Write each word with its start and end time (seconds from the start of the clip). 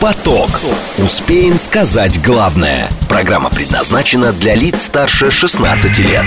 Поток. 0.00 0.48
Успеем 0.98 1.56
сказать 1.56 2.22
главное. 2.22 2.88
Программа 3.08 3.50
предназначена 3.50 4.32
для 4.32 4.54
лиц 4.54 4.84
старше 4.84 5.30
16 5.30 5.98
лет. 5.98 6.24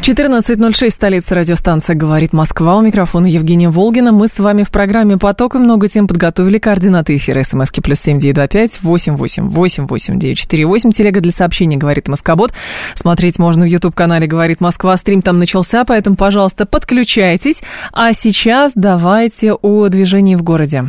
14.06, 0.00 0.90
столица 0.90 1.34
радиостанция 1.34 1.94
«Говорит 1.94 2.32
Москва». 2.32 2.76
У 2.76 2.80
микрофона 2.80 3.26
Евгения 3.26 3.68
Волгина. 3.68 4.12
Мы 4.12 4.28
с 4.28 4.38
вами 4.38 4.62
в 4.62 4.70
программе 4.70 5.18
«Поток» 5.18 5.56
и 5.56 5.58
много 5.58 5.88
тем 5.88 6.06
подготовили. 6.06 6.58
Координаты 6.58 7.16
эфира 7.16 7.42
СМСки 7.42 7.80
плюс 7.80 8.00
семь 8.00 8.18
девять 8.18 8.36
два 8.36 8.46
пять 8.46 8.80
восемь 8.82 9.16
восемь 9.16 9.48
восемь 9.48 9.86
восемь 9.86 10.18
девять 10.18 10.38
четыре 10.38 10.66
восемь. 10.66 10.92
Телега 10.92 11.20
для 11.20 11.32
сообщений 11.32 11.76
«Говорит 11.76 12.08
Москобот». 12.08 12.52
Смотреть 12.94 13.38
можно 13.38 13.64
в 13.64 13.68
YouTube-канале 13.68 14.26
«Говорит 14.26 14.60
Москва». 14.60 14.96
Стрим 14.96 15.22
там 15.22 15.38
начался, 15.38 15.84
поэтому, 15.84 16.16
пожалуйста, 16.16 16.64
подключайтесь. 16.64 17.60
А 17.92 18.12
сейчас 18.12 18.72
давайте 18.74 19.52
о 19.52 19.88
движении 19.88 20.36
в 20.36 20.42
городе. 20.42 20.88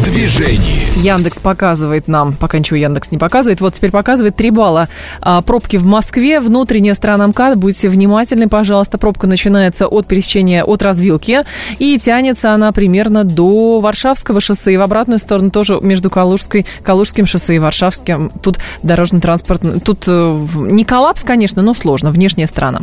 В 0.00 0.04
движении. 0.04 0.80
Яндекс 0.96 1.38
показывает 1.38 2.08
нам, 2.08 2.32
пока 2.32 2.58
ничего 2.58 2.76
Яндекс 2.76 3.10
не 3.10 3.18
показывает, 3.18 3.60
вот 3.60 3.74
теперь 3.74 3.90
показывает 3.90 4.34
3 4.34 4.50
балла. 4.50 4.88
А, 5.20 5.42
пробки 5.42 5.76
в 5.76 5.84
Москве, 5.84 6.40
внутренняя 6.40 6.94
сторона 6.94 7.26
МКАД, 7.28 7.58
будьте 7.58 7.90
внимательны, 7.90 8.48
пожалуйста, 8.48 8.96
пробка 8.96 9.26
начинается 9.26 9.86
от 9.86 10.06
пересечения, 10.06 10.64
от 10.64 10.82
развилки, 10.82 11.44
и 11.78 11.98
тянется 11.98 12.52
она 12.52 12.72
примерно 12.72 13.24
до 13.24 13.80
Варшавского 13.80 14.40
шоссе, 14.40 14.72
и 14.72 14.76
в 14.78 14.82
обратную 14.82 15.18
сторону 15.18 15.50
тоже 15.50 15.78
между 15.82 16.08
Калужской, 16.08 16.64
Калужским 16.82 17.26
шоссе 17.26 17.56
и 17.56 17.58
Варшавским, 17.58 18.30
тут 18.42 18.58
дорожный 18.82 19.20
транспорт, 19.20 19.62
тут 19.84 20.04
э, 20.06 20.46
не 20.54 20.84
коллапс, 20.84 21.24
конечно, 21.24 21.60
но 21.60 21.74
сложно, 21.74 22.10
внешняя 22.10 22.46
сторона. 22.46 22.80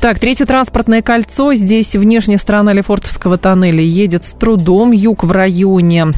Так, 0.00 0.18
третье 0.18 0.44
транспортное 0.44 1.00
кольцо, 1.00 1.54
здесь 1.54 1.96
внешняя 1.96 2.36
сторона 2.36 2.74
Лефортовского 2.74 3.38
тоннеля 3.38 3.82
едет 3.82 4.24
с 4.24 4.32
трудом, 4.32 4.92
юг 4.92 5.24
в 5.24 5.32
районе, 5.32 6.08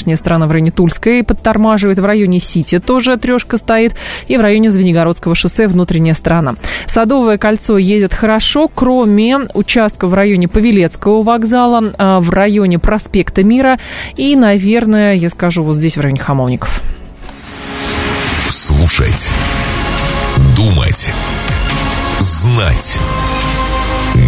внешняя 0.00 0.16
сторона 0.16 0.46
в 0.46 0.50
районе 0.50 0.70
Тульской 0.70 1.22
подтормаживает, 1.22 1.98
в 1.98 2.04
районе 2.04 2.40
Сити 2.40 2.78
тоже 2.78 3.18
трешка 3.18 3.58
стоит, 3.58 3.94
и 4.28 4.36
в 4.36 4.40
районе 4.40 4.70
Звенигородского 4.70 5.34
шоссе 5.34 5.68
внутренняя 5.68 6.14
сторона. 6.14 6.54
Садовое 6.86 7.36
кольцо 7.36 7.76
едет 7.76 8.14
хорошо, 8.14 8.68
кроме 8.68 9.38
участка 9.52 10.06
в 10.06 10.14
районе 10.14 10.48
Павелецкого 10.48 11.22
вокзала, 11.22 11.92
а, 11.98 12.20
в 12.20 12.30
районе 12.30 12.78
проспекта 12.78 13.42
Мира 13.42 13.78
и, 14.16 14.36
наверное, 14.36 15.14
я 15.14 15.28
скажу, 15.28 15.62
вот 15.62 15.76
здесь 15.76 15.96
в 15.96 16.00
районе 16.00 16.20
Хамовников. 16.20 16.80
Слушать. 18.48 19.32
Думать. 20.56 21.12
Знать. 22.20 22.98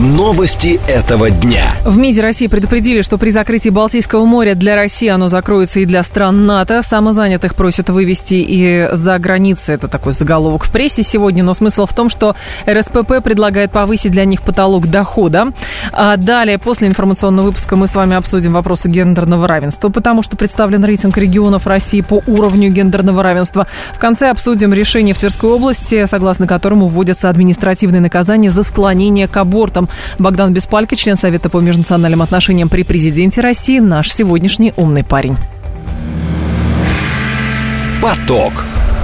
Новости 0.00 0.80
этого 0.88 1.30
дня. 1.30 1.76
В 1.84 1.96
МИДе 1.96 2.20
России 2.20 2.48
предупредили, 2.48 3.02
что 3.02 3.16
при 3.16 3.30
закрытии 3.30 3.68
Балтийского 3.68 4.24
моря 4.24 4.56
для 4.56 4.74
России 4.74 5.06
оно 5.06 5.28
закроется 5.28 5.78
и 5.78 5.84
для 5.84 6.02
стран 6.02 6.46
НАТО. 6.46 6.82
Самозанятых 6.82 7.54
просят 7.54 7.90
вывести 7.90 8.34
и 8.34 8.88
за 8.90 9.16
границы. 9.20 9.72
Это 9.72 9.86
такой 9.86 10.12
заголовок 10.12 10.64
в 10.64 10.72
прессе 10.72 11.04
сегодня. 11.04 11.44
Но 11.44 11.54
смысл 11.54 11.86
в 11.86 11.94
том, 11.94 12.10
что 12.10 12.34
РСПП 12.68 13.22
предлагает 13.22 13.70
повысить 13.70 14.10
для 14.10 14.24
них 14.24 14.42
потолок 14.42 14.88
дохода. 14.88 15.52
А 15.92 16.16
далее, 16.16 16.58
после 16.58 16.88
информационного 16.88 17.46
выпуска, 17.46 17.76
мы 17.76 17.86
с 17.86 17.94
вами 17.94 18.16
обсудим 18.16 18.54
вопросы 18.54 18.88
гендерного 18.88 19.46
равенства, 19.46 19.90
потому 19.90 20.22
что 20.24 20.36
представлен 20.36 20.84
рейтинг 20.84 21.16
регионов 21.16 21.68
России 21.68 22.00
по 22.00 22.20
уровню 22.26 22.68
гендерного 22.70 23.22
равенства. 23.22 23.68
В 23.94 24.00
конце 24.00 24.30
обсудим 24.30 24.72
решение 24.74 25.14
в 25.14 25.18
Тверской 25.18 25.50
области, 25.50 26.04
согласно 26.10 26.48
которому 26.48 26.88
вводятся 26.88 27.30
административные 27.30 28.00
наказания 28.00 28.50
за 28.50 28.64
склонение 28.64 29.28
к 29.28 29.36
абортам. 29.36 29.83
Богдан 30.18 30.52
Беспалько, 30.52 30.96
член 30.96 31.16
Совета 31.16 31.48
по 31.48 31.60
межнациональным 31.60 32.22
отношениям 32.22 32.68
при 32.68 32.82
президенте 32.82 33.40
России, 33.40 33.78
наш 33.78 34.12
сегодняшний 34.12 34.72
умный 34.76 35.04
парень. 35.04 35.36
Поток. 38.02 38.52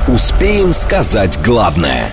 Успеем 0.09 0.73
сказать 0.73 1.39
главное. 1.45 2.11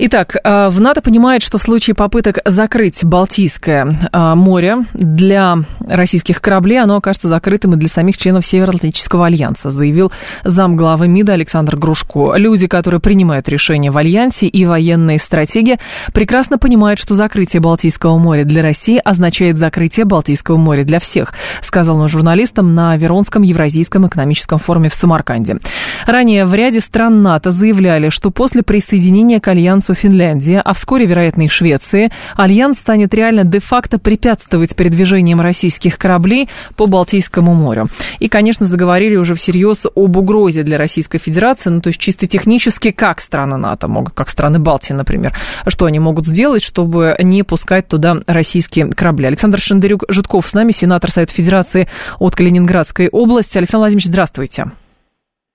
Итак, 0.00 0.36
э, 0.36 0.68
в 0.68 0.80
НАТО 0.80 1.02
понимает, 1.02 1.42
что 1.42 1.58
в 1.58 1.62
случае 1.62 1.96
попыток 1.96 2.38
закрыть 2.44 3.02
Балтийское 3.02 4.10
э, 4.12 4.34
море 4.36 4.76
для 4.94 5.56
российских 5.80 6.40
кораблей, 6.40 6.80
оно 6.80 6.98
окажется 6.98 7.26
закрытым 7.26 7.74
и 7.74 7.76
для 7.76 7.88
самих 7.88 8.16
членов 8.16 8.46
Североатлантического 8.46 9.26
альянса, 9.26 9.72
заявил 9.72 10.12
замглавы 10.44 11.08
МИДа 11.08 11.32
Александр 11.32 11.76
Грушко. 11.76 12.34
Люди, 12.36 12.68
которые 12.68 13.00
принимают 13.00 13.48
решения 13.48 13.90
в 13.90 13.96
альянсе 13.96 14.46
и 14.46 14.64
военные 14.64 15.18
стратегии, 15.18 15.80
прекрасно 16.12 16.58
понимают, 16.58 17.00
что 17.00 17.16
закрытие 17.16 17.60
Балтийского 17.60 18.18
моря 18.18 18.44
для 18.44 18.62
России 18.62 19.00
означает 19.04 19.58
закрытие 19.58 20.04
Балтийского 20.04 20.58
моря 20.58 20.84
для 20.84 21.00
всех, 21.00 21.34
сказал 21.60 21.98
он 21.98 22.08
журналистам 22.08 22.72
на 22.72 22.96
Веронском 22.96 23.42
Евразийском 23.42 24.06
экономическом 24.06 24.60
форуме 24.60 24.90
в 24.90 24.94
Самарканде. 24.94 25.58
Ранее 26.06 26.44
в 26.44 26.54
ряде 26.54 26.78
стран 26.78 27.20
НАТО 27.22 27.50
заявляли, 27.50 28.10
что 28.10 28.30
после 28.30 28.62
присоединения 28.62 29.40
к 29.40 29.48
альянсу 29.48 29.87
Финляндии, 29.94 30.60
а 30.62 30.72
вскоре, 30.74 31.06
вероятно, 31.06 31.42
и 31.42 31.48
Швеции, 31.48 32.10
альянс 32.36 32.78
станет 32.78 33.14
реально 33.14 33.44
де-факто 33.44 33.98
препятствовать 33.98 34.74
передвижениям 34.74 35.40
российских 35.40 35.98
кораблей 35.98 36.48
по 36.76 36.86
Балтийскому 36.86 37.54
морю. 37.54 37.88
И, 38.18 38.28
конечно, 38.28 38.66
заговорили 38.66 39.16
уже 39.16 39.34
всерьез 39.34 39.86
об 39.94 40.16
угрозе 40.16 40.62
для 40.62 40.78
Российской 40.78 41.18
Федерации, 41.18 41.70
ну, 41.70 41.80
то 41.80 41.88
есть 41.88 42.00
чисто 42.00 42.26
технически, 42.26 42.90
как 42.90 43.20
страны 43.20 43.56
НАТО 43.56 43.88
могут, 43.88 44.14
как 44.14 44.30
страны 44.30 44.58
Балтии, 44.58 44.92
например, 44.92 45.32
что 45.66 45.86
они 45.86 45.98
могут 45.98 46.26
сделать, 46.26 46.62
чтобы 46.62 47.16
не 47.22 47.42
пускать 47.42 47.88
туда 47.88 48.18
российские 48.26 48.90
корабли. 48.92 49.26
Александр 49.26 49.58
Шендерюк-Житков 49.58 50.48
с 50.48 50.54
нами, 50.54 50.72
сенатор 50.72 51.10
Совета 51.10 51.34
Федерации 51.34 51.88
от 52.18 52.36
Калининградской 52.36 53.08
области. 53.08 53.58
Александр 53.58 53.82
Владимирович, 53.82 54.08
здравствуйте. 54.08 54.70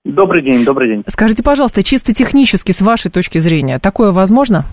Добрый 0.05 0.41
день, 0.41 0.65
добрый 0.65 0.89
день. 0.89 1.03
Скажите, 1.07 1.43
пожалуйста, 1.43 1.81
чисто 1.81 2.13
технически, 2.13 2.73
с 2.73 2.81
вашей 2.81 3.09
точки 3.09 3.37
зрения, 3.37 3.79
такое 3.79 4.11
возможно? 4.11 4.63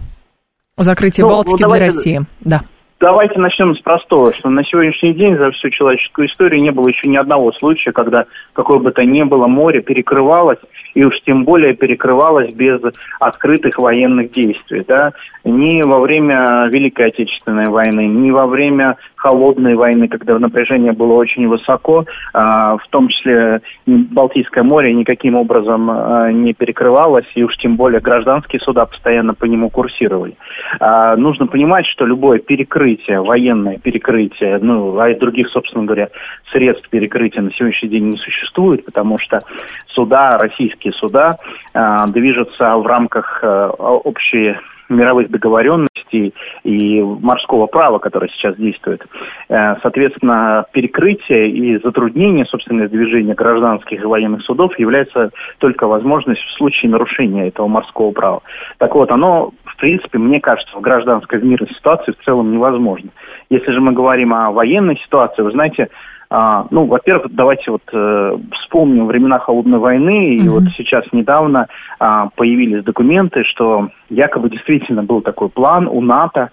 Закрытие 0.77 1.25
Ну, 1.25 1.31
Балтики 1.31 1.63
ну, 1.63 1.69
давайте- 1.69 1.85
для 1.85 1.95
России. 1.95 2.21
Да. 2.41 2.63
Давайте 2.99 3.39
начнем 3.39 3.75
с 3.77 3.81
простого, 3.81 4.35
что 4.35 4.51
на 4.51 4.63
сегодняшний 4.65 5.15
день 5.15 5.39
за 5.39 5.53
всю 5.53 5.71
человеческую 5.71 6.29
историю 6.29 6.61
не 6.61 6.71
было 6.71 6.89
еще 6.89 7.09
ни 7.09 7.17
одного 7.17 7.53
случая, 7.53 7.93
когда 7.93 8.27
какое 8.53 8.79
бы 8.79 8.91
то 8.91 9.03
ни 9.05 9.23
было 9.23 9.47
море 9.47 9.81
перекрывалось, 9.81 10.59
и 10.95 11.05
уж 11.05 11.15
тем 11.25 11.45
более 11.45 11.75
перекрывалось 11.75 12.53
без 12.53 12.81
открытых 13.21 13.79
военных 13.79 14.33
действий. 14.33 14.85
Да? 14.87 15.13
Ни 15.45 15.83
во 15.83 16.01
время 16.01 16.67
Великой 16.69 17.09
Отечественной 17.09 17.69
войны, 17.69 18.07
ни 18.07 18.31
во 18.31 18.47
время 18.47 18.97
Холодной 19.21 19.75
войны, 19.75 20.09
когда 20.09 20.39
напряжение 20.39 20.93
было 20.93 21.13
очень 21.13 21.47
высоко, 21.47 22.07
а, 22.33 22.79
в 22.79 22.89
том 22.89 23.09
числе 23.09 23.61
Балтийское 23.87 24.65
море 24.65 24.95
никаким 24.95 25.35
образом 25.35 25.91
а, 25.91 26.33
не 26.33 26.55
перекрывалось, 26.55 27.27
и 27.35 27.43
уж 27.43 27.55
тем 27.59 27.77
более 27.77 28.01
гражданские 28.01 28.61
суда 28.61 28.87
постоянно 28.87 29.35
по 29.35 29.45
нему 29.45 29.69
курсировали. 29.69 30.37
А, 30.79 31.17
нужно 31.17 31.47
понимать, 31.47 31.85
что 31.87 32.07
любое 32.07 32.39
перекрытие, 32.39 33.21
военное 33.21 33.77
перекрытие, 33.77 34.59
ну, 34.63 34.99
а 34.99 35.11
и 35.11 35.19
других, 35.19 35.49
собственно 35.51 35.85
говоря, 35.85 36.09
средств 36.51 36.89
перекрытия 36.89 37.43
на 37.43 37.53
сегодняшний 37.53 37.91
день 37.91 38.11
не 38.13 38.17
существует, 38.17 38.87
потому 38.87 39.19
что 39.19 39.43
суда, 39.89 40.39
российские 40.41 40.80
суда, 40.89 41.37
а, 41.75 42.07
движутся 42.07 42.77
в 42.77 42.87
рамках 42.87 43.41
а, 43.43 43.71
общей 43.71 44.57
мировых 44.91 45.31
договоренностей 45.31 46.35
и 46.65 47.01
морского 47.01 47.67
права, 47.67 47.99
которое 47.99 48.29
сейчас 48.29 48.57
действует. 48.57 49.07
Э, 49.49 49.77
Соответственно, 49.83 50.67
перекрытие 50.73 51.51
и 51.51 51.83
затруднение, 51.83 52.45
собственно, 52.47 52.89
движения 52.89 53.35
гражданских 53.35 54.03
и 54.03 54.07
военных 54.07 54.43
судов 54.43 54.79
является 54.79 55.31
только 55.59 55.87
возможность 55.87 56.43
в 56.43 56.57
случае 56.57 56.91
нарушения 56.91 57.49
этого 57.49 57.69
морского 57.69 58.11
права. 58.11 58.43
Так 58.79 58.95
вот, 58.95 59.11
оно, 59.11 59.53
в 59.65 59.77
принципе, 59.77 60.19
мне 60.19 60.41
кажется, 60.41 60.77
в 60.77 60.81
гражданской 60.81 61.39
в 61.39 61.45
мирной 61.45 61.71
ситуации 61.71 62.13
в 62.13 62.25
целом 62.25 62.53
невозможно. 62.53 63.11
Если 63.49 63.71
же 63.71 63.81
мы 63.81 63.93
говорим 63.93 64.35
о 64.35 64.51
военной 64.51 64.99
ситуации, 64.99 65.43
вы 65.43 65.53
знаете, 65.53 65.89
а, 66.33 66.67
ну, 66.71 66.87
во-первых, 66.87 67.35
давайте 67.35 67.73
вот 67.73 67.83
э, 67.93 68.39
вспомним 68.53 69.09
времена 69.09 69.41
холодной 69.41 69.81
войны, 69.81 70.37
и 70.37 70.43
Мгм. 70.43 70.51
вот 70.51 70.63
сейчас 70.77 71.05
недавно 71.11 71.67
а, 71.99 72.29
появились 72.37 72.85
документы, 72.85 73.43
что 73.43 73.89
якобы 74.11 74.49
действительно 74.49 75.03
был 75.03 75.23
такой 75.23 75.49
план 75.49 75.89
у 75.89 76.01
НАТО 76.01 76.51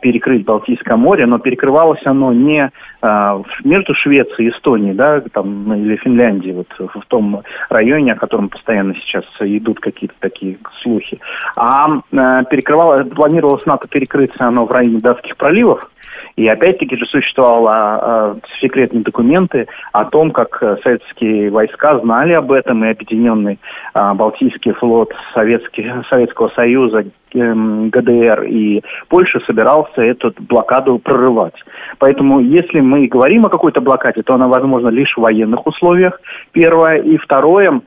перекрыть 0.00 0.44
Балтийское 0.44 0.96
море, 0.96 1.26
но 1.26 1.38
перекрывалось 1.38 2.00
оно 2.04 2.32
не 2.32 2.70
а, 3.00 3.40
между 3.64 3.94
Швецией 3.94 4.48
и 4.48 4.50
Эстонией, 4.50 4.94
да, 4.94 5.20
там, 5.32 5.68
ну, 5.68 5.74
или 5.74 5.96
Финляндией, 5.96 6.54
вот 6.54 6.66
в 6.78 7.06
том 7.06 7.42
районе, 7.68 8.12
о 8.12 8.16
котором 8.16 8.48
постоянно 8.48 8.94
сейчас 8.94 9.24
идут 9.40 9.78
какие-то 9.80 10.14
такие 10.18 10.58
слухи, 10.82 11.20
а 11.56 11.86
э, 11.88 12.44
перекрывалось, 12.50 13.08
планировалось 13.10 13.66
НАТО 13.66 13.86
перекрыться 13.88 14.44
оно 14.44 14.66
в 14.66 14.72
районе 14.72 14.98
датских 15.00 15.36
проливов, 15.36 15.88
И 16.36 16.48
опять-таки 16.48 16.96
же 16.96 17.06
существовали 17.06 18.40
секретные 18.60 19.02
документы 19.02 19.68
о 19.92 20.04
том, 20.06 20.32
как 20.32 20.58
советские 20.82 21.50
войска 21.50 21.98
знали 22.00 22.32
об 22.32 22.50
этом, 22.50 22.84
и 22.84 22.90
объединенный 22.90 23.58
Балтийский 23.94 24.72
флот 24.72 25.12
Советский, 25.34 25.92
Советского 26.08 26.48
Союза, 26.50 27.04
ГДР 27.32 28.42
и 28.44 28.82
Польши 29.08 29.40
собирался 29.46 30.02
эту 30.02 30.32
блокаду 30.38 30.98
прорывать. 30.98 31.54
Поэтому, 31.98 32.40
если 32.40 32.80
мы 32.80 33.06
говорим 33.06 33.44
о 33.44 33.50
какой-то 33.50 33.80
блокаде, 33.80 34.22
то 34.22 34.34
она 34.34 34.48
возможна 34.48 34.88
лишь 34.88 35.14
в 35.16 35.20
военных 35.20 35.66
условиях, 35.66 36.20
первое. 36.52 36.98
И 36.98 37.16
второе, 37.18 37.80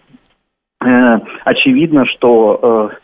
э, 0.84 1.20
очевидно, 1.46 2.06
что 2.06 2.90
э, 2.92 2.96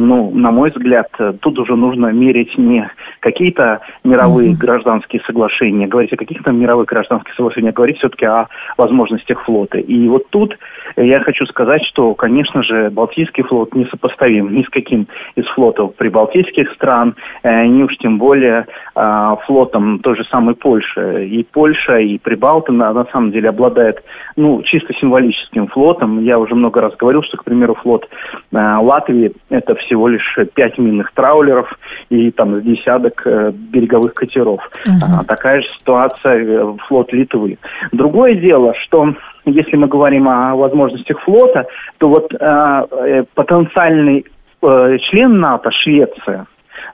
ну, 0.00 0.30
на 0.30 0.50
мой 0.50 0.70
взгляд, 0.70 1.08
тут 1.40 1.58
уже 1.58 1.76
нужно 1.76 2.08
мерить 2.08 2.56
не 2.58 2.90
какие-то 3.20 3.80
мировые 4.04 4.52
mm-hmm. 4.52 4.58
гражданские 4.58 5.22
соглашения, 5.26 5.86
говорить 5.86 6.12
о 6.12 6.16
каких-то 6.16 6.50
мировых 6.52 6.86
гражданских 6.86 7.34
соглашениях, 7.34 7.74
а 7.74 7.76
говорить 7.76 7.98
все-таки 7.98 8.26
о 8.26 8.48
возможностях 8.76 9.44
флота. 9.44 9.78
И 9.78 10.08
вот 10.08 10.28
тут 10.30 10.56
я 10.96 11.20
хочу 11.20 11.44
сказать, 11.46 11.82
что, 11.84 12.14
конечно 12.14 12.62
же, 12.62 12.90
Балтийский 12.90 13.42
флот 13.42 13.74
не 13.74 13.84
сопоставим 13.86 14.54
ни 14.54 14.62
с 14.62 14.68
каким 14.68 15.08
из 15.34 15.44
флотов 15.48 15.94
прибалтийских 15.96 16.72
стран, 16.72 17.14
э, 17.42 17.66
ни 17.66 17.82
уж 17.82 17.96
тем 17.98 18.18
более 18.18 18.66
э, 18.94 19.36
флотом 19.46 19.98
той 19.98 20.16
же 20.16 20.24
самой 20.30 20.54
Польши. 20.54 21.26
И 21.26 21.44
Польша, 21.44 21.98
и 21.98 22.18
Прибалты 22.18 22.72
на, 22.72 22.92
на 22.92 23.04
самом 23.06 23.30
деле 23.30 23.50
обладают, 23.50 24.02
ну, 24.36 24.62
чисто 24.62 24.94
символическим 24.94 25.66
флотом. 25.68 26.22
Я 26.22 26.38
уже 26.38 26.54
много 26.54 26.80
раз 26.80 26.96
говорил, 26.96 27.22
что, 27.22 27.36
к 27.36 27.44
примеру, 27.44 27.74
флот 27.74 28.08
э, 28.52 28.56
Латвии– 28.56 29.32
это 29.50 29.74
всего 29.86 30.08
лишь 30.08 30.38
пять 30.54 30.78
минных 30.78 31.12
траулеров 31.12 31.72
и 32.10 32.30
там 32.30 32.60
десяток 32.62 33.22
э, 33.24 33.52
береговых 33.52 34.14
катеров. 34.14 34.60
Uh-huh. 34.86 35.20
А, 35.20 35.24
такая 35.24 35.62
же 35.62 35.68
ситуация 35.78 36.44
э, 36.44 36.74
флот 36.86 37.12
Литвы. 37.12 37.58
Другое 37.92 38.34
дело, 38.34 38.74
что 38.84 39.14
если 39.44 39.76
мы 39.76 39.86
говорим 39.86 40.28
о 40.28 40.54
возможностях 40.56 41.20
флота, 41.20 41.66
то 41.98 42.08
вот 42.08 42.32
а, 42.40 42.86
э, 42.90 43.24
потенциальный 43.34 44.26
э, 44.62 44.98
член 44.98 45.40
НАТО, 45.40 45.70
Швеция, 45.70 46.46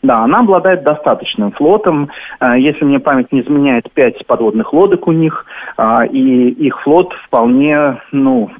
да, 0.03 0.25
она 0.25 0.41
обладает 0.41 0.83
достаточным 0.83 1.53
флотом. 1.53 2.11
Э, 2.41 2.59
если 2.59 2.85
мне 2.85 2.99
память 2.99 3.33
не 3.33 3.41
изменяет, 3.41 3.91
пять 3.93 4.27
подводных 4.27 4.73
лодок 4.73 5.07
у 5.07 5.13
них, 5.13 5.47
а, 5.77 6.05
и 6.05 6.49
их 6.51 6.81
флот 6.83 7.13
вполне, 7.27 8.01
ну, 8.11 8.51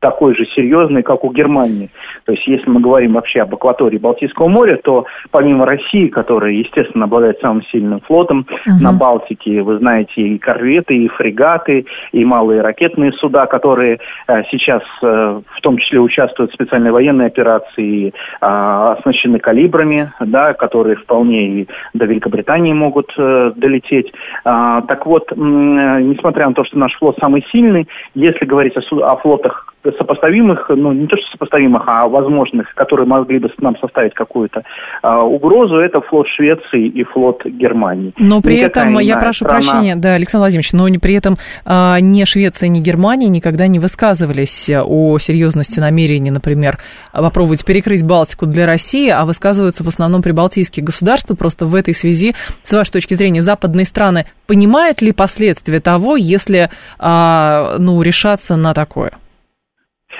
такой 0.00 0.34
же 0.34 0.44
серьезный, 0.54 1.02
как 1.02 1.24
у 1.24 1.32
Германии. 1.32 1.90
То 2.24 2.32
есть, 2.32 2.46
если 2.46 2.68
мы 2.68 2.80
говорим 2.80 3.14
вообще 3.14 3.40
об 3.40 3.54
акватории 3.54 3.98
Балтийского 3.98 4.48
моря, 4.48 4.78
то 4.82 5.06
помимо 5.30 5.66
России, 5.66 6.08
которая, 6.08 6.52
естественно, 6.52 7.04
обладает 7.04 7.40
самым 7.40 7.62
сильным 7.72 8.00
флотом, 8.00 8.46
угу. 8.66 8.82
на 8.82 8.92
Балтике, 8.92 9.62
вы 9.62 9.78
знаете, 9.78 10.20
и 10.20 10.38
корветы, 10.38 10.96
и 10.96 11.08
фрегаты, 11.08 11.86
и 12.12 12.24
малые 12.24 12.60
ракетные 12.60 13.12
суда, 13.12 13.46
которые 13.46 13.98
э, 14.28 14.42
сейчас 14.50 14.82
э, 15.02 15.06
в 15.06 15.60
том 15.62 15.78
числе 15.78 16.00
участвуют 16.00 16.50
в 16.50 16.54
специальной 16.54 16.90
военной 16.90 17.26
операции, 17.26 18.08
э, 18.08 18.12
оснащены 18.40 19.38
калибрами, 19.38 20.12
да, 20.20 20.52
которые 20.54 20.96
вполне 20.96 21.60
и 21.62 21.68
до 21.94 22.04
Великобритании 22.04 22.72
могут 22.72 23.12
э, 23.16 23.52
долететь. 23.56 24.12
А, 24.44 24.82
так 24.82 25.06
вот, 25.06 25.30
э, 25.32 25.34
несмотря 25.36 26.48
на 26.48 26.54
то, 26.54 26.64
что 26.64 26.78
наш 26.78 26.92
флот 26.98 27.16
самый 27.22 27.44
сильный, 27.50 27.88
если 28.14 28.44
говорить 28.44 28.74
о, 28.76 29.06
о 29.06 29.16
флотах 29.16 29.74
сопоставимых, 29.92 30.70
ну 30.70 30.92
не 30.92 31.06
то 31.06 31.16
что 31.16 31.26
сопоставимых, 31.32 31.82
а 31.86 32.08
возможных, 32.08 32.74
которые 32.74 33.06
могли 33.06 33.38
бы 33.38 33.50
нам 33.58 33.76
составить 33.78 34.14
какую-то 34.14 34.62
а, 35.02 35.22
угрозу, 35.22 35.76
это 35.76 36.00
флот 36.00 36.26
Швеции 36.28 36.86
и 36.86 37.04
флот 37.04 37.44
Германии. 37.44 38.12
Но 38.18 38.40
при 38.40 38.58
Никакая 38.58 38.90
этом, 38.90 38.98
я 39.00 39.16
прошу 39.16 39.44
страна... 39.44 39.60
прощения, 39.60 39.96
да, 39.96 40.14
Александр 40.14 40.42
Владимирович, 40.42 40.72
но 40.72 40.86
при 41.00 41.14
этом 41.14 41.36
а, 41.64 41.98
ни 42.00 42.24
Швеция, 42.24 42.68
ни 42.68 42.80
Германия 42.80 43.28
никогда 43.28 43.66
не 43.66 43.78
высказывались 43.78 44.70
о 44.70 45.18
серьезности 45.18 45.80
намерений, 45.80 46.30
например, 46.30 46.78
попробовать 47.12 47.64
перекрыть 47.64 48.04
Балтику 48.04 48.46
для 48.46 48.66
России, 48.66 49.08
а 49.10 49.24
высказываются 49.24 49.84
в 49.84 49.88
основном 49.88 50.22
прибалтийские 50.22 50.84
государства. 50.84 51.34
Просто 51.34 51.66
в 51.66 51.74
этой 51.74 51.94
связи, 51.94 52.34
с 52.62 52.72
вашей 52.72 52.92
точки 52.92 53.14
зрения, 53.14 53.42
западные 53.42 53.84
страны 53.84 54.26
понимают 54.46 55.02
ли 55.02 55.12
последствия 55.12 55.80
того, 55.80 56.16
если 56.16 56.70
а, 56.98 57.76
ну, 57.78 58.00
решаться 58.02 58.56
на 58.56 58.74
такое? 58.74 59.12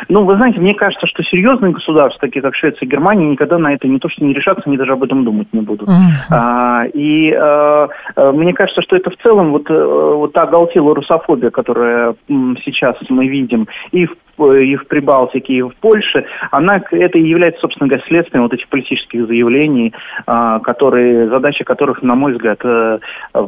Ну, 0.09 0.25
вы 0.25 0.37
знаете, 0.37 0.61
мне 0.61 0.75
кажется, 0.75 1.07
что 1.07 1.23
серьезные 1.23 1.73
государства, 1.73 2.21
такие 2.21 2.43
как 2.43 2.55
Швеция 2.55 2.87
и 2.87 2.91
Германия, 2.91 3.27
никогда 3.27 3.59
на 3.59 3.75
это 3.75 3.89
не 3.89 3.99
то, 3.99 4.09
что 4.09 4.25
не 4.25 4.35
решатся, 4.35 4.65
они 4.67 4.77
даже 4.77 4.93
об 4.93 5.03
этом 5.03 5.25
думать 5.25 5.49
не 5.53 5.61
будут. 5.61 5.89
Uh-huh. 5.89 5.95
А, 6.31 6.85
и 6.93 7.33
а, 7.33 7.89
мне 8.33 8.53
кажется, 8.53 8.83
что 8.83 8.97
это 8.97 9.11
в 9.11 9.17
целом 9.17 9.53
вот, 9.53 9.71
э, 9.71 9.75
вот 9.75 10.33
та 10.33 10.43
оголтелая 10.43 10.95
русофобия, 10.95 11.51
которая 11.51 12.15
сейчас 12.29 12.97
мы 13.09 13.27
видим 13.29 13.67
и 13.93 14.07
в 14.07 14.17
и 14.39 14.77
в 14.77 14.87
Прибалтике, 14.87 15.55
и 15.55 15.63
в 15.63 15.75
Польше, 15.77 16.25
она 16.51 16.81
это 16.91 17.19
и 17.19 17.29
является, 17.29 17.61
собственно 17.61 17.89
говоря, 17.89 18.05
следствием 18.07 18.43
вот 18.43 18.53
этих 18.53 18.69
политических 18.69 19.27
заявлений, 19.27 19.93
а, 20.27 20.61
которые, 20.61 21.29
задача 21.29 21.65
которых, 21.65 22.03
на 22.03 22.15
мой 22.15 22.33
взгляд, 22.33 22.59
э, 22.65 22.99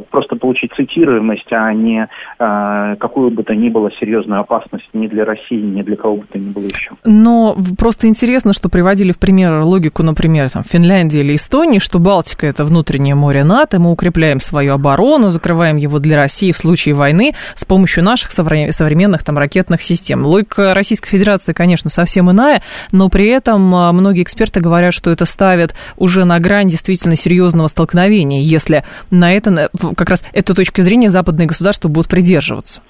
просто 0.09 0.35
получить 0.35 0.71
цитируемость, 0.75 1.51
а 1.51 1.73
не 1.73 2.07
а, 2.39 2.95
какую 2.95 3.31
бы 3.31 3.43
то 3.43 3.55
ни 3.55 3.69
было 3.69 3.91
серьезную 3.99 4.41
опасность 4.41 4.89
ни 4.93 5.07
для 5.07 5.25
России, 5.25 5.61
ни 5.61 5.81
для 5.81 5.95
кого 5.95 6.17
бы 6.17 6.25
то 6.31 6.39
ни 6.39 6.51
было 6.51 6.63
еще. 6.63 6.91
Но 7.05 7.55
просто 7.77 8.07
интересно, 8.07 8.53
что 8.53 8.69
приводили 8.69 9.11
в 9.11 9.19
пример 9.19 9.61
логику, 9.61 10.03
например, 10.03 10.49
там, 10.49 10.63
Финляндии 10.63 11.19
или 11.19 11.35
Эстонии, 11.35 11.79
что 11.79 11.99
Балтика– 11.99 12.47
это 12.47 12.63
внутреннее 12.63 13.15
море 13.15 13.43
НАТО, 13.43 13.79
мы 13.79 13.91
укрепляем 13.91 14.39
свою 14.39 14.73
оборону, 14.73 15.29
закрываем 15.29 15.77
его 15.77 15.99
для 15.99 16.17
России 16.17 16.51
в 16.51 16.57
случае 16.57 16.95
войны 16.95 17.33
с 17.55 17.65
помощью 17.65 18.03
наших 18.03 18.31
современных 18.31 19.23
там 19.23 19.37
ракетных 19.37 19.81
систем. 19.81 20.25
Логика 20.25 20.73
Российской 20.79 21.09
Федерации, 21.09 21.53
конечно, 21.53 21.89
совсем 21.89 22.31
иная, 22.31 22.61
но 22.91 23.09
при 23.09 23.27
этом 23.27 23.73
а, 23.75 23.91
многие 23.91 24.23
эксперты 24.23 24.59
говорят, 24.59 24.93
что 24.93 25.11
это 25.11 25.25
ставит 25.25 25.75
уже 25.97 26.25
на 26.25 26.39
грань 26.39 26.67
действительно 26.67 27.15
серьезного 27.15 27.67
столкновения, 27.67 28.41
если 28.41 28.83
на 29.11 29.33
это, 29.33 29.69
как 29.95 30.09
раз 30.09 30.25
этой 30.33 30.55
точки 30.55 30.81
зрения 30.81 31.09
западные 31.09 31.47
государства 31.47 31.89
будут 31.89 32.09
придерживаться. 32.09 32.81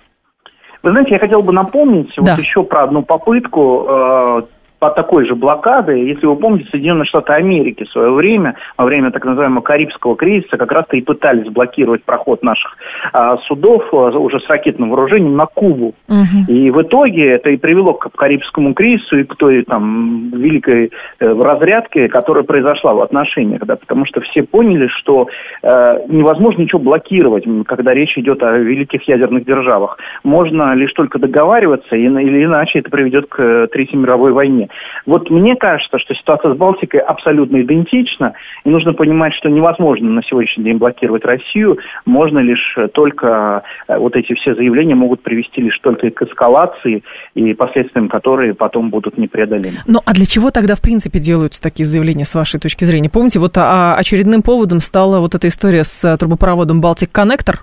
Вы 0.81 0.91
знаете, 0.91 1.15
я 1.15 1.19
хотел 1.19 1.41
бы 1.41 1.51
напомнить 1.51 2.11
да. 2.17 2.35
вот 2.35 2.43
еще 2.43 2.63
про 2.63 2.83
одну 2.83 3.03
попытку 3.03 3.85
э, 3.89 4.41
по 4.79 4.89
такой 4.89 5.27
же 5.27 5.35
блокады, 5.35 5.91
если 5.91 6.25
вы 6.25 6.35
помните, 6.37 6.69
Соединенные 6.71 7.05
Штаты 7.05 7.33
Америки 7.33 7.83
в 7.83 7.91
свое 7.91 8.11
время, 8.11 8.55
во 8.77 8.85
время 8.85 9.11
так 9.11 9.25
называемого 9.25 9.61
Карибского 9.61 10.15
кризиса, 10.15 10.57
как 10.57 10.71
раз-то 10.71 10.95
и 10.95 11.01
пытались 11.01 11.51
блокировать 11.51 12.03
проход 12.03 12.41
наших 12.43 12.77
а, 13.11 13.37
судов 13.39 13.83
а, 13.91 14.09
уже 14.17 14.39
с 14.39 14.47
ракетным 14.49 14.89
вооружением 14.89 15.35
на 15.35 15.45
Кубу. 15.45 15.93
Угу. 16.07 16.47
И 16.47 16.71
в 16.71 16.81
итоге 16.81 17.31
это 17.31 17.49
и 17.49 17.57
привело 17.57 17.93
к 17.93 18.09
Карибскому 18.15 18.73
кризису 18.73 19.19
и 19.19 19.23
к 19.23 19.35
той 19.35 19.63
там 19.63 20.31
великой 20.33 20.91
э, 21.19 21.25
разрядке, 21.27 22.07
которая 22.07 22.43
произошла 22.43 22.93
в 22.93 23.01
отношениях, 23.01 23.65
да, 23.65 23.75
потому 23.75 24.05
что 24.05 24.21
все 24.21 24.43
поняли, 24.43 24.87
что 24.87 25.27
э, 25.61 25.67
невозможно 26.07 26.61
ничего 26.61 26.79
блокировать, 26.79 27.43
когда 27.67 27.93
речь 27.93 28.17
идет 28.17 28.41
о 28.43 28.57
великих 28.57 29.07
ядерных 29.07 29.45
державах. 29.45 29.97
Можно 30.23 30.73
лишь 30.75 30.93
только 30.93 31.19
договариваться, 31.19 31.95
и, 31.95 32.03
или 32.03 32.45
иначе 32.45 32.79
это 32.79 32.89
приведет 32.89 33.27
к 33.27 33.41
э, 33.41 33.67
Третьей 33.67 33.99
мировой 33.99 34.31
войне. 34.31 34.68
Вот 35.05 35.29
мне 35.29 35.55
кажется, 35.55 35.97
что 35.99 36.13
ситуация 36.13 36.53
с 36.53 36.57
Балтикой 36.57 36.99
абсолютно 36.99 37.61
идентична, 37.61 38.33
и 38.63 38.69
нужно 38.69 38.93
понимать, 38.93 39.33
что 39.35 39.49
невозможно 39.49 40.09
на 40.09 40.23
сегодняшний 40.23 40.65
день 40.65 40.77
блокировать 40.77 41.25
Россию, 41.25 41.77
можно 42.05 42.39
лишь 42.39 42.77
только, 42.93 43.63
э, 43.87 43.97
вот 43.97 44.15
эти 44.15 44.33
все 44.33 44.55
заявления 44.55 44.95
могут 44.95 45.21
привести 45.21 45.61
лишь 45.61 45.77
только 45.79 46.09
к 46.09 46.21
эскалации 46.21 47.03
и 47.35 47.53
последствиям 47.53 48.09
которые 48.09 48.53
потом 48.53 48.89
будут 48.89 49.17
непреодолимы. 49.17 49.77
Ну, 49.87 49.99
а 50.05 50.13
для 50.13 50.25
чего 50.25 50.51
тогда, 50.51 50.75
в 50.75 50.81
принципе, 50.81 51.19
делаются 51.19 51.61
такие 51.61 51.85
заявления, 51.85 52.25
с 52.25 52.35
вашей 52.35 52.59
точки 52.59 52.85
зрения? 52.85 53.09
Помните, 53.09 53.39
вот 53.39 53.57
а, 53.57 53.95
очередным 53.95 54.41
поводом 54.41 54.81
стала 54.81 55.19
вот 55.19 55.35
эта 55.35 55.47
история 55.47 55.83
с 55.83 56.03
э, 56.03 56.17
трубопроводом 56.17 56.81
Балтик 56.81 57.11
Коннектор, 57.11 57.59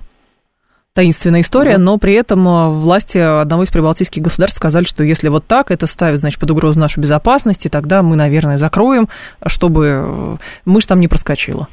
таинственная 0.96 1.42
история, 1.42 1.76
но 1.76 1.98
при 1.98 2.14
этом 2.14 2.48
э, 2.48 2.68
власти 2.70 3.18
одного 3.18 3.64
из 3.64 3.68
прибалтийских 3.68 4.22
государств 4.22 4.56
сказали, 4.56 4.86
что 4.86 5.04
если 5.04 5.28
вот 5.28 5.46
так, 5.46 5.70
это 5.70 5.86
ставит, 5.86 6.20
значит, 6.20 6.40
под 6.40 6.50
угрозу 6.50 6.80
нашу 6.80 7.02
безопасность, 7.02 7.66
и 7.66 7.68
тогда 7.68 8.02
мы, 8.02 8.16
наверное, 8.16 8.56
закроем, 8.56 9.08
чтобы 9.44 10.02
э, 10.02 10.36
мышь 10.64 10.86
там 10.86 10.98
не 11.00 11.06
проскочила. 11.06 11.68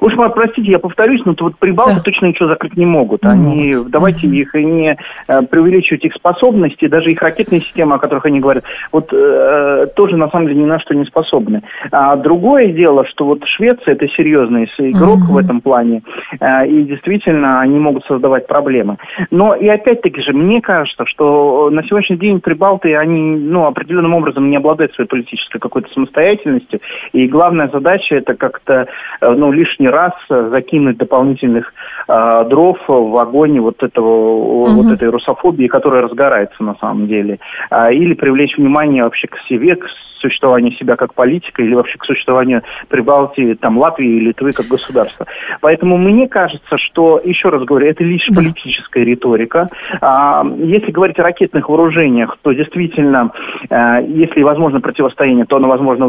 Уж 0.00 0.14
простите, 0.34 0.70
я 0.72 0.78
повторюсь, 0.78 1.20
но 1.24 1.34
вот 1.38 1.56
прибалты 1.58 1.96
да. 1.96 2.00
точно 2.00 2.26
ничего 2.26 2.48
закрыть 2.48 2.76
не 2.76 2.86
могут. 2.86 3.24
Они, 3.24 3.74
могут. 3.74 3.90
давайте 3.90 4.26
угу. 4.26 4.34
их 4.34 4.54
не 4.54 4.96
э, 5.28 5.42
преувеличивать 5.42 6.04
их 6.04 6.14
способности, 6.14 6.88
даже 6.88 7.12
их 7.12 7.20
ракетные 7.20 7.60
системы, 7.60 7.96
о 7.96 7.98
которых 7.98 8.24
они 8.24 8.40
говорят, 8.40 8.64
вот 8.92 9.12
э, 9.12 9.86
тоже 9.96 10.16
на 10.16 10.30
самом 10.30 10.48
деле 10.48 10.62
ни 10.62 10.66
на 10.66 10.80
что 10.80 10.94
не 10.94 11.04
способны. 11.04 11.62
А 11.92 12.16
другое 12.16 12.68
дело, 12.72 13.04
что 13.06 13.26
вот 13.26 13.42
Швеция 13.44 13.94
это 13.94 14.08
серьезный 14.08 14.64
игрок 14.78 15.18
угу. 15.18 15.34
в 15.34 15.36
этом 15.36 15.60
плане, 15.60 16.02
э, 16.40 16.66
и 16.66 16.84
действительно 16.84 17.60
они 17.60 17.78
могут 17.78 18.04
создавать 18.06 18.46
проблемы. 18.46 18.96
Но 19.30 19.54
и 19.54 19.68
опять-таки 19.68 20.22
же, 20.22 20.32
мне 20.32 20.62
кажется, 20.62 21.04
что 21.06 21.68
на 21.70 21.82
сегодняшний 21.84 22.16
день 22.16 22.40
прибалты, 22.40 22.96
они 22.96 23.20
ну, 23.20 23.66
определенным 23.66 24.14
образом 24.14 24.48
не 24.48 24.56
обладают 24.56 24.94
своей 24.94 25.08
политической 25.08 25.58
какой-то 25.58 25.92
самостоятельностью, 25.92 26.80
и 27.12 27.26
главная 27.26 27.68
задача 27.68 28.16
это 28.16 28.34
как-то 28.34 28.86
ну, 29.20 29.52
лишний 29.52 29.89
раз 29.90 30.12
закинуть 30.28 30.96
дополнительных 30.96 31.72
э, 32.08 32.44
дров 32.48 32.78
в 32.88 33.16
огонь 33.20 33.60
вот 33.60 33.82
этого 33.82 34.08
угу. 34.08 34.82
вот 34.82 34.92
этой 34.92 35.08
русофобии, 35.08 35.66
которая 35.66 36.02
разгорается 36.02 36.62
на 36.62 36.74
самом 36.76 37.06
деле, 37.06 37.38
э, 37.70 37.94
или 37.94 38.14
привлечь 38.14 38.56
внимание 38.56 39.04
вообще 39.04 39.28
к 39.28 39.36
себе, 39.48 39.76
к 39.76 39.86
существованию 40.20 40.72
себя 40.72 40.96
как 40.96 41.14
политика 41.14 41.62
или 41.62 41.74
вообще 41.74 41.98
к 41.98 42.04
существованию 42.04 42.62
Прибалтии, 42.88 43.54
там, 43.54 43.78
Латвии 43.78 44.16
и 44.16 44.20
Литвы 44.20 44.52
как 44.52 44.66
государства. 44.66 45.26
Поэтому 45.60 45.96
мне 45.96 46.28
кажется, 46.28 46.76
что, 46.76 47.20
еще 47.24 47.48
раз 47.48 47.64
говорю, 47.64 47.88
это 47.88 48.04
лишь 48.04 48.26
да. 48.28 48.42
политическая 48.42 49.04
риторика. 49.04 49.68
А, 50.00 50.42
если 50.56 50.90
говорить 50.90 51.18
о 51.18 51.22
ракетных 51.22 51.68
вооружениях, 51.68 52.36
то 52.42 52.52
действительно, 52.52 53.32
а, 53.70 54.00
если 54.00 54.42
возможно 54.42 54.80
противостояние, 54.80 55.46
то 55.46 55.56
оно 55.56 55.68
возможно 55.68 56.08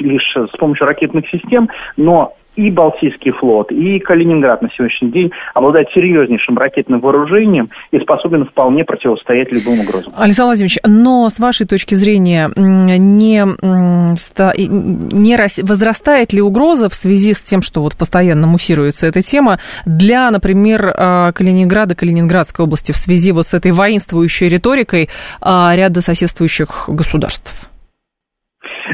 лишь 0.00 0.36
с 0.36 0.56
помощью 0.58 0.86
ракетных 0.86 1.28
систем, 1.28 1.68
но 1.96 2.34
и 2.56 2.70
Балтийский 2.70 3.32
флот, 3.32 3.70
и 3.70 3.98
Калининград 3.98 4.62
на 4.62 4.70
сегодняшний 4.70 5.10
день 5.10 5.30
обладает 5.54 5.88
серьезнейшим 5.94 6.58
ракетным 6.58 7.00
вооружением 7.00 7.68
и 7.90 7.98
способен 8.00 8.46
вполне 8.46 8.84
противостоять 8.84 9.52
любым 9.52 9.80
угрозам. 9.80 10.12
Александр 10.16 10.48
Владимирович, 10.48 10.78
но 10.84 11.28
с 11.28 11.38
вашей 11.38 11.66
точки 11.66 11.94
зрения, 11.94 12.50
не, 12.56 13.44
не 15.12 15.62
возрастает 15.62 16.32
ли 16.32 16.40
угроза 16.40 16.88
в 16.88 16.94
связи 16.94 17.34
с 17.34 17.42
тем, 17.42 17.62
что 17.62 17.82
вот 17.82 17.96
постоянно 17.96 18.46
муссируется 18.46 19.06
эта 19.06 19.22
тема, 19.22 19.58
для, 19.84 20.30
например, 20.30 20.92
а, 20.96 21.32
Калининграда, 21.32 21.94
Калининградской 21.94 22.64
области 22.64 22.92
в 22.92 22.96
связи 22.96 23.32
вот 23.32 23.46
с 23.46 23.54
этой 23.54 23.72
воинствующей 23.72 24.48
риторикой 24.48 25.08
а, 25.40 25.74
ряда 25.76 26.00
соседствующих 26.00 26.84
государств? 26.88 27.70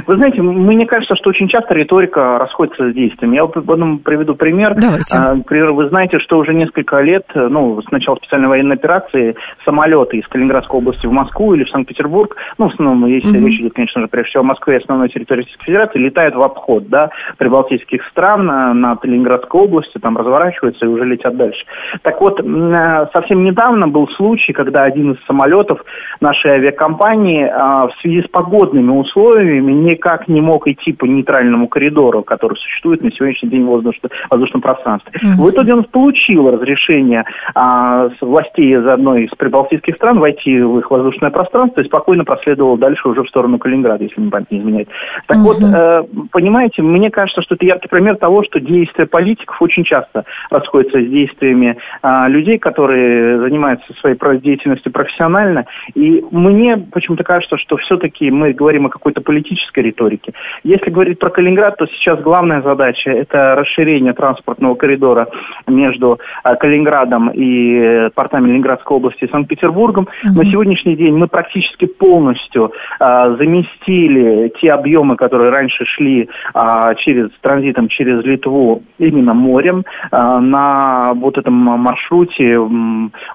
Вы 0.07 0.17
знаете, 0.17 0.43
мне 0.43 0.87
кажется, 0.87 1.15
что 1.17 1.31
очень 1.31 1.49
часто 1.49 1.75
риторика 1.75 2.39
расходится 2.39 2.91
с 2.91 2.95
действиями. 2.95 3.37
Я 3.37 3.45
вот 3.45 3.57
одном 3.57 3.99
приведу 3.99 4.35
пример. 4.35 4.75
Давайте. 4.75 5.17
А, 5.17 5.35
например, 5.35 5.73
вы 5.73 5.89
знаете, 5.89 6.19
что 6.19 6.39
уже 6.39 6.55
несколько 6.55 7.01
лет, 7.01 7.27
ну, 7.35 7.81
с 7.83 7.91
начала 7.91 8.17
специальной 8.17 8.49
военной 8.49 8.77
операции, 8.77 9.35
самолеты 9.65 10.19
из 10.19 10.27
Калининградской 10.29 10.79
области 10.79 11.07
в 11.07 11.13
Москву 11.13 11.55
или 11.55 11.65
в 11.65 11.71
Санкт-Петербург, 11.71 12.37
ну, 12.59 12.69
в 12.69 12.73
основном, 12.73 13.07
если 13.07 13.31
mm-hmm. 13.31 13.47
речь 13.47 13.61
идет, 13.61 13.73
конечно 13.75 14.01
же, 14.01 14.09
прежде 14.09 14.31
всего 14.31 14.43
о 14.43 14.47
Москве, 14.47 14.77
основной 14.77 15.09
территории 15.09 15.41
Российской 15.41 15.65
Федерации, 15.65 15.99
летают 15.99 16.35
в 16.35 16.43
обход, 16.43 16.89
да, 16.89 17.11
прибалтийских 17.39 18.07
стран 18.09 18.47
на 18.81 18.97
Калининградской 18.97 19.61
области, 19.61 19.99
там 19.99 20.17
разворачиваются 20.17 20.85
и 20.85 20.89
уже 20.89 21.05
летят 21.05 21.37
дальше. 21.37 21.65
Так 22.03 22.21
вот, 22.21 22.41
э, 22.41 23.07
совсем 23.13 23.45
недавно 23.45 23.89
был 23.89 24.09
случай, 24.17 24.53
когда 24.53 24.83
один 24.83 25.13
из 25.13 25.25
самолетов 25.27 25.81
нашей 26.23 26.53
авиакомпании 26.53 27.45
а, 27.45 27.89
в 27.89 27.93
связи 28.01 28.23
с 28.23 28.29
погодными 28.29 28.91
условиями 28.91 29.73
никак 29.73 30.29
не 30.29 30.41
мог 30.41 30.67
идти 30.69 30.93
по 30.93 31.05
нейтральному 31.05 31.69
коридору, 31.69 32.23
который 32.23 32.57
существует 32.57 33.03
на 33.03 33.11
сегодняшний 33.11 33.51
день 33.51 33.65
в 33.65 33.71
воздушном, 33.71 34.11
воздушном 34.31 34.63
пространстве. 34.63 35.13
Mm-hmm. 35.15 35.43
В 35.43 35.51
итоге 35.51 35.75
он 35.75 35.85
получил 35.85 36.51
разрешение 36.51 37.25
а, 37.55 38.09
с 38.11 38.21
властей 38.21 38.75
из 38.75 38.87
одной 38.87 39.23
из 39.23 39.31
прибалтийских 39.37 39.97
стран 39.97 40.19
войти 40.21 40.61
в 40.61 40.79
их 40.79 40.91
воздушное 40.91 41.31
пространство 41.31 41.81
и 41.81 41.87
спокойно 41.87 42.25
проследовал 42.25 42.77
дальше 42.77 43.09
уже 43.09 43.23
в 43.23 43.29
сторону 43.29 43.59
Калининграда, 43.59 44.05
если 44.05 44.21
мне 44.21 44.31
память 44.31 44.51
не 44.51 44.59
изменяет. 44.59 44.89
Так 45.27 45.39
mm-hmm. 45.39 45.43
вот, 45.43 45.61
э, 45.61 46.03
понимаете, 46.31 46.83
мне 46.83 47.11
кажется, 47.11 47.43
что 47.43 47.57
это 47.57 47.67
яркий 47.67 47.89
пример 47.89 48.17
того, 48.17 48.45
что 48.45 48.61
действия 48.61 49.07
политиков 49.07 49.61
очень 49.61 49.85
часто 49.85 50.25
расходятся 50.51 51.01
с 51.01 51.07
действиями 51.09 51.77
э, 52.03 52.29
людей, 52.29 52.59
которые 52.59 53.41
занимаются 53.41 53.93
своей 54.01 54.17
деятельностью 54.41 54.93
профессионально. 54.93 55.67
И 55.95 56.12
мне 56.31 56.77
почему-то 56.77 57.25
кажется, 57.25 57.57
что 57.59 57.77
все-таки 57.77 58.31
мы 58.31 58.53
говорим 58.53 58.87
о 58.87 58.91
какой-то 58.91 59.21
политической 59.21 59.81
риторики. 59.81 60.33
Если 60.65 60.91
говорить 60.91 61.19
про 61.19 61.31
Калининград, 61.31 61.77
то 61.77 61.87
сейчас 61.87 62.21
главная 62.21 62.63
задача– 62.63 63.11
это 63.13 63.55
расширение 63.55 64.13
транспортного 64.13 64.75
коридора 64.75 65.29
между 65.67 66.19
э, 66.45 66.57
Калининградом 66.57 67.31
и 67.31 67.79
э, 67.79 68.11
портами 68.11 68.49
Ленинградской 68.49 68.97
области 68.97 69.25
и 69.25 69.31
Санкт-Петербургом. 69.31 70.05
Mm-hmm. 70.05 70.37
На 70.37 70.45
сегодняшний 70.45 70.97
день 70.97 71.17
мы 71.17 71.29
практически 71.29 71.87
полностью 71.87 72.73
а, 72.99 73.37
заместили 73.37 74.53
те 74.61 74.71
объемы, 74.71 75.17
которые 75.17 75.51
раньше 75.51 75.85
шли 75.85 76.29
а, 76.55 76.95
через 76.95 77.31
транзитом 77.41 77.89
через 77.89 78.25
Литву 78.25 78.83
именно 78.99 79.35
морем. 79.35 79.85
А, 80.11 80.41
на 80.41 81.13
вот 81.15 81.39
этом 81.39 81.55
маршруте 81.55 82.59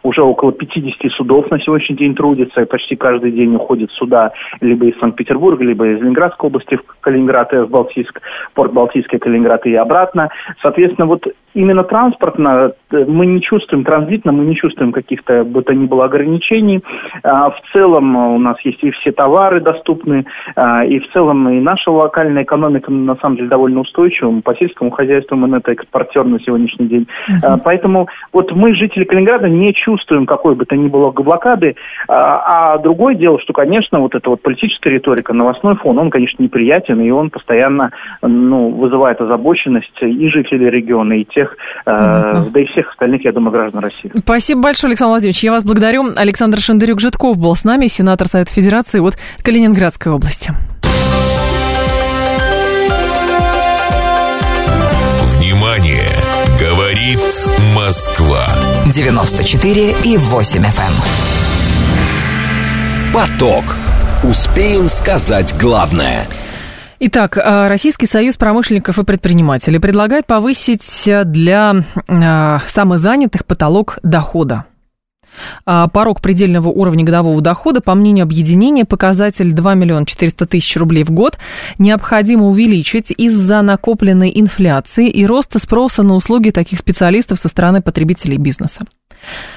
уже 0.03 0.21
около 0.21 0.51
50 0.51 1.11
судов 1.13 1.49
на 1.51 1.59
сегодняшний 1.59 1.97
день 1.97 2.15
трудится, 2.15 2.61
и 2.61 2.65
почти 2.67 2.95
каждый 2.95 3.31
день 3.31 3.55
уходит 3.55 3.91
сюда 3.91 4.31
либо 4.61 4.85
из 4.85 4.99
Санкт-Петербурга, 4.99 5.63
либо 5.63 5.87
из 5.87 5.99
Ленинградской 5.99 6.47
области 6.47 6.75
в 6.75 6.83
Калининград 7.01 7.53
и 7.53 7.57
в 7.57 7.69
Балтийск, 7.69 8.21
порт 8.53 8.73
Балтийский, 8.73 9.17
Калининград 9.17 9.65
и 9.65 9.73
обратно. 9.73 10.29
Соответственно, 10.61 11.07
вот 11.07 11.25
именно 11.57 11.83
транспортно 11.83 12.73
э, 12.91 13.05
мы 13.07 13.25
не 13.25 13.41
чувствуем, 13.41 13.83
транзитно 13.83 14.31
мы 14.31 14.45
не 14.45 14.55
чувствуем 14.55 14.91
каких-то 14.91 15.43
бы 15.43 15.63
то 15.63 15.73
ни 15.73 15.85
было 15.85 16.05
ограничений. 16.05 16.83
А, 17.23 17.49
в 17.49 17.59
целом 17.73 18.15
у 18.15 18.37
нас 18.37 18.57
есть 18.63 18.83
и 18.83 18.91
все 18.91 19.11
товары 19.11 19.59
доступны, 19.59 20.25
а, 20.55 20.85
и 20.85 20.99
в 20.99 21.11
целом 21.11 21.49
и 21.49 21.59
наша 21.59 21.89
локальная 21.89 22.43
экономика 22.43 22.91
на 22.91 23.15
самом 23.15 23.37
деле 23.37 23.49
довольно 23.49 23.81
устойчива. 23.81 24.41
По 24.41 24.55
сельскому 24.55 24.91
хозяйству 24.91 25.35
мы 25.35 25.57
это 25.57 25.71
экспортер 25.71 26.25
на 26.25 26.39
сегодняшний 26.39 26.87
день. 26.87 27.07
Uh-huh. 27.29 27.59
Поэтому 27.63 28.07
вот 28.31 28.51
мы, 28.51 28.75
жители 28.75 29.03
Калининграда, 29.05 29.49
не 29.49 29.73
чувствуем 29.73 30.25
какой 30.25 30.55
бы 30.55 30.65
то 30.65 30.75
ни 30.75 30.87
было 30.87 31.11
блокады. 31.11 31.75
А 32.07 32.56
другое 32.81 33.15
дело, 33.15 33.39
что, 33.39 33.53
конечно, 33.53 33.99
вот 33.99 34.15
эта 34.15 34.29
вот 34.29 34.41
политическая 34.41 34.91
риторика, 34.91 35.33
новостной 35.33 35.75
фон, 35.75 35.97
он, 35.97 36.09
конечно, 36.09 36.41
неприятен, 36.41 36.99
и 37.01 37.09
он 37.09 37.29
постоянно 37.29 37.91
ну, 38.21 38.69
вызывает 38.71 39.19
озабоченность 39.21 39.91
и 40.01 40.29
жителей 40.29 40.69
региона, 40.69 41.13
и 41.13 41.25
тех, 41.25 41.55
э, 41.85 41.91
да 42.51 42.59
и 42.59 42.65
всех 42.65 42.91
остальных, 42.91 43.25
я 43.25 43.31
думаю, 43.31 43.51
граждан 43.51 43.81
России. 43.81 44.11
Спасибо 44.13 44.61
большое, 44.61 44.91
Александр 44.91 45.11
Владимирович. 45.11 45.43
Я 45.43 45.51
вас 45.51 45.63
благодарю. 45.63 46.05
Александр 46.15 46.59
Шендерюк-Житков 46.59 47.37
был 47.37 47.55
с 47.55 47.63
нами, 47.63 47.87
сенатор 47.87 48.27
Совета 48.27 48.51
Федерации 48.51 48.99
от 48.99 49.17
Калининградской 49.43 50.11
области. 50.11 50.51
Внимание! 55.37 56.37
Говорит 56.59 57.19
Москва. 57.75 58.47
94 58.91 59.95
и 60.03 60.17
8 60.17 60.61
FM. 60.63 61.36
Поток. 63.17 63.63
Успеем 64.23 64.87
сказать 64.89 65.55
главное– 65.59 66.27
Итак, 66.99 67.35
э, 67.35 67.67
Российский 67.67 68.05
союз 68.05 68.35
промышленников 68.35 68.99
и 68.99 69.03
предпринимателей 69.03 69.79
предлагает 69.79 70.27
повысить 70.27 70.85
для 71.25 71.83
э, 72.07 72.59
самозанятых 72.67 73.43
потолок 73.47 73.97
дохода. 74.03 74.65
Порог 75.65 76.21
предельного 76.21 76.67
уровня 76.67 77.03
годового 77.03 77.41
дохода, 77.41 77.81
по 77.81 77.95
мнению 77.95 78.23
объединения, 78.23 78.85
показатель 78.85 79.51
2 79.51 79.73
миллиона 79.75 80.05
400 80.05 80.45
тысяч 80.45 80.75
рублей 80.77 81.03
в 81.03 81.11
год 81.11 81.39
необходимо 81.77 82.45
увеличить 82.45 83.11
из-за 83.11 83.61
накопленной 83.63 84.31
инфляции 84.33 85.09
и 85.09 85.25
роста 85.25 85.59
спроса 85.59 86.03
на 86.03 86.15
услуги 86.15 86.49
таких 86.51 86.79
специалистов 86.79 87.39
со 87.39 87.47
стороны 87.49 87.81
потребителей 87.83 88.37
бизнеса. 88.37 88.85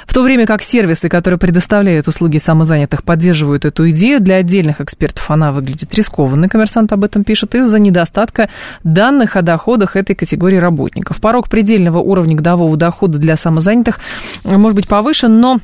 В 0.07 0.15
то 0.15 0.23
время 0.23 0.47
как 0.47 0.63
сервисы, 0.63 1.09
которые 1.09 1.39
предоставляют 1.39 2.09
услуги 2.09 2.39
самозанятых, 2.39 3.05
поддерживают 3.05 3.65
эту 3.65 3.89
идею, 3.91 4.21
для 4.21 4.37
отдельных 4.37 4.81
экспертов 4.81 5.31
она 5.31 5.53
выглядит 5.53 5.95
рискованной, 5.95 6.49
коммерсант 6.49 6.93
об 6.93 7.05
этом 7.05 7.23
пишет, 7.23 7.55
из-за 7.55 7.79
недостатка 7.79 8.49
данных 8.83 9.37
о 9.37 9.43
доходах 9.43 9.95
этой 9.97 10.17
категории 10.17 10.57
работников. 10.57 11.21
Порог 11.21 11.49
предельного 11.49 11.99
уровня 11.99 12.35
годового 12.35 12.77
дохода 12.77 13.19
для 13.19 13.37
самозанятых 13.37 14.01
может 14.45 14.75
быть 14.75 14.89
повышен, 14.89 15.41
но 15.41 15.61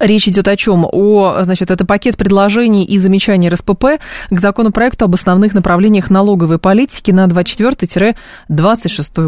Речь 0.00 0.28
идет 0.28 0.46
о 0.48 0.56
чем? 0.56 0.84
О, 0.84 1.42
значит, 1.42 1.70
это 1.70 1.86
пакет 1.86 2.18
предложений 2.18 2.84
и 2.84 2.98
замечаний 2.98 3.48
РСПП 3.48 3.98
к 4.30 4.38
законопроекту 4.38 5.06
об 5.06 5.14
основных 5.14 5.54
направлениях 5.54 6.10
налоговой 6.10 6.58
политики 6.58 7.10
на 7.10 7.26
24-26 7.26 8.14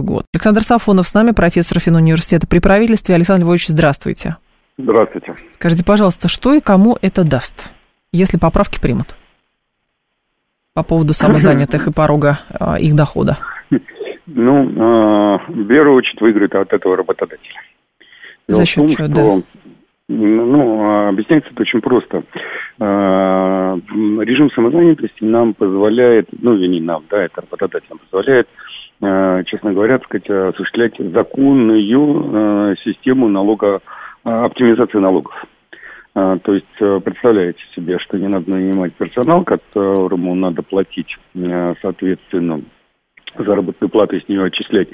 год. 0.03 0.27
Александр 0.35 0.61
Сафонов 0.63 1.09
с 1.09 1.15
нами, 1.15 1.31
профессор 1.31 1.81
финуниверситета 1.81 2.47
при 2.47 2.59
правительстве. 2.59 3.15
Александр 3.15 3.45
Львович, 3.45 3.69
здравствуйте. 3.69 4.37
Здравствуйте. 4.77 5.35
Скажите, 5.55 5.85
пожалуйста, 5.85 6.29
что 6.29 6.53
и 6.53 6.61
кому 6.61 6.99
это 7.01 7.25
даст, 7.25 7.73
если 8.13 8.37
поправки 8.37 8.79
примут? 8.79 9.17
По 10.75 10.83
поводу 10.83 11.15
самозанятых 11.15 11.89
и 11.89 11.93
порога 11.93 12.39
а, 12.51 12.79
их 12.79 12.95
дохода. 12.95 13.39
Ну, 14.33 14.71
а, 14.79 15.39
в 15.49 15.67
первую 15.67 15.97
очередь 15.97 16.21
выиграет 16.21 16.55
от 16.55 16.73
этого 16.73 16.97
работодателя. 16.97 17.61
За 18.47 18.65
счет 18.65 18.91
чего, 18.91 19.09
да? 19.09 19.43
Ну, 20.13 21.09
объясняется 21.09 21.51
это 21.53 21.63
очень 21.63 21.81
просто. 21.81 22.25
А, 22.81 23.77
режим 23.97 24.51
самозанятости 24.51 25.23
нам 25.23 25.55
позволяет, 25.55 26.27
ну, 26.43 26.57
не 26.57 26.81
нам, 26.81 27.05
да, 27.09 27.23
это 27.23 27.43
работодатель 27.43 27.87
нам 27.91 28.01
позволяет, 28.01 28.49
а, 29.01 29.45
честно 29.45 29.73
говоря, 29.73 29.99
так 29.99 30.09
сказать, 30.09 30.29
осуществлять 30.29 30.95
законную 30.99 31.81
а, 32.35 32.75
систему 32.83 33.29
налога, 33.29 33.81
оптимизации 34.25 34.99
налогов. 34.99 35.33
То 36.13 36.53
есть 36.53 37.05
представляете 37.05 37.61
себе, 37.75 37.99
что 38.01 38.19
не 38.19 38.27
надо 38.27 38.51
нанимать 38.51 38.93
персонал, 38.95 39.45
которому 39.45 40.35
надо 40.35 40.63
платить, 40.63 41.17
соответственно, 41.81 42.63
заработной 43.37 43.89
платы 43.89 44.21
с 44.21 44.29
нее 44.29 44.45
отчислять 44.45 44.89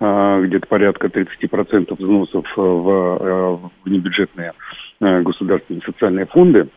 а, 0.00 0.40
где-то 0.40 0.66
порядка 0.66 1.08
30% 1.08 1.94
взносов 1.96 2.46
в, 2.56 3.70
в 3.84 3.90
небюджетные 3.90 4.52
государственные 5.00 5.82
социальные 5.84 6.26
фонды, 6.26 6.68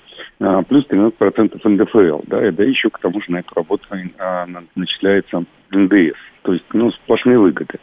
плюс 0.67 0.87
13% 0.89 1.61
НДФЛ, 1.63 2.21
да, 2.25 2.47
и 2.47 2.51
да 2.51 2.63
еще 2.63 2.89
к 2.89 2.97
тому 2.97 3.21
же 3.21 3.31
на 3.31 3.37
эту 3.37 3.53
работу 3.53 3.85
начисляется 4.75 5.43
НДС, 5.69 6.17
то 6.41 6.53
есть, 6.53 6.65
ну, 6.73 6.91
сплошные 6.91 7.37
выгоды. 7.37 7.77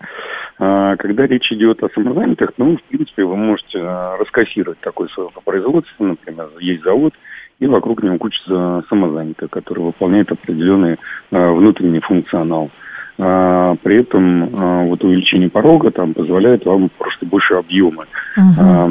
Когда 0.59 1.27
речь 1.29 1.53
идет 1.53 1.83
о 1.85 1.91
самозанятых, 1.91 2.55
ну, 2.57 2.77
в 2.77 2.83
принципе, 2.85 3.25
вы 3.25 3.37
можете 3.37 3.81
раскассировать 4.19 4.81
такое 4.81 5.07
свое 5.09 5.31
производство, 5.45 6.05
например, 6.05 6.49
есть 6.59 6.83
завод, 6.83 7.13
и 7.61 7.67
вокруг 7.67 8.03
него 8.03 8.19
куча 8.19 8.83
самозанятых, 8.89 9.49
которые 9.51 9.87
выполняют 9.87 10.33
определенный 10.33 10.99
внутренний 11.31 12.01
функционал. 12.01 12.65
А, 12.65 12.92
при 13.17 14.01
этом 14.01 14.51
а, 14.55 14.85
вот 14.85 15.05
увеличение 15.05 15.51
порога 15.51 15.91
там 15.91 16.15
позволяет 16.15 16.65
вам 16.65 16.91
просто 16.99 17.27
больше 17.27 17.55
объема 17.55 18.07
а, 18.37 18.91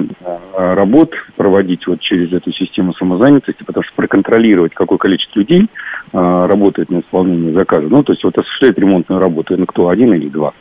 работ 0.75 1.12
проводить 1.36 1.88
вот 1.88 2.00
через 2.01 2.32
эту 2.32 2.51
систему 2.51 2.94
самозанятости, 2.94 3.63
потому 3.63 3.84
что 3.84 3.96
проконтролировать, 3.96 4.74
какое 4.74 4.98
количество 4.98 5.40
людей 5.40 5.68
а, 6.13 6.48
работает 6.48 6.90
на 6.90 7.00
исполнении 7.00 7.54
заказа, 7.54 7.88
ну, 7.88 8.04
то 8.04 8.13
есть 8.13 8.24
вот 8.24 8.38
осуществляет 8.38 8.78
ремонтную 8.78 9.20
работу, 9.20 9.56
ну, 9.58 9.66
кто, 9.66 9.90
один 9.90 10.13
или 10.13 10.30
два, 10.30 10.54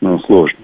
ну, 0.00 0.18
сложно. 0.20 0.58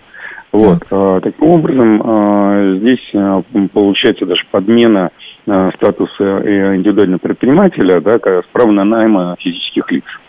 Вот, 0.53 0.83
а, 0.91 1.21
таким 1.21 1.49
образом, 1.49 2.03
а, 2.05 2.77
здесь 2.79 3.11
а, 3.15 3.43
получается 3.73 4.27
даже 4.27 4.43
подмена 4.51 5.11
а, 5.47 5.71
статуса 5.77 6.25
э, 6.25 6.77
индивидуального 6.77 7.19
предпринимателя, 7.19 8.01
да, 8.01 8.19
с 8.19 8.47
правом 8.53 8.75
на 8.75 8.85
найма 8.85 9.37
физических 9.39 9.91
лиц. 9.93 10.05
А 10.07 10.26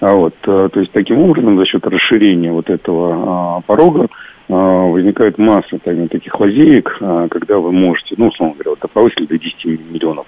вот, 0.00 0.34
э, 0.46 0.68
то 0.72 0.80
есть 0.80 0.92
таким 0.92 1.20
образом 1.20 1.58
за 1.58 1.64
счет 1.66 1.86
расширения 1.86 2.52
вот 2.52 2.68
этого 2.68 3.56
а, 3.56 3.60
порога 3.62 4.08
а, 4.48 4.54
возникает 4.54 5.38
масса 5.38 5.78
так, 5.82 5.96
таких 6.10 6.38
лазеек, 6.38 6.96
а, 7.00 7.28
когда 7.28 7.58
вы 7.58 7.72
можете, 7.72 8.14
ну, 8.18 8.28
условно 8.28 8.54
говоря, 8.54 8.76
вот 8.80 8.90
повысили 8.90 9.26
до 9.26 9.38
10 9.38 9.64
миллионов 9.64 10.26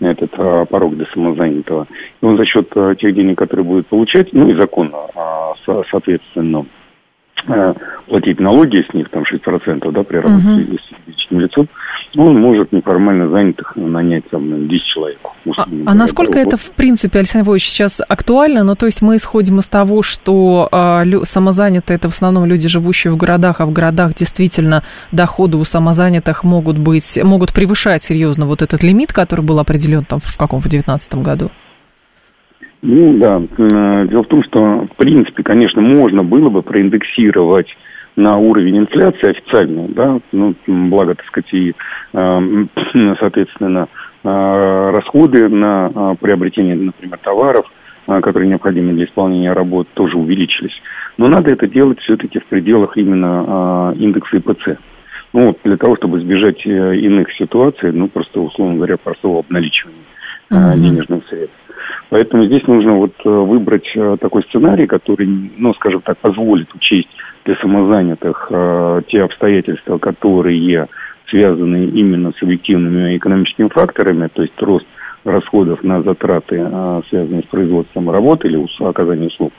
этот 0.00 0.30
а, 0.38 0.64
порог 0.66 0.96
для 0.96 1.06
самозанятого. 1.06 1.86
И 2.20 2.24
он 2.24 2.36
за 2.36 2.44
счет 2.44 2.70
а, 2.74 2.94
тех 2.94 3.14
денег, 3.14 3.38
которые 3.38 3.66
будет 3.66 3.86
получать, 3.88 4.32
ну 4.32 4.48
и 4.48 4.58
законно, 4.58 4.98
а, 5.14 5.52
со, 5.64 5.82
соответственно, 5.90 6.60
а, 6.60 6.85
платить 8.06 8.40
налоги 8.40 8.84
с 8.88 8.94
них, 8.94 9.08
там 9.10 9.22
6%, 9.22 9.90
да, 9.92 10.02
при 10.02 10.16
работе 10.16 10.46
uh-huh. 10.46 10.78
с 10.78 11.04
физическим 11.04 11.40
лицом, 11.40 11.68
он 12.16 12.40
может 12.40 12.72
неформально 12.72 13.28
занятых 13.28 13.74
нанять 13.76 14.28
там 14.30 14.68
10 14.68 14.86
человек. 14.86 15.18
А, 15.56 15.64
а 15.86 15.94
насколько 15.94 16.38
это, 16.38 16.56
в 16.56 16.72
принципе, 16.72 17.18
Александр 17.18 17.46
Львович, 17.46 17.68
сейчас 17.68 18.00
актуально? 18.06 18.64
Ну, 18.64 18.74
то 18.74 18.86
есть 18.86 19.02
мы 19.02 19.16
исходим 19.16 19.58
из 19.58 19.68
того, 19.68 20.02
что 20.02 20.68
а, 20.72 21.02
лю, 21.04 21.24
самозанятые 21.24 21.96
это 21.96 22.08
в 22.08 22.14
основном 22.14 22.46
люди, 22.46 22.68
живущие 22.68 23.12
в 23.12 23.16
городах, 23.16 23.60
а 23.60 23.66
в 23.66 23.72
городах 23.72 24.14
действительно 24.14 24.82
доходы 25.12 25.58
у 25.58 25.64
самозанятых 25.64 26.44
могут 26.44 26.78
быть, 26.78 27.18
могут 27.22 27.52
превышать 27.52 28.02
серьезно 28.02 28.46
вот 28.46 28.62
этот 28.62 28.82
лимит, 28.82 29.12
который 29.12 29.44
был 29.44 29.58
определен 29.58 30.04
там 30.04 30.20
в 30.20 30.36
каком, 30.36 30.60
в 30.60 30.68
2019 30.68 31.14
году? 31.16 31.50
Ну 32.82 33.18
да, 33.18 33.40
э, 33.40 34.06
дело 34.08 34.22
в 34.22 34.28
том, 34.28 34.42
что 34.44 34.86
в 34.92 34.96
принципе, 34.96 35.42
конечно, 35.42 35.80
можно 35.80 36.22
было 36.22 36.50
бы 36.50 36.62
проиндексировать 36.62 37.68
на 38.16 38.36
уровень 38.36 38.78
инфляции 38.78 39.30
официально, 39.30 39.88
да, 39.88 40.18
ну, 40.32 40.54
благо, 40.66 41.14
так 41.14 41.26
сказать, 41.26 41.52
и, 41.52 41.74
э, 42.12 42.66
соответственно, 43.20 43.88
э, 44.24 44.90
расходы 44.94 45.48
на 45.48 46.16
приобретение, 46.20 46.76
например, 46.76 47.18
товаров, 47.18 47.66
которые 48.06 48.48
необходимы 48.48 48.92
для 48.92 49.06
исполнения 49.06 49.52
работ, 49.52 49.88
тоже 49.94 50.16
увеличились. 50.16 50.80
Но 51.18 51.26
надо 51.26 51.52
это 51.52 51.66
делать 51.66 51.98
все-таки 52.00 52.38
в 52.38 52.44
пределах 52.44 52.96
именно 52.96 53.92
индекса 53.96 54.36
ИПЦ. 54.36 54.78
Ну, 55.32 55.46
вот 55.46 55.58
для 55.64 55.76
того, 55.76 55.96
чтобы 55.96 56.20
избежать 56.20 56.64
иных 56.64 57.32
ситуаций, 57.32 57.90
ну, 57.90 58.06
просто, 58.06 58.40
условно 58.40 58.76
говоря, 58.76 58.96
простого 58.96 59.40
обналичивания 59.40 60.04
uh-huh. 60.50 60.76
денежных 60.76 61.26
средств. 61.28 61.56
Поэтому 62.08 62.46
здесь 62.46 62.66
нужно 62.66 62.92
вот 62.96 63.12
выбрать 63.24 63.86
такой 64.20 64.42
сценарий, 64.44 64.86
который, 64.86 65.26
ну, 65.56 65.74
скажем 65.74 66.02
так, 66.02 66.18
позволит 66.18 66.72
учесть 66.74 67.08
для 67.44 67.56
самозанятых 67.56 68.46
э, 68.50 69.02
те 69.08 69.22
обстоятельства, 69.22 69.98
которые 69.98 70.88
связаны 71.28 71.86
именно 71.86 72.32
с 72.32 72.42
объективными 72.42 73.16
экономическими 73.16 73.68
факторами, 73.68 74.28
то 74.32 74.42
есть 74.42 74.60
рост 74.60 74.86
расходов 75.24 75.82
на 75.82 76.02
затраты, 76.02 76.56
э, 76.58 77.02
связанные 77.08 77.42
с 77.42 77.46
производством 77.46 78.10
работы 78.10 78.48
или 78.48 78.64
оказанием 78.80 79.26
услуг, 79.26 79.52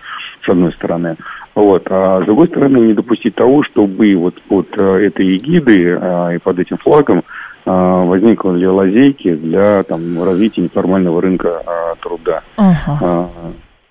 с 0.46 0.50
одной 0.50 0.72
стороны. 0.74 1.16
Вот. 1.56 1.88
А 1.90 2.22
с 2.22 2.26
другой 2.26 2.48
стороны, 2.48 2.78
не 2.78 2.94
допустить 2.94 3.36
того, 3.36 3.64
чтобы 3.64 4.16
вот 4.16 4.42
под 4.44 4.68
э, 4.78 5.08
этой 5.08 5.38
эгидой 5.38 5.80
э, 5.84 6.36
и 6.36 6.40
под 6.40 6.60
этим 6.60 6.78
флагом 6.78 7.24
э, 7.68 8.06
возникли 8.06 8.66
лазейки 8.66 9.36
для 9.36 9.84
там, 9.84 10.24
развития 10.24 10.62
неформального 10.62 11.22
рынка 11.22 11.62
э, 11.66 11.96
труда. 12.02 12.42
Uh-huh. 12.58 13.30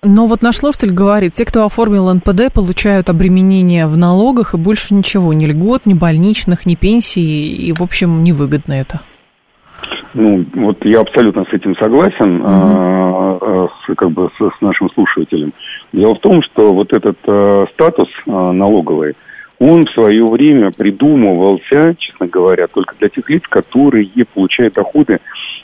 Но 0.03 0.27
вот 0.27 0.41
наш 0.41 0.57
слушатель 0.57 0.93
говорит, 0.93 1.33
те, 1.33 1.43
кто 1.45 1.65
оформил 1.65 2.13
НПД, 2.13 2.53
получают 2.53 3.09
обременение 3.09 3.87
в 3.87 3.97
налогах 3.97 4.53
и 4.53 4.57
больше 4.57 4.93
ничего, 4.93 5.33
ни 5.33 5.45
льгот, 5.45 5.85
ни 5.85 5.93
больничных, 5.93 6.65
ни 6.65 6.75
пенсии, 6.75 7.47
и, 7.47 7.73
в 7.73 7.81
общем, 7.81 8.23
невыгодно 8.23 8.73
это. 8.73 9.01
Ну, 10.13 10.45
вот 10.55 10.77
я 10.85 11.01
абсолютно 11.01 11.45
с 11.45 11.53
этим 11.53 11.75
согласен, 11.75 12.41
угу. 12.41 12.47
а, 12.47 13.67
с, 13.67 13.95
как 13.95 14.11
бы 14.11 14.29
с, 14.37 14.57
с 14.57 14.61
нашим 14.61 14.89
слушателем. 14.91 15.53
Дело 15.93 16.15
в 16.15 16.19
том, 16.19 16.41
что 16.43 16.73
вот 16.73 16.91
этот 16.93 17.17
а, 17.27 17.65
статус 17.73 18.07
а, 18.27 18.51
налоговый, 18.51 19.15
он 19.59 19.85
в 19.85 19.91
свое 19.91 20.25
время 20.27 20.71
придумывался, 20.71 21.95
честно 21.97 22.27
говоря, 22.27 22.67
только 22.67 22.95
для 22.99 23.09
тех 23.09 23.29
лиц, 23.29 23.43
которые 23.49 24.09
получают 24.33 24.75
доходы 24.75 25.19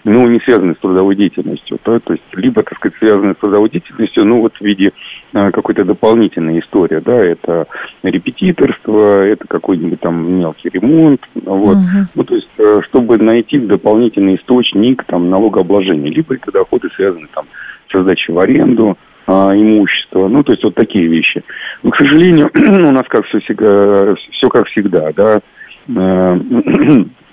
ну, 0.05 0.27
не 0.27 0.39
связаны 0.39 0.75
с 0.75 0.79
трудовой 0.79 1.15
деятельностью. 1.15 1.79
Да? 1.85 1.99
То 1.99 2.13
есть, 2.13 2.23
либо, 2.33 2.63
так 2.63 2.77
сказать, 2.77 2.97
связаны 2.97 3.33
с 3.33 3.37
трудовой 3.37 3.69
деятельностью, 3.69 4.25
ну, 4.25 4.41
вот 4.41 4.53
в 4.57 4.61
виде 4.61 4.91
а, 5.33 5.51
какой-то 5.51 5.85
дополнительной 5.85 6.59
истории, 6.59 6.99
да, 6.99 7.13
это 7.13 7.67
репетиторство, 8.03 9.23
это 9.23 9.47
какой-нибудь 9.47 9.99
там 10.01 10.39
мелкий 10.39 10.69
ремонт, 10.69 11.21
вот. 11.35 11.77
Uh-huh. 11.77 12.05
Ну, 12.15 12.23
то 12.23 12.35
есть, 12.35 12.49
э, 12.57 12.81
чтобы 12.89 13.17
найти 13.17 13.59
дополнительный 13.59 14.35
источник 14.35 15.03
там 15.05 15.29
налогообложения, 15.29 16.11
либо 16.11 16.35
это 16.35 16.51
доходы 16.51 16.89
связаны 16.95 17.27
там 17.33 17.45
с 17.89 18.01
сдачей 18.01 18.33
в 18.33 18.39
аренду, 18.39 18.97
а, 19.27 19.55
имущества, 19.55 20.27
ну, 20.27 20.43
то 20.43 20.51
есть 20.51 20.63
вот 20.63 20.75
такие 20.75 21.07
вещи. 21.07 21.43
Но, 21.81 21.91
к 21.91 21.97
сожалению, 21.97 22.49
у 22.55 22.91
нас 22.91 23.03
как 23.07 23.25
все, 23.25 23.39
все 23.39 24.49
как 24.49 24.67
всегда, 24.67 25.11
да, 25.13 25.41
э, 25.87 26.39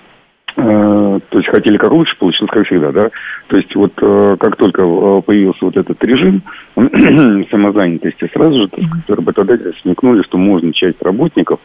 Э, 0.57 1.19
то 1.29 1.37
есть 1.37 1.49
хотели 1.49 1.77
как 1.77 1.91
лучше, 1.91 2.15
получилось 2.17 2.51
как 2.51 2.65
всегда, 2.65 2.91
да. 2.91 3.09
То 3.47 3.57
есть 3.57 3.73
вот 3.75 3.93
э, 4.01 4.35
как 4.39 4.57
только 4.57 4.81
э, 4.81 5.21
появился 5.21 5.65
вот 5.65 5.77
этот 5.77 6.03
режим 6.03 6.43
самозанятости, 7.49 8.29
сразу 8.33 8.61
же 8.61 8.67
так 8.67 8.83
работодатели 9.07 9.73
смекнули, 9.81 10.23
что 10.23 10.37
можно 10.37 10.73
часть 10.73 11.01
работников 11.01 11.59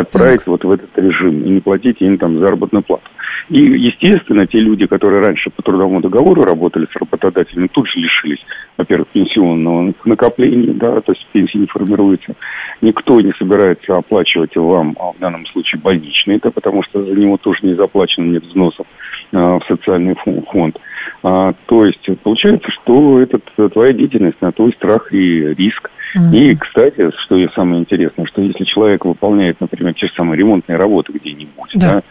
отправить 0.00 0.40
так. 0.40 0.48
вот 0.48 0.64
в 0.64 0.70
этот 0.70 0.96
режим 0.96 1.42
и 1.42 1.50
не 1.50 1.60
платить 1.60 2.00
им 2.00 2.18
там 2.18 2.38
заработную 2.38 2.82
плату. 2.82 3.08
И, 3.50 3.60
естественно, 3.60 4.46
те 4.46 4.58
люди, 4.58 4.86
которые 4.86 5.22
раньше 5.22 5.50
по 5.50 5.62
трудовому 5.62 6.00
договору 6.00 6.42
работали 6.42 6.86
с 6.92 6.96
работодателями, 6.96 7.68
тут 7.68 7.88
же 7.88 7.98
лишились, 7.98 8.44
во-первых, 8.76 9.08
пенсионного 9.08 9.94
накопления, 10.04 10.74
да, 10.74 11.00
то 11.00 11.12
есть 11.12 11.26
пенсии 11.32 11.58
не 11.58 11.66
формируется. 11.66 12.34
Никто 12.82 13.20
не 13.20 13.32
собирается 13.38 13.96
оплачивать 13.96 14.54
вам, 14.56 14.96
а 15.00 15.12
в 15.12 15.18
данном 15.18 15.46
случае, 15.46 15.80
больничный, 15.80 16.36
это 16.36 16.50
потому 16.50 16.82
что 16.84 17.02
за 17.02 17.12
него 17.12 17.38
тоже 17.38 17.60
не 17.62 17.74
заплачено, 17.74 18.26
нет 18.26 18.44
взносов 18.44 18.86
а, 19.32 19.58
в 19.58 19.64
социальный 19.66 20.14
фонд. 20.52 20.78
А, 21.22 21.54
то 21.66 21.84
есть 21.84 22.06
получается, 22.22 22.70
что 22.70 23.20
это 23.20 23.38
твоя 23.70 23.92
деятельность 23.92 24.40
на 24.42 24.52
твой 24.52 24.72
страх 24.74 25.12
и 25.12 25.54
риск. 25.54 25.90
Mm-hmm. 26.16 26.36
И, 26.36 26.54
кстати, 26.56 27.10
что 27.24 27.36
и 27.36 27.48
самое 27.54 27.80
интересное, 27.80 28.26
что 28.26 28.42
если 28.42 28.64
человек 28.64 29.04
выполняет, 29.04 29.60
например, 29.60 29.94
те 29.94 30.06
же 30.06 30.12
самые 30.14 30.38
ремонтные 30.38 30.78
работы 30.78 31.12
где-нибудь, 31.12 31.70
да. 31.74 31.94
Да, 31.96 32.02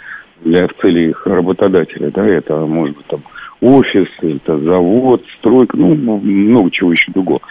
для 0.42 0.68
в 0.68 0.74
цели 0.82 1.10
их 1.10 1.26
работодателя, 1.26 2.12
да, 2.12 2.26
это 2.26 2.56
может 2.66 2.98
быть 2.98 3.08
там 3.08 3.22
офис, 3.62 4.08
это 4.22 4.60
завод, 4.60 5.24
стройка, 5.40 5.78
ну, 5.78 5.96
много 5.96 6.70
чего 6.72 6.92
еще 6.92 7.12
другого. 7.12 7.42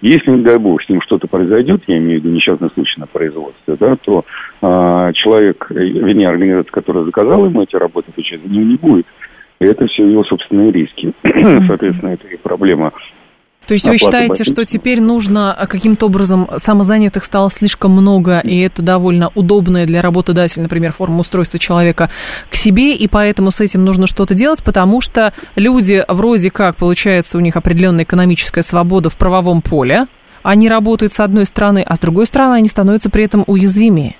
Если, 0.00 0.30
не 0.30 0.42
дай 0.42 0.58
бог, 0.58 0.82
с 0.82 0.88
ним 0.88 1.02
что-то 1.02 1.26
произойдет, 1.26 1.82
я 1.86 1.98
имею 1.98 2.20
в 2.20 2.24
виду 2.24 2.34
несчастный 2.34 2.70
случай 2.70 2.98
на 2.98 3.06
производстве, 3.06 3.76
да, 3.78 3.96
то 3.96 4.24
а, 4.62 5.12
человек, 5.12 5.66
вернее, 5.68 6.28
организация, 6.28 6.70
которая 6.70 7.04
заказала 7.04 7.46
ему 7.46 7.62
эти 7.62 7.76
работы, 7.76 8.10
отвечать 8.10 8.40
за 8.42 8.48
него 8.48 8.64
не 8.64 8.76
будет. 8.76 9.06
И 9.60 9.66
это 9.66 9.86
все 9.88 10.08
его 10.08 10.24
собственные 10.24 10.72
риски. 10.72 11.12
Соответственно, 11.66 12.10
это 12.10 12.26
и 12.28 12.36
проблема 12.38 12.92
то 13.70 13.74
есть 13.74 13.86
вы 13.86 13.98
считаете, 13.98 14.42
что 14.42 14.64
теперь 14.64 15.00
нужно 15.00 15.54
а, 15.54 15.68
каким-то 15.68 16.06
образом 16.06 16.48
самозанятых 16.56 17.22
стало 17.22 17.52
слишком 17.52 17.92
много, 17.92 18.40
и 18.40 18.58
это 18.58 18.82
довольно 18.82 19.30
удобная 19.36 19.86
для 19.86 20.02
работодателя, 20.02 20.64
например, 20.64 20.90
форма 20.90 21.20
устройства 21.20 21.60
человека 21.60 22.10
к 22.50 22.56
себе, 22.56 22.96
и 22.96 23.06
поэтому 23.06 23.52
с 23.52 23.60
этим 23.60 23.84
нужно 23.84 24.08
что-то 24.08 24.34
делать, 24.34 24.64
потому 24.64 25.00
что 25.00 25.32
люди 25.54 26.02
вроде 26.08 26.50
как, 26.50 26.78
получается, 26.78 27.38
у 27.38 27.40
них 27.40 27.54
определенная 27.54 28.02
экономическая 28.02 28.62
свобода 28.62 29.08
в 29.08 29.16
правовом 29.16 29.62
поле, 29.62 30.06
они 30.42 30.68
работают 30.68 31.12
с 31.12 31.20
одной 31.20 31.46
стороны, 31.46 31.84
а 31.86 31.94
с 31.94 32.00
другой 32.00 32.26
стороны 32.26 32.54
они 32.54 32.66
становятся 32.66 33.08
при 33.08 33.22
этом 33.22 33.44
уязвимее. 33.46 34.16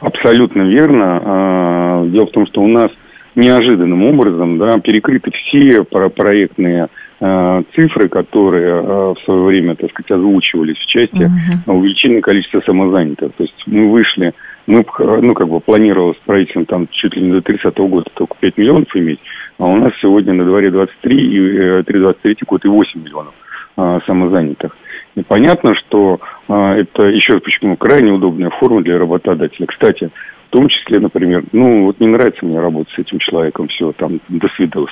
Абсолютно 0.00 0.62
верно. 0.62 1.20
А, 1.22 2.04
дело 2.06 2.26
в 2.26 2.32
том, 2.32 2.48
что 2.48 2.62
у 2.62 2.66
нас 2.66 2.88
неожиданным 3.36 4.02
образом 4.02 4.58
да, 4.58 4.80
перекрыты 4.80 5.30
все 5.30 5.84
проектные 5.84 6.88
цифры, 7.20 8.08
которые 8.08 8.74
а, 8.74 9.14
в 9.14 9.18
свое 9.24 9.42
время, 9.42 9.76
так 9.76 9.90
сказать, 9.90 10.10
озвучивались 10.10 10.78
в 10.78 10.86
части 10.86 11.16
uh-huh. 11.16 11.72
увеличения 11.72 12.22
количества 12.22 12.62
самозанятых. 12.64 13.32
То 13.34 13.44
есть 13.44 13.62
мы 13.66 13.90
вышли, 13.90 14.32
мы, 14.66 14.84
ну, 14.98 15.34
как 15.34 15.48
бы 15.48 15.60
планировалось 15.60 16.16
правительством 16.24 16.64
там 16.64 16.88
чуть 16.90 17.14
ли 17.14 17.22
не 17.22 17.32
до 17.32 17.42
30 17.42 17.76
-го 17.76 17.88
года 17.88 18.10
только 18.14 18.36
5 18.40 18.56
миллионов 18.56 18.96
иметь, 18.96 19.20
а 19.58 19.66
у 19.66 19.76
нас 19.76 19.92
сегодня 20.00 20.32
на 20.32 20.44
дворе 20.46 20.70
23, 20.70 21.16
и 21.16 21.38
3-23 21.82 22.14
э, 22.24 22.34
год 22.46 22.64
и 22.64 22.68
8 22.68 23.02
миллионов 23.02 23.34
а, 23.76 24.00
самозанятых. 24.06 24.74
И 25.14 25.22
понятно, 25.22 25.74
что 25.74 26.20
а, 26.48 26.74
это, 26.76 27.06
еще 27.06 27.38
почему, 27.40 27.76
крайне 27.76 28.12
удобная 28.12 28.50
форма 28.50 28.82
для 28.82 28.98
работодателя. 28.98 29.66
Кстати, 29.66 30.10
в 30.50 30.52
том 30.52 30.68
числе, 30.68 30.98
например, 30.98 31.44
ну, 31.52 31.84
вот 31.84 32.00
не 32.00 32.08
нравится 32.08 32.44
мне 32.44 32.58
работать 32.58 32.92
с 32.94 32.98
этим 32.98 33.20
человеком, 33.20 33.68
все, 33.68 33.92
там, 33.92 34.20
до 34.28 34.48
свидос. 34.56 34.90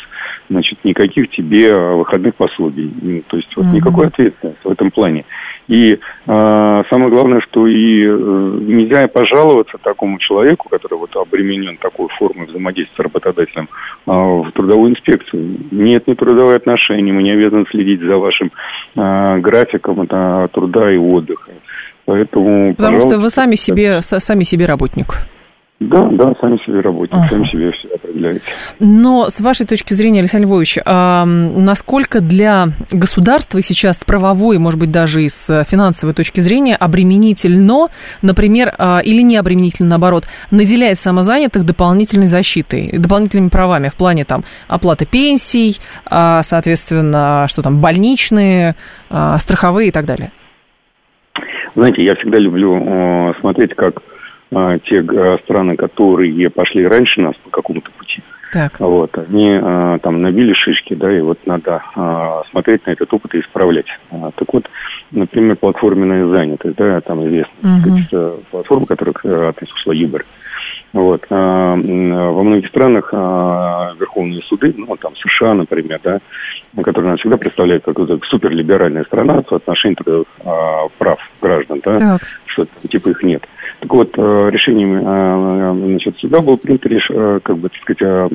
Значит, 0.48 0.78
никаких 0.84 1.30
тебе 1.30 1.74
выходных 1.74 2.36
пособий. 2.36 2.92
Ну, 3.02 3.22
то 3.26 3.36
есть, 3.36 3.48
вот 3.56 3.66
mm-hmm. 3.66 3.74
никакой 3.74 4.06
ответственности 4.06 4.60
в 4.62 4.70
этом 4.70 4.92
плане. 4.92 5.24
И 5.66 5.94
э, 5.94 5.98
самое 6.90 7.10
главное, 7.10 7.40
что 7.40 7.66
и 7.66 8.04
э, 8.04 8.08
нельзя 8.08 9.08
пожаловаться 9.08 9.78
такому 9.82 10.18
человеку, 10.20 10.68
который 10.68 10.96
вот 10.96 11.14
обременен 11.16 11.76
такой 11.78 12.06
формой 12.18 12.46
взаимодействия 12.46 12.94
с 12.94 13.00
работодателем, 13.00 13.68
э, 14.06 14.10
в 14.12 14.52
трудовую 14.54 14.92
инспекцию. 14.92 15.58
Нет, 15.72 16.06
не 16.06 16.14
трудовые 16.14 16.56
отношения, 16.56 17.12
мы 17.12 17.24
не 17.24 17.32
обязаны 17.32 17.66
следить 17.70 18.00
за 18.00 18.16
вашим 18.16 18.52
э, 18.94 19.38
графиком 19.40 20.02
это, 20.02 20.48
труда 20.52 20.92
и 20.92 20.96
отдыха. 20.96 21.50
Поэтому, 22.04 22.74
Потому 22.74 23.00
что 23.00 23.18
вы 23.18 23.28
сами 23.28 23.56
себе, 23.56 24.00
сами 24.00 24.44
себе 24.44 24.64
работник. 24.66 25.28
Да, 25.80 26.08
да, 26.10 26.34
сами 26.40 26.56
себе 26.66 26.80
работник, 26.80 27.14
ага. 27.14 27.28
сами 27.28 27.46
себе 27.46 27.70
все 27.70 27.88
определяете. 27.94 28.42
Но 28.80 29.28
с 29.28 29.40
вашей 29.40 29.64
точки 29.64 29.94
зрения, 29.94 30.18
Александр 30.18 30.48
Львович, 30.48 30.78
а, 30.84 31.24
насколько 31.24 32.20
для 32.20 32.70
государства 32.90 33.62
сейчас 33.62 33.96
с 33.96 34.04
правовой, 34.04 34.58
может 34.58 34.80
быть, 34.80 34.90
даже 34.90 35.22
и 35.22 35.28
с 35.28 35.64
финансовой 35.64 36.14
точки 36.14 36.40
зрения 36.40 36.74
обременительно, 36.74 37.88
например, 38.22 38.72
а, 38.76 38.98
или 39.04 39.22
не 39.22 39.36
обременительно, 39.36 39.90
наоборот, 39.90 40.24
наделяет 40.50 40.98
самозанятых 40.98 41.64
дополнительной 41.64 42.26
защитой, 42.26 42.98
дополнительными 42.98 43.48
правами 43.48 43.88
в 43.88 43.94
плане 43.94 44.24
там 44.24 44.42
оплаты 44.66 45.06
пенсий, 45.06 45.76
а, 46.04 46.42
соответственно, 46.42 47.46
что 47.48 47.62
там, 47.62 47.80
больничные, 47.80 48.74
а, 49.10 49.38
страховые 49.38 49.90
и 49.90 49.92
так 49.92 50.06
далее? 50.06 50.32
Знаете, 51.76 52.02
я 52.02 52.16
всегда 52.16 52.38
люблю 52.38 52.74
э, 52.74 53.34
смотреть, 53.40 53.76
как 53.76 54.02
а, 54.54 54.78
те 54.78 55.00
а, 55.00 55.38
страны, 55.44 55.76
которые 55.76 56.50
пошли 56.50 56.86
раньше 56.86 57.20
нас 57.20 57.34
по 57.44 57.50
какому-то 57.50 57.90
пути. 57.92 58.22
Так. 58.52 58.80
Вот, 58.80 59.16
они 59.18 59.58
а, 59.60 59.98
там 59.98 60.22
набили 60.22 60.54
шишки, 60.54 60.94
да, 60.94 61.16
и 61.16 61.20
вот 61.20 61.38
надо 61.46 61.82
а, 61.94 62.42
смотреть 62.50 62.86
на 62.86 62.92
этот 62.92 63.12
опыт 63.12 63.34
и 63.34 63.40
исправлять. 63.40 63.86
А, 64.10 64.30
так 64.34 64.52
вот, 64.52 64.64
например, 65.10 65.56
платформенная 65.56 66.26
занятость, 66.26 66.76
да, 66.76 67.00
там 67.02 67.26
известная 67.26 67.74
угу. 67.74 67.80
сказать, 67.80 68.44
платформа, 68.50 68.86
которая 68.86 69.14
э, 69.24 69.48
относится 69.48 69.92
ЮБР. 69.92 70.24
Вот. 70.94 71.26
А, 71.28 71.74
во 71.74 72.42
многих 72.42 72.68
странах 72.68 73.10
а, 73.12 73.94
верховные 74.00 74.40
суды, 74.42 74.72
ну, 74.76 74.96
там 74.96 75.14
США, 75.16 75.52
например, 75.52 76.00
да, 76.02 76.18
которые 76.82 77.12
нас 77.12 77.20
всегда 77.20 77.36
представляют 77.36 77.84
как 77.84 77.98
суперлиберальная 78.24 79.04
страна 79.04 79.42
в 79.42 79.52
отношении 79.52 79.96
а, 80.44 80.88
прав 80.96 81.18
граждан, 81.42 81.82
да, 81.84 81.98
так. 81.98 82.20
что 82.46 82.66
типа 82.88 83.10
их 83.10 83.22
нет. 83.22 83.46
Так 83.80 83.92
вот, 83.92 84.10
э, 84.16 84.50
решением 84.50 84.96
э, 84.96 85.86
значит, 85.86 86.16
суда 86.18 86.40
было 86.40 86.56
принято 86.56 86.88
лишь, 86.88 87.08
э, 87.10 87.38
как 87.42 87.58
бы, 87.58 87.68
так 87.68 87.80
сказать, 87.82 88.32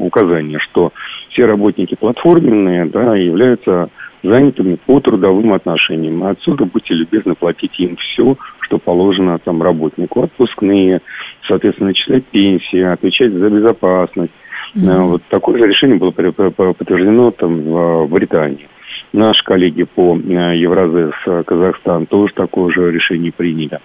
указание, 0.00 0.58
что 0.58 0.92
все 1.30 1.44
работники 1.44 1.94
платформенные 1.96 2.86
да, 2.86 3.14
являются 3.14 3.90
занятыми 4.22 4.78
по 4.86 5.00
трудовым 5.00 5.52
отношениям. 5.52 6.24
Отсюда 6.24 6.64
будьте 6.64 6.94
любезны 6.94 7.34
платить 7.34 7.78
им 7.78 7.96
все, 7.96 8.38
что 8.60 8.78
положено 8.78 9.38
там 9.38 9.62
работнику. 9.62 10.22
Отпускные, 10.22 11.02
соответственно, 11.46 11.88
начислять 11.88 12.24
пенсии, 12.26 12.80
отвечать 12.80 13.32
за 13.32 13.50
безопасность. 13.50 14.32
Mm-hmm. 14.74 15.02
Вот 15.02 15.22
такое 15.28 15.62
же 15.62 15.68
решение 15.68 15.98
было 15.98 16.10
подтверждено 16.10 17.30
там 17.32 17.60
в 17.60 18.06
Британии. 18.08 18.66
Наши 19.12 19.44
коллеги 19.44 19.84
по 19.84 20.16
Евразес 20.16 21.14
Казахстан 21.46 22.06
тоже 22.06 22.32
такое 22.34 22.72
же 22.72 22.90
решение 22.90 23.30
приняли. 23.30 23.78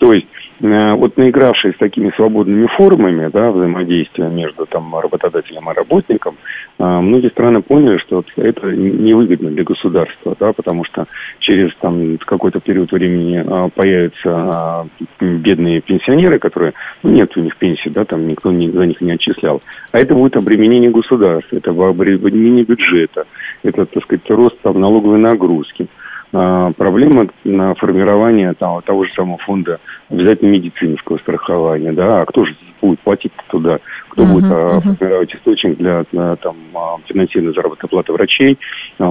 То 0.00 0.12
есть 0.12 0.26
Э, 0.62 0.94
вот 0.94 1.16
наигравшись 1.16 1.74
с 1.74 1.78
такими 1.78 2.12
свободными 2.16 2.66
формами 2.76 3.30
да, 3.32 3.50
взаимодействия 3.50 4.28
между 4.28 4.66
там, 4.66 4.94
работодателем 4.94 5.70
и 5.70 5.74
работником, 5.74 6.36
э, 6.78 6.84
многие 6.84 7.30
страны 7.30 7.62
поняли, 7.62 7.96
что 7.98 8.22
это 8.36 8.66
невыгодно 8.66 9.50
для 9.50 9.64
государства, 9.64 10.36
да, 10.38 10.52
потому 10.52 10.84
что 10.84 11.06
через 11.38 11.74
там, 11.80 12.18
какой-то 12.18 12.60
период 12.60 12.92
времени 12.92 13.42
э, 13.42 13.70
появятся 13.74 14.86
бедные 15.20 15.80
пенсионеры, 15.80 16.38
которые, 16.38 16.74
ну, 17.02 17.10
нет 17.10 17.34
у 17.36 17.40
них 17.40 17.56
пенсии, 17.56 17.88
да, 17.88 18.04
там 18.04 18.26
никто 18.26 18.52
не, 18.52 18.70
за 18.70 18.84
них 18.84 19.00
не 19.00 19.12
отчислял. 19.12 19.62
А 19.92 19.98
это 19.98 20.14
будет 20.14 20.36
обременение 20.36 20.90
государства, 20.90 21.56
это 21.56 21.70
обременение 21.70 22.64
бюджета, 22.64 23.24
это, 23.62 23.86
так 23.86 24.02
сказать, 24.04 24.28
рост 24.28 24.60
там, 24.60 24.78
налоговой 24.78 25.18
нагрузки. 25.18 25.88
А, 26.32 26.72
проблема 26.72 27.26
на 27.44 27.74
формирование 27.74 28.54
там, 28.54 28.80
того 28.82 29.04
же 29.04 29.12
самого 29.12 29.38
фонда 29.38 29.80
обязательно 30.08 30.50
медицинского 30.50 31.18
страхования, 31.18 31.92
да, 31.92 32.22
а 32.22 32.26
кто 32.26 32.44
же 32.44 32.56
будет 32.80 33.00
платить 33.00 33.32
туда? 33.50 33.78
кто 34.10 34.24
uh-huh, 34.24 34.32
будет 34.32 34.44
uh-huh. 34.44 34.96
формировать 34.98 35.34
источник 35.34 35.78
для 35.78 36.04
там, 36.36 36.56
а, 36.74 36.96
финансирования 37.06 37.54
заработной 37.54 37.88
платы 37.88 38.12
врачей, 38.12 38.58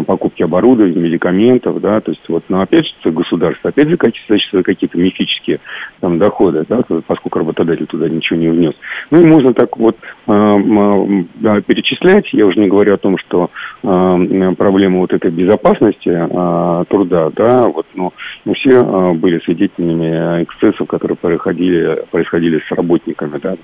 покупки 0.06 0.43
оборудования, 0.43 0.99
медикаментов, 0.99 1.82
да, 1.82 1.99
то 2.02 2.12
есть 2.12 2.21
вот, 2.30 2.43
но 2.49 2.62
опять 2.62 2.86
же 3.04 3.12
государство, 3.12 3.69
опять 3.69 3.89
же 3.89 3.97
какие-то, 3.97 4.63
какие-то 4.63 4.97
мифические 4.97 5.60
там 5.99 6.19
доходы, 6.19 6.65
да, 6.67 6.82
поскольку 7.08 7.39
работодатель 7.39 7.88
туда 7.88 8.08
ничего 8.08 8.39
не 8.39 8.49
внес. 8.49 8.73
Ну 9.12 9.21
и 9.21 9.25
можно 9.25 9.54
так 9.54 9.75
вот 9.78 9.97
э, 9.97 10.28
перечислять, 10.28 12.32
я 12.34 12.45
уже 12.45 12.60
не 12.60 12.67
говорю 12.67 12.93
о 12.93 12.97
том, 12.97 13.17
что 13.17 13.49
э, 13.84 14.54
проблема 14.58 14.99
вот 14.99 15.13
этой 15.13 15.32
безопасности 15.32 16.10
э, 16.10 16.84
труда, 16.89 17.32
да, 17.36 17.67
вот, 17.67 17.86
но 17.95 18.13
мы 18.45 18.54
все 18.56 18.82
э, 18.82 19.13
были 19.13 19.39
свидетелями 19.39 20.43
эксцессов, 20.43 20.88
которые 20.88 21.17
происходили, 21.17 22.04
происходили 22.12 22.62
с 22.67 22.71
работниками, 22.71 23.39
да, 23.41 23.56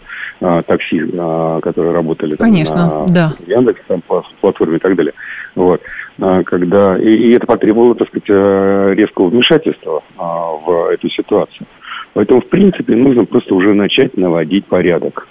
э, 0.42 0.62
такси, 0.68 1.02
а, 1.18 1.60
которые 1.62 1.94
работали 1.94 2.36
Конечно, 2.36 2.78
там, 2.78 3.06
на 3.06 3.08
да. 3.08 3.34
Яндекс, 3.48 3.82
там, 3.88 4.02
по 4.02 4.24
платформе 4.42 4.78
и 4.78 4.80
так 4.80 4.96
далее. 4.96 5.14
Вот. 5.56 5.82
А, 6.20 6.44
когда, 6.44 6.98
и, 6.98 7.08
и 7.08 7.36
это 7.36 7.46
потребовало, 7.46 7.96
так 7.96 8.08
сказать, 8.08 8.30
э, 8.30 8.94
резкого 8.96 9.30
вмешательства 9.30 10.04
а, 10.18 10.52
в 10.52 10.92
эту 10.94 11.10
ситуацию. 11.10 11.68
Поэтому, 12.14 12.42
в 12.42 12.48
принципе, 12.48 12.96
нужно 12.96 13.26
просто 13.26 13.54
уже 13.54 13.74
начать 13.74 14.16
наводить 14.16 14.66
порядок. 14.66 15.28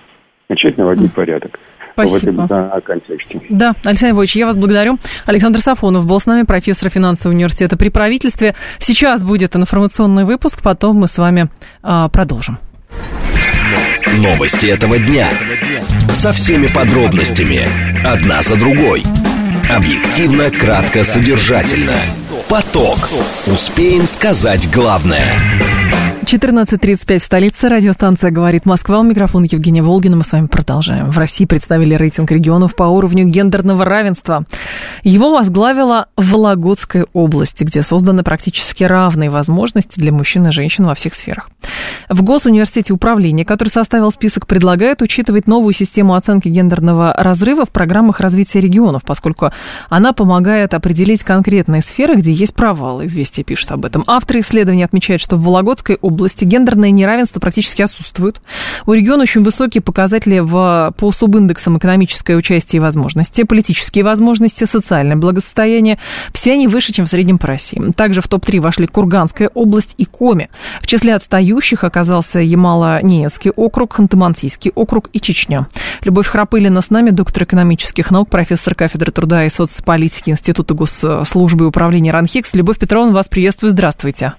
Начать 0.48 0.76
наводить 0.76 1.12
mm. 1.12 1.14
порядок. 1.14 1.58
Спасибо. 1.94 2.18
В 2.18 2.44
этом 2.44 2.46
да, 2.48 2.80
контексте. 2.84 3.40
Да, 3.48 3.72
Александр 3.84 4.14
Иванович, 4.14 4.36
я 4.36 4.46
вас 4.46 4.58
благодарю. 4.58 4.98
Александр 5.26 5.60
Сафонов 5.60 6.06
был 6.06 6.20
с 6.20 6.26
нами, 6.26 6.44
профессор 6.44 6.90
финансового 6.90 7.34
университета 7.34 7.78
при 7.78 7.88
правительстве. 7.88 8.54
Сейчас 8.78 9.24
будет 9.24 9.56
информационный 9.56 10.24
выпуск, 10.24 10.62
потом 10.62 10.96
мы 10.96 11.06
с 11.06 11.16
вами 11.16 11.48
а, 11.82 12.08
продолжим. 12.08 12.58
Новости 14.22 14.66
этого 14.66 14.98
дня. 14.98 15.30
Со 16.10 16.32
всеми 16.32 16.66
подробностями. 16.66 17.64
Одна 18.04 18.42
за 18.42 18.58
другой. 18.58 19.02
Объективно, 19.70 20.50
кратко, 20.50 21.04
содержательно. 21.04 21.96
Поток. 22.48 23.10
Успеем 23.46 24.06
сказать 24.06 24.70
главное. 24.70 25.26
14.35 26.24 27.18
в 27.18 27.22
столице. 27.22 27.68
Радиостанция 27.68 28.30
«Говорит 28.30 28.64
Москва». 28.64 29.00
У 29.00 29.02
микрофона 29.02 29.44
Евгения 29.44 29.82
Волгина. 29.82 30.16
Мы 30.16 30.24
с 30.24 30.32
вами 30.32 30.46
продолжаем. 30.46 31.10
В 31.10 31.18
России 31.18 31.44
представили 31.44 31.94
рейтинг 31.94 32.30
регионов 32.30 32.74
по 32.74 32.84
уровню 32.84 33.26
гендерного 33.26 33.84
равенства. 33.84 34.46
Его 35.02 35.32
возглавила 35.32 36.06
Вологодская 36.16 37.06
область, 37.12 37.60
где 37.60 37.82
созданы 37.82 38.22
практически 38.22 38.84
равные 38.84 39.28
возможности 39.28 40.00
для 40.00 40.12
мужчин 40.12 40.46
и 40.46 40.50
женщин 40.50 40.87
во 40.87 40.94
всех 40.94 41.14
сферах. 41.14 41.50
В 42.08 42.22
Госуниверситете 42.22 42.94
управления, 42.94 43.44
который 43.44 43.68
составил 43.68 44.10
список, 44.10 44.46
предлагает 44.46 45.02
учитывать 45.02 45.46
новую 45.46 45.74
систему 45.74 46.14
оценки 46.14 46.48
гендерного 46.48 47.14
разрыва 47.18 47.66
в 47.66 47.70
программах 47.70 48.20
развития 48.20 48.60
регионов, 48.60 49.02
поскольку 49.04 49.50
она 49.90 50.14
помогает 50.14 50.72
определить 50.72 51.22
конкретные 51.22 51.82
сферы, 51.82 52.16
где 52.16 52.32
есть 52.32 52.54
провалы. 52.54 53.06
Известия 53.06 53.44
пишут 53.44 53.72
об 53.72 53.84
этом. 53.84 54.04
Авторы 54.06 54.40
исследования 54.40 54.87
отмечают, 54.87 55.20
что 55.20 55.37
в 55.37 55.44
Вологодской 55.44 55.96
области 55.96 56.13
области 56.14 56.44
гендерное 56.44 56.90
неравенство 56.90 57.40
практически 57.40 57.83
отсутствует. 57.83 58.40
У 58.87 58.92
региона 58.92 59.22
очень 59.22 59.42
высокие 59.42 59.83
показатели 59.83 60.38
в, 60.38 60.94
по 60.96 61.12
субиндексам 61.12 61.79
экономическое 61.79 62.37
участие 62.37 62.79
и 62.79 62.81
возможности, 62.81 63.42
политические 63.44 64.05
возможности, 64.05 64.64
социальное 64.64 65.16
благосостояние. 65.16 65.98
Все 66.33 66.53
они 66.53 66.68
выше, 66.68 66.92
чем 66.92 67.07
в 67.07 67.11
среднем 67.11 67.38
по 67.38 67.46
России. 67.46 67.81
Также 67.96 68.20
в 68.20 68.29
топ-3 68.29 68.61
вошли 68.61 68.87
Курганская 68.87 69.50
область 69.53 69.94
и 69.98 70.05
Коми. 70.05 70.50
В 70.81 70.87
числе 70.87 71.14
отстающих 71.14 71.85
оказался 71.85 72.40
Ямало-Ненецкий 72.40 73.50
округ, 73.50 73.98
Ханты-Мансийский 73.98 74.72
округ 74.74 75.11
и 75.12 75.20
Чечня. 75.20 75.66
Любовь 76.03 76.27
Храпылина 76.27 76.83
с 76.83 76.90
нами, 76.90 77.11
доктор 77.11 77.44
экономических 77.44 78.11
наук, 78.11 78.29
профессор 78.31 78.74
кафедры 78.74 79.12
труда 79.12 79.44
и 79.44 79.48
соцполитики 79.48 80.31
Института 80.31 80.74
госслужбы 80.74 81.64
и 81.64 81.68
управления 81.68 82.12
РАНХИКС. 82.12 82.55
Любовь 82.55 82.79
Петровна, 82.79 83.12
вас 83.12 83.29
приветствую, 83.29 83.70
здравствуйте. 83.70 84.35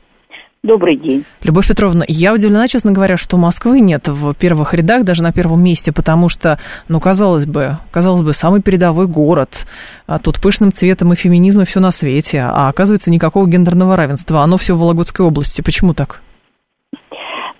Добрый 0.65 0.97
день. 0.97 1.25
Любовь 1.43 1.67
Петровна, 1.67 2.06
я 2.08 2.34
удивлена, 2.34 2.67
честно 2.67 2.91
говоря, 2.91 3.17
что 3.17 3.38
Москвы 3.38 3.82
нет 3.82 4.08
в 4.08 4.34
первых 4.34 4.73
рядах, 4.73 5.04
даже 5.04 5.21
на 5.21 5.32
первом 5.32 5.63
месте, 5.63 5.93
потому 5.93 6.28
что, 6.28 6.58
ну, 6.89 6.99
казалось 6.99 7.45
бы, 7.45 7.78
казалось 7.91 8.23
бы, 8.23 8.34
самый 8.34 8.63
передовой 8.63 9.06
город, 9.06 9.67
а 10.08 10.17
тут 10.17 10.41
пышным 10.41 10.73
цветом 10.73 11.13
и 11.13 11.15
феминизм, 11.15 11.62
и 11.62 11.65
все 11.65 11.80
на 11.80 11.91
свете, 11.91 12.39
а 12.41 12.67
оказывается 12.67 13.12
никакого 13.12 13.47
гендерного 13.47 13.95
равенства, 13.95 14.41
оно 14.41 14.58
все 14.58 14.73
в 14.75 14.80
Вологодской 14.80 15.23
области. 15.23 15.62
Почему 15.62 15.93
так? 15.93 16.23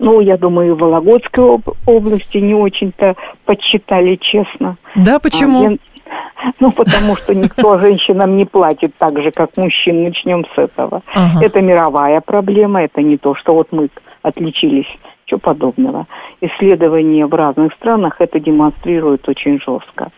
Ну, 0.00 0.20
я 0.20 0.36
думаю, 0.36 0.74
в 0.74 0.80
Вологодской 0.80 1.58
области 1.86 2.38
не 2.38 2.54
очень-то 2.54 3.14
подсчитали, 3.44 4.18
честно. 4.20 4.78
Да, 4.96 5.20
почему? 5.20 5.60
А, 5.60 5.68
ген... 5.68 5.78
Ну, 6.60 6.70
потому 6.72 7.16
что 7.16 7.34
никто 7.34 7.78
женщинам 7.78 8.36
не 8.36 8.44
платит 8.44 8.92
так 8.98 9.20
же, 9.20 9.30
как 9.30 9.56
мужчин. 9.56 10.04
Начнем 10.04 10.44
с 10.54 10.58
этого. 10.58 11.02
Ага. 11.14 11.44
Это 11.44 11.60
мировая 11.60 12.20
проблема, 12.20 12.82
это 12.82 13.02
не 13.02 13.16
то, 13.16 13.34
что 13.34 13.54
вот 13.54 13.68
мы 13.72 13.88
отличились. 14.22 14.86
Чего 15.26 15.40
подобного. 15.40 16.06
Исследования 16.40 17.26
в 17.26 17.34
разных 17.34 17.72
странах 17.74 18.20
это 18.20 18.38
демонстрируют 18.38 19.28
очень 19.28 19.60
жестко. 19.60 20.12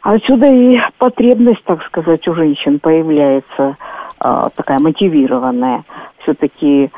Отсюда 0.00 0.46
и 0.46 0.78
потребность, 0.98 1.62
так 1.64 1.82
сказать, 1.84 2.26
у 2.28 2.34
женщин 2.34 2.78
появляется 2.78 3.76
э, 4.24 4.42
такая 4.54 4.78
мотивированная. 4.78 5.84
Все-таки 6.22 6.84
э, 6.84 6.88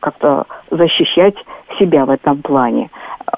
как-то 0.00 0.46
защищать 0.70 1.36
себя 1.78 2.04
в 2.04 2.10
этом 2.10 2.42
плане. 2.42 2.90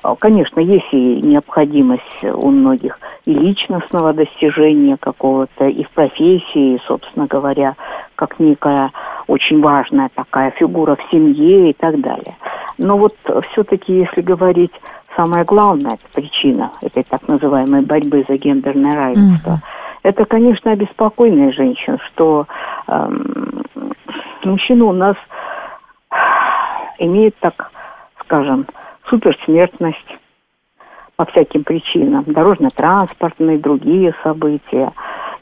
Э, 0.02 0.14
конечно, 0.18 0.60
есть 0.60 0.92
и 0.92 1.20
необходимость 1.22 2.24
у 2.24 2.50
многих 2.50 2.98
и 3.24 3.32
личностного 3.32 4.12
достижения 4.12 4.96
какого-то, 4.98 5.66
и 5.66 5.84
в 5.84 5.90
профессии, 5.90 6.80
собственно 6.86 7.26
говоря, 7.26 7.76
как 8.16 8.38
некая 8.38 8.90
очень 9.26 9.60
важная 9.60 10.10
такая 10.14 10.50
фигура 10.52 10.96
в 10.96 11.10
семье 11.10 11.70
и 11.70 11.72
так 11.72 12.00
далее. 12.00 12.36
Но 12.78 12.96
вот 12.96 13.14
все-таки, 13.50 13.92
если 13.92 14.22
говорить, 14.22 14.72
самая 15.16 15.44
главная 15.44 15.98
причина 16.14 16.72
этой 16.80 17.02
так 17.02 17.26
называемой 17.28 17.82
борьбы 17.82 18.24
за 18.28 18.36
гендерное 18.36 18.94
равенство, 18.94 19.50
mm-hmm. 19.50 19.98
это, 20.04 20.24
конечно, 20.24 20.70
обеспокоенные 20.70 21.52
женщин, 21.52 21.98
что 22.06 22.46
эм, 22.86 23.64
мужчина 24.44 24.84
у 24.84 24.92
нас 24.92 25.16
имеет, 26.98 27.34
так 27.40 27.70
скажем, 28.22 28.66
суперсмертность, 29.08 30.18
по 31.16 31.24
всяким 31.24 31.64
причинам, 31.64 32.24
дорожно-транспортные, 32.28 33.58
другие 33.58 34.14
события. 34.22 34.92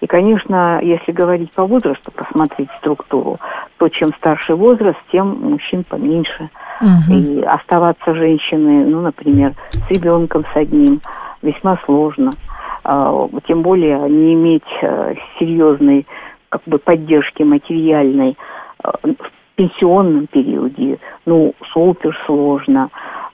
И, 0.00 0.06
конечно, 0.06 0.80
если 0.82 1.12
говорить 1.12 1.52
по 1.52 1.66
возрасту, 1.66 2.10
посмотреть 2.12 2.70
структуру, 2.78 3.38
то 3.76 3.88
чем 3.90 4.14
старше 4.14 4.54
возраст, 4.54 4.98
тем 5.12 5.38
мужчин 5.50 5.84
поменьше. 5.84 6.48
Угу. 6.80 7.14
И 7.14 7.42
оставаться 7.42 8.14
женщиной, 8.14 8.86
ну, 8.86 9.02
например, 9.02 9.52
с 9.70 9.90
ребенком 9.90 10.44
с 10.52 10.56
одним, 10.56 11.00
весьма 11.42 11.78
сложно. 11.84 12.30
А, 12.84 13.28
тем 13.46 13.62
более 13.62 13.98
не 14.08 14.32
иметь 14.32 14.62
э, 14.80 15.14
серьезной 15.38 16.06
как 16.48 16.62
бы 16.64 16.78
поддержки 16.78 17.42
материальной 17.42 18.38
в 18.82 19.30
пенсионном 19.56 20.26
периоде, 20.26 20.98
ну, 21.24 21.54
супер 21.72 22.16
сложно. 22.26 22.90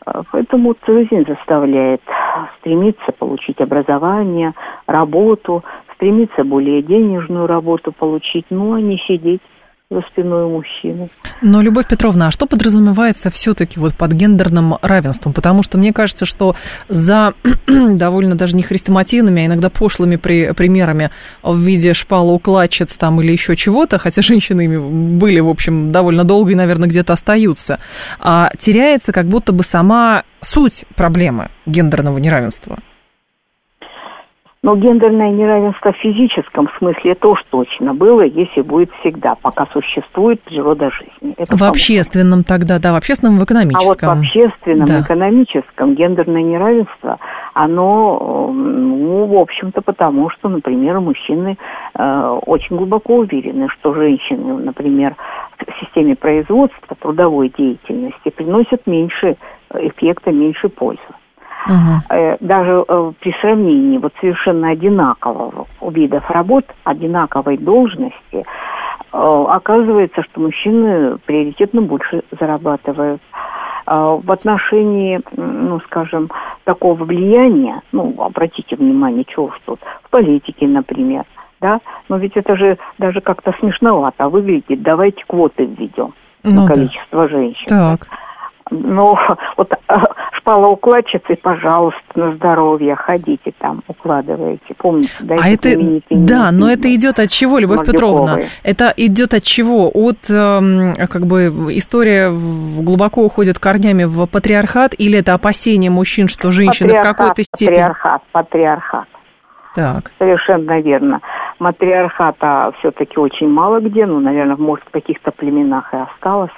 А, 0.07 0.23
поэтому 0.31 0.75
жизнь 0.87 1.25
заставляет 1.27 2.01
стремиться 2.59 3.13
получить 3.13 3.61
образование, 3.61 4.55
работу, 4.87 5.63
стремиться 5.95 6.45
более 6.45 6.83
денежную 6.83 7.47
работу 7.47 7.93
получить, 7.93 8.47
ну 8.51 8.73
а 8.73 8.81
не 8.81 8.99
сидеть 8.99 9.43
за 9.93 10.03
спиной 10.13 10.49
мужчины. 10.49 11.09
Но, 11.43 11.61
Любовь 11.61 11.87
Петровна, 11.87 12.29
а 12.29 12.31
что 12.31 12.47
подразумевается 12.47 13.31
все-таки 13.31 13.79
вот 13.79 13.95
под 13.95 14.13
гендерным 14.13 14.77
равенством? 14.81 15.33
Потому 15.33 15.63
что 15.63 15.79
мне 15.79 15.93
кажется, 15.93 16.27
что 16.27 16.57
за 16.89 17.35
довольно 17.67 18.35
даже 18.35 18.57
не 18.57 18.63
хрестоматийными, 18.63 19.43
а 19.43 19.47
иногда 19.47 19.71
пошлыми 19.71 20.17
при, 20.17 20.53
примерами 20.53 21.11
в 21.43 21.59
виде 21.59 21.93
шпалоукладчиц 21.93 22.97
там 22.97 23.21
или 23.21 23.33
еще 23.33 23.57
чего-то, 23.57 23.99
хотя 23.99 24.23
женщины 24.23 24.81
были, 24.81 25.41
в 25.41 25.49
общем, 25.49 25.93
довольно 25.93 26.25
долго 26.25 26.53
и, 26.53 26.55
наверное, 26.55 26.89
где-то 26.89 27.13
остаются, 27.13 27.79
а 28.19 28.51
теряется 28.59 29.13
как 29.13 29.27
будто 29.27 29.53
бы 29.53 29.63
сама 29.63 30.25
суть 30.41 30.85
проблемы 30.97 31.49
гендерного 31.67 32.19
неравенства. 32.19 32.79
Но 34.65 34.77
гендерное 34.77 35.33
неравенство 35.33 35.93
в 35.93 35.97
физическом 35.97 36.69
смысле 36.79 37.13
это 37.13 37.27
уж 37.27 37.41
точно 37.51 37.95
было, 37.95 38.23
если 38.23 38.61
будет 38.61 38.93
всегда, 39.01 39.35
пока 39.43 39.67
существует 39.73 40.41
природа 40.43 40.89
жизни. 40.93 41.35
Это 41.37 41.57
в 41.57 41.63
общественном 41.65 42.45
тогда, 42.45 42.79
да, 42.79 42.93
в 42.93 42.97
общественном, 42.97 43.41
в 43.41 43.45
экономическом. 43.45 44.09
А 44.09 44.15
вот 44.15 44.19
в 44.19 44.21
общественном, 44.21 44.87
да. 44.87 45.01
экономическом 45.01 45.97
гендерное 45.97 46.43
неравенство, 46.43 47.19
оно, 47.55 48.53
ну, 48.53 49.27
в 49.27 49.37
общем-то, 49.37 49.83
потому 49.83 50.31
что, 50.31 50.49
например, 50.49 51.01
мужчины 51.01 51.59
э, 51.99 52.39
очень 52.47 52.77
глубоко 52.77 53.17
уверены, 53.17 53.69
что 53.69 53.93
женщины, 53.95 54.59
например, 54.59 55.17
в 55.59 55.85
системе 55.85 56.15
производства, 56.15 56.97
трудовой 57.01 57.53
деятельности 57.59 58.31
приносят 58.31 58.87
меньше 58.87 59.37
эффекта, 59.75 60.31
меньше 60.31 60.69
пользы. 60.69 61.03
Угу. 61.67 62.37
Даже 62.41 62.85
э, 62.87 63.13
при 63.21 63.33
сравнении 63.41 63.99
вот 63.99 64.13
совершенно 64.21 64.71
одинакового 64.71 65.67
видов 65.91 66.29
работ, 66.31 66.65
одинаковой 66.85 67.57
должности, 67.57 68.15
э, 68.33 68.43
оказывается, 69.13 70.23
что 70.23 70.41
мужчины 70.41 71.19
приоритетно 71.27 71.83
больше 71.83 72.23
зарабатывают. 72.39 73.23
В 73.85 74.31
отношении, 74.31 75.21
ну, 75.37 75.81
скажем, 75.81 76.31
такого 76.63 77.03
влияния, 77.03 77.83
ну, 77.91 78.15
обратите 78.23 78.77
внимание, 78.77 79.25
чего 79.25 79.47
уж 79.47 79.61
тут, 79.65 79.81
в 80.05 80.11
политике, 80.11 80.69
например, 80.69 81.25
да, 81.61 81.81
но 82.09 82.17
ведь 82.17 82.37
это 82.37 82.57
же 82.57 82.79
даже 82.99 83.21
как-то 83.21 83.53
смешновато 83.59 84.29
выглядит, 84.29 84.83
давайте 84.83 85.25
квоты 85.27 85.65
введем 85.65 86.15
ну, 86.43 86.63
на 86.63 86.67
количество 86.67 87.23
да. 87.23 87.29
женщин. 87.29 87.67
Так. 87.69 88.09
Ну, 88.73 89.15
вот 89.57 89.73
шпалоукладчицей, 90.39 91.37
пожалуйста, 91.37 92.01
на 92.15 92.35
здоровье, 92.35 92.97
ходите 92.97 93.53
там, 93.59 93.83
укладываете. 93.87 94.75
Помните, 94.77 95.13
да? 95.21 95.37
А 95.41 95.49
это, 95.49 95.71
да, 96.11 96.51
но 96.51 96.69
это 96.69 96.93
идет 96.95 97.19
от 97.19 97.31
чего, 97.31 97.59
Любовь 97.59 97.79
Мордюковой. 97.79 97.93
Петровна? 97.93 98.39
Это 98.65 98.93
идет 98.97 99.35
от 99.35 99.43
чего? 99.43 99.91
От, 99.93 100.29
э, 100.29 101.07
как 101.09 101.27
бы, 101.27 101.47
история 101.77 102.31
глубоко 102.31 103.25
уходит 103.25 103.59
корнями 103.59 104.05
в 104.05 104.27
патриархат, 104.27 104.95
или 104.99 105.19
это 105.19 105.35
опасение 105.35 105.91
мужчин, 105.91 106.29
что 106.29 106.51
женщины 106.51 106.95
в 106.95 107.03
какой-то 107.03 107.43
степени... 107.43 107.77
Патриархат, 107.77 108.23
патриархат. 108.33 109.09
Так. 109.75 110.11
Совершенно 110.19 110.81
верно. 110.81 111.21
Матриархата 111.59 112.73
все-таки 112.79 113.19
очень 113.19 113.49
мало 113.49 113.81
где, 113.81 114.05
ну, 114.05 114.21
наверное, 114.21 114.57
может, 114.57 114.85
в 114.87 114.91
каких-то 114.91 115.31
племенах 115.31 115.95
и 115.95 115.97
осталось. 115.97 116.51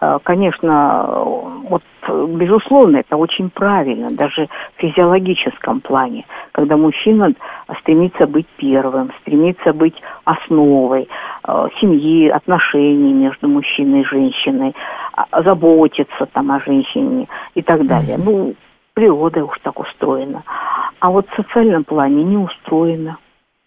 Э, 0.00 0.18
конечно, 0.22 1.24
вот, 1.68 1.82
безусловно, 2.08 2.98
это 2.98 3.16
очень 3.16 3.50
правильно, 3.50 4.08
даже 4.10 4.48
в 4.76 4.80
физиологическом 4.80 5.80
плане, 5.80 6.24
когда 6.52 6.76
мужчина 6.76 7.32
стремится 7.80 8.26
быть 8.26 8.46
первым, 8.56 9.10
стремится 9.22 9.72
быть 9.72 9.94
основой 10.24 11.08
э, 11.46 11.68
семьи, 11.80 12.28
отношений 12.28 13.12
между 13.12 13.48
мужчиной 13.48 14.02
и 14.02 14.04
женщиной, 14.04 14.74
а, 15.12 15.42
заботиться 15.42 16.26
там 16.32 16.50
о 16.50 16.60
женщине 16.60 17.26
и 17.54 17.62
так 17.62 17.86
далее. 17.86 18.16
Ну, 18.18 18.54
природа 18.94 19.44
уж 19.44 19.58
так 19.62 19.78
устроена. 19.80 20.42
А 21.00 21.10
вот 21.10 21.26
в 21.28 21.36
социальном 21.36 21.84
плане 21.84 22.22
не 22.22 22.36
устроена. 22.36 23.18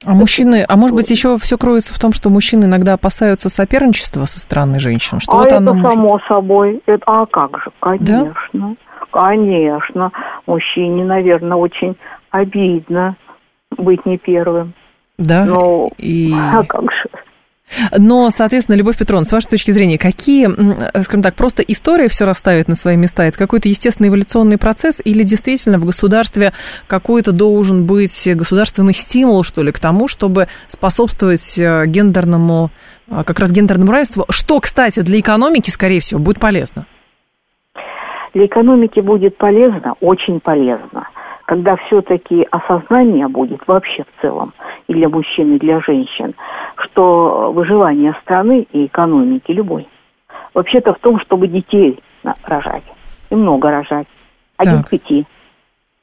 А 0.06 0.14
мужчины, 0.14 0.66
а 0.68 0.78
может 0.78 0.96
быть, 0.96 1.10
еще 1.10 1.38
все 1.38 1.58
кроется 1.58 1.94
в 1.94 2.00
том, 2.00 2.14
что 2.14 2.30
мужчины 2.30 2.66
иногда 2.66 2.94
опасаются 2.94 3.50
соперничества 3.50 4.26
со 4.26 4.40
стороны 4.40 4.80
женщин? 4.80 5.20
Что 5.20 5.34
а 5.34 5.36
вот 5.38 5.48
это 5.48 5.58
оно 5.58 5.74
само 5.82 6.12
может... 6.12 6.28
собой. 6.28 6.82
Это, 6.86 7.04
а 7.06 7.26
как 7.26 7.58
же? 7.58 7.72
Конечно. 7.82 8.34
Да? 8.54 8.76
Конечно. 9.12 10.12
Мужчине, 10.46 11.04
наверное, 11.04 11.58
очень 11.58 11.98
обидно 12.32 13.18
быть 13.78 14.06
не 14.06 14.18
первым. 14.18 14.74
Да. 15.18 15.44
Ну, 15.44 15.90
И... 15.98 16.34
а 16.34 16.64
как 16.64 16.84
же? 16.84 17.10
Но, 17.98 18.30
соответственно, 18.30 18.76
Любовь 18.76 18.98
Петровна, 18.98 19.26
с 19.26 19.32
вашей 19.32 19.50
точки 19.50 19.72
зрения, 19.72 19.98
какие, 19.98 20.48
скажем 21.02 21.22
так, 21.22 21.36
просто 21.36 21.62
история 21.64 22.08
все 22.08 22.26
расставит 22.26 22.68
на 22.68 22.76
свои 22.76 22.96
места? 22.96 23.24
Это 23.24 23.38
какой-то 23.38 23.70
естественный 23.70 24.10
эволюционный 24.10 24.58
процесс 24.58 25.02
или 25.04 25.24
действительно 25.24 25.78
в 25.78 25.86
государстве 25.86 26.54
какой-то 26.88 27.32
должен 27.32 27.86
быть 27.86 28.28
государственный 28.34 28.94
стимул, 28.94 29.44
что 29.44 29.62
ли, 29.62 29.72
к 29.72 29.80
тому, 29.80 30.08
чтобы 30.08 30.48
способствовать 30.68 31.58
э, 31.58 31.86
гендерному, 31.86 32.72
э, 33.10 33.24
как 33.24 33.40
раз 33.40 33.52
гендерному 33.52 33.92
равенству, 33.92 34.26
что, 34.30 34.60
кстати, 34.60 35.02
для 35.02 35.20
экономики, 35.20 35.70
скорее 35.70 36.00
всего, 36.00 36.20
будет 36.20 36.40
полезно? 36.40 36.86
Для 38.34 38.46
экономики 38.46 39.00
будет 39.00 39.38
полезно, 39.38 39.96
очень 40.02 40.40
полезно 40.40 41.08
когда 41.50 41.78
все-таки 41.78 42.48
осознание 42.52 43.28
будет 43.28 43.68
вообще 43.68 44.04
в 44.04 44.22
целом 44.22 44.54
и 44.88 44.94
для 44.94 45.10
мужчин, 45.10 45.56
и 45.56 45.58
для 45.58 45.80
женщин, 45.80 46.36
что 46.78 47.52
выживание 47.52 48.16
страны 48.22 48.68
и 48.72 48.86
экономики 48.86 49.52
любой 49.52 49.88
вообще-то 50.54 50.94
в 50.94 51.00
том, 51.00 51.20
чтобы 51.22 51.48
детей 51.48 52.00
рожать. 52.44 52.84
И 53.32 53.36
много 53.36 53.72
рожать. 53.72 54.06
Один 54.58 54.78
так. 54.78 54.86
к 54.86 54.90
пяти. 54.92 55.26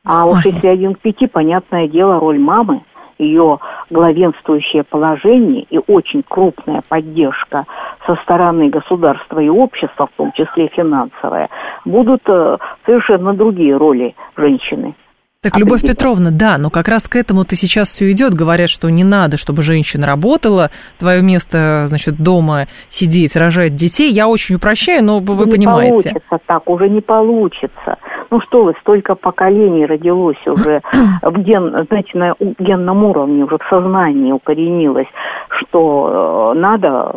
А 0.05 0.27
уж 0.27 0.45
если 0.45 0.67
один 0.67 0.95
к 0.95 0.99
пяти, 0.99 1.29
понятное 1.29 1.87
дело, 1.87 2.19
роль 2.19 2.41
мамы, 2.41 2.83
ее 3.19 3.61
главенствующее 3.89 4.83
положение 4.83 5.63
и 5.71 5.79
очень 5.87 6.25
крупная 6.29 6.83
поддержка 6.89 7.67
со 8.05 8.17
стороны 8.17 8.69
государства 8.69 9.39
и 9.39 9.49
общества, 9.49 10.09
в 10.13 10.17
том 10.17 10.33
числе 10.33 10.67
финансовая, 10.75 11.51
будут 11.85 12.23
э, 12.27 12.59
совершенно 12.85 13.33
другие 13.33 13.77
роли 13.77 14.17
женщины. 14.37 14.97
Так, 15.43 15.59
Любовь 15.59 15.83
Петровна, 15.83 16.31
да, 16.33 16.59
но 16.59 16.71
как 16.71 16.89
раз 16.89 17.07
к 17.07 17.15
этому-то 17.15 17.55
сейчас 17.57 17.89
все 17.89 18.11
идет. 18.11 18.35
Говорят, 18.35 18.69
что 18.69 18.89
не 18.91 19.05
надо, 19.05 19.37
чтобы 19.37 19.63
женщина 19.63 20.07
работала, 20.07 20.71
твое 20.99 21.23
место, 21.23 21.85
значит, 21.87 22.17
дома 22.17 22.67
сидеть, 22.89 23.37
рожать 23.37 23.77
детей. 23.77 24.11
Я 24.11 24.29
очень 24.29 24.57
упрощаю, 24.57 25.05
но 25.05 25.21
вы 25.21 25.45
не 25.45 25.51
понимаете. 25.51 25.97
Не 25.97 26.03
получится 26.03 26.39
так, 26.47 26.69
уже 26.69 26.89
не 26.89 27.01
получится. 27.01 27.99
Ну 28.31 28.41
что 28.41 28.65
вы, 28.65 28.75
столько 28.81 29.15
поколений 29.15 29.87
родилось 29.87 30.45
уже 30.47 30.81
в 31.23 31.39
ген, 31.39 31.87
знаете, 31.87 32.11
на 32.15 32.35
генном 32.59 33.05
уровне, 33.05 33.45
уже 33.45 33.59
в 33.59 33.69
сознании 33.71 34.33
укоренилось, 34.33 35.07
что 35.49 36.53
э, 36.55 36.59
надо 36.59 37.13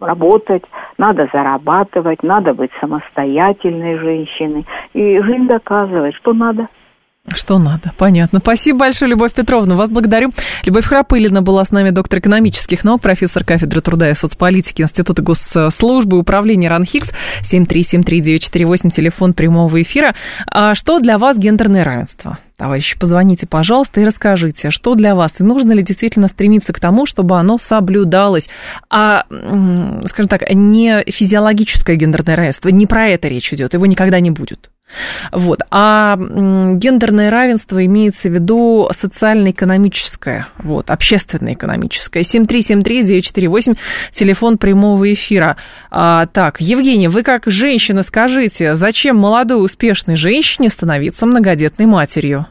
работать, 0.00 0.64
надо 0.98 1.28
зарабатывать, 1.32 2.22
надо 2.22 2.54
быть 2.54 2.70
самостоятельной 2.80 3.98
женщиной. 3.98 4.66
И 4.92 5.20
жизнь 5.20 5.46
доказывает, 5.46 6.14
что 6.14 6.32
надо. 6.32 6.68
Что 7.28 7.58
надо, 7.58 7.92
понятно. 7.98 8.38
Спасибо 8.40 8.80
большое, 8.80 9.10
Любовь 9.10 9.34
Петровна. 9.34 9.76
Вас 9.76 9.90
благодарю. 9.90 10.32
Любовь 10.64 10.86
Храпылина 10.86 11.42
была 11.42 11.64
с 11.64 11.70
нами 11.70 11.90
доктор 11.90 12.18
экономических 12.18 12.82
наук, 12.82 13.02
профессор 13.02 13.44
кафедры 13.44 13.82
труда 13.82 14.10
и 14.10 14.14
соцполитики 14.14 14.80
Института 14.82 15.20
госслужбы 15.20 16.18
управления 16.18 16.70
РАНХИКС 16.70 17.10
7373948, 17.42 18.90
телефон 18.90 19.34
прямого 19.34 19.82
эфира. 19.82 20.14
А 20.46 20.74
что 20.74 20.98
для 20.98 21.18
вас 21.18 21.38
гендерное 21.38 21.84
равенство? 21.84 22.38
Товарищи, 22.56 22.98
позвоните, 22.98 23.46
пожалуйста, 23.46 24.00
и 24.00 24.04
расскажите, 24.04 24.70
что 24.70 24.94
для 24.94 25.14
вас, 25.14 25.40
и 25.40 25.42
нужно 25.42 25.72
ли 25.72 25.82
действительно 25.82 26.28
стремиться 26.28 26.72
к 26.72 26.80
тому, 26.80 27.06
чтобы 27.06 27.38
оно 27.38 27.58
соблюдалось, 27.58 28.48
а, 28.90 29.24
скажем 30.04 30.28
так, 30.28 30.42
не 30.52 31.04
физиологическое 31.06 31.96
гендерное 31.96 32.36
равенство, 32.36 32.68
не 32.68 32.86
про 32.86 33.08
это 33.08 33.28
речь 33.28 33.52
идет, 33.52 33.72
его 33.72 33.86
никогда 33.86 34.20
не 34.20 34.30
будет. 34.30 34.70
Вот. 35.32 35.60
А 35.70 36.16
гендерное 36.18 37.30
равенство 37.30 37.84
имеется 37.84 38.28
в 38.28 38.32
виду 38.32 38.88
социально-экономическое, 38.92 40.48
вот, 40.58 40.90
общественно-экономическое. 40.90 42.22
7373948, 42.22 43.76
телефон 44.12 44.58
прямого 44.58 45.12
эфира. 45.12 45.56
А, 45.90 46.26
так, 46.26 46.60
Евгения, 46.60 47.08
вы 47.08 47.22
как 47.22 47.44
женщина 47.46 48.02
скажите, 48.02 48.76
зачем 48.76 49.16
молодой 49.16 49.64
успешной 49.64 50.16
женщине 50.16 50.68
становиться 50.70 51.26
многодетной 51.26 51.86
матерью? 51.86 52.46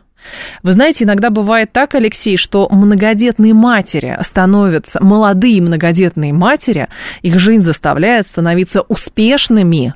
Вы 0.64 0.74
знаете, 0.74 1.06
иногда 1.06 1.30
бывает 1.30 1.72
так, 1.72 1.96
Алексей, 1.96 2.38
что 2.38 2.68
многодетные 2.70 3.54
матери 3.54 4.18
становятся, 4.22 5.02
молодые 5.02 5.62
многодетные 5.62 6.34
матери, 6.34 6.88
их 7.22 7.40
жизнь 7.40 7.64
заставляет 7.64 8.28
становиться 8.28 8.82
успешными, 8.82 9.94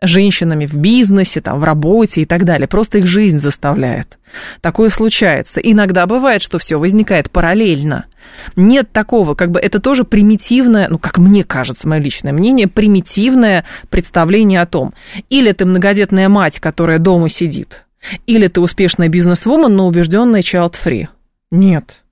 женщинами 0.00 0.66
в 0.66 0.74
бизнесе, 0.74 1.40
там, 1.40 1.60
в 1.60 1.64
работе 1.64 2.22
и 2.22 2.26
так 2.26 2.44
далее. 2.44 2.68
Просто 2.68 2.98
их 2.98 3.06
жизнь 3.06 3.38
заставляет. 3.38 4.18
Такое 4.60 4.90
случается. 4.90 5.60
Иногда 5.60 6.06
бывает, 6.06 6.42
что 6.42 6.58
все 6.58 6.78
возникает 6.78 7.30
параллельно. 7.30 8.06
Нет 8.56 8.90
такого, 8.92 9.34
как 9.34 9.50
бы 9.50 9.60
это 9.60 9.80
тоже 9.80 10.04
примитивное, 10.04 10.88
ну, 10.88 10.98
как 10.98 11.18
мне 11.18 11.44
кажется, 11.44 11.88
мое 11.88 12.00
личное 12.00 12.32
мнение, 12.32 12.68
примитивное 12.68 13.64
представление 13.90 14.60
о 14.60 14.66
том. 14.66 14.94
Или 15.30 15.52
ты 15.52 15.64
многодетная 15.64 16.28
мать, 16.28 16.60
которая 16.60 16.98
дома 16.98 17.28
сидит, 17.28 17.84
или 18.26 18.48
ты 18.48 18.60
успешная 18.60 19.08
бизнес-вумен, 19.08 19.74
но 19.74 19.86
убежденная 19.86 20.40
child-free. 20.40 21.08
Нет. 21.50 22.02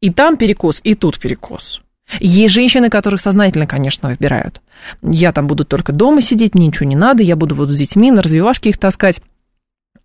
И 0.00 0.10
там 0.10 0.36
перекос, 0.36 0.80
и 0.84 0.94
тут 0.94 1.18
перекос. 1.18 1.82
Есть 2.20 2.54
женщины, 2.54 2.88
которых 2.88 3.20
сознательно, 3.20 3.66
конечно, 3.66 4.08
выбирают. 4.08 4.60
Я 5.02 5.32
там 5.32 5.46
буду 5.46 5.64
только 5.64 5.92
дома 5.92 6.20
сидеть, 6.22 6.54
мне 6.54 6.68
ничего 6.68 6.88
не 6.88 6.96
надо, 6.96 7.22
я 7.22 7.36
буду 7.36 7.54
вот 7.54 7.70
с 7.70 7.76
детьми 7.76 8.10
на 8.10 8.22
развивашки 8.22 8.68
их 8.68 8.78
таскать. 8.78 9.20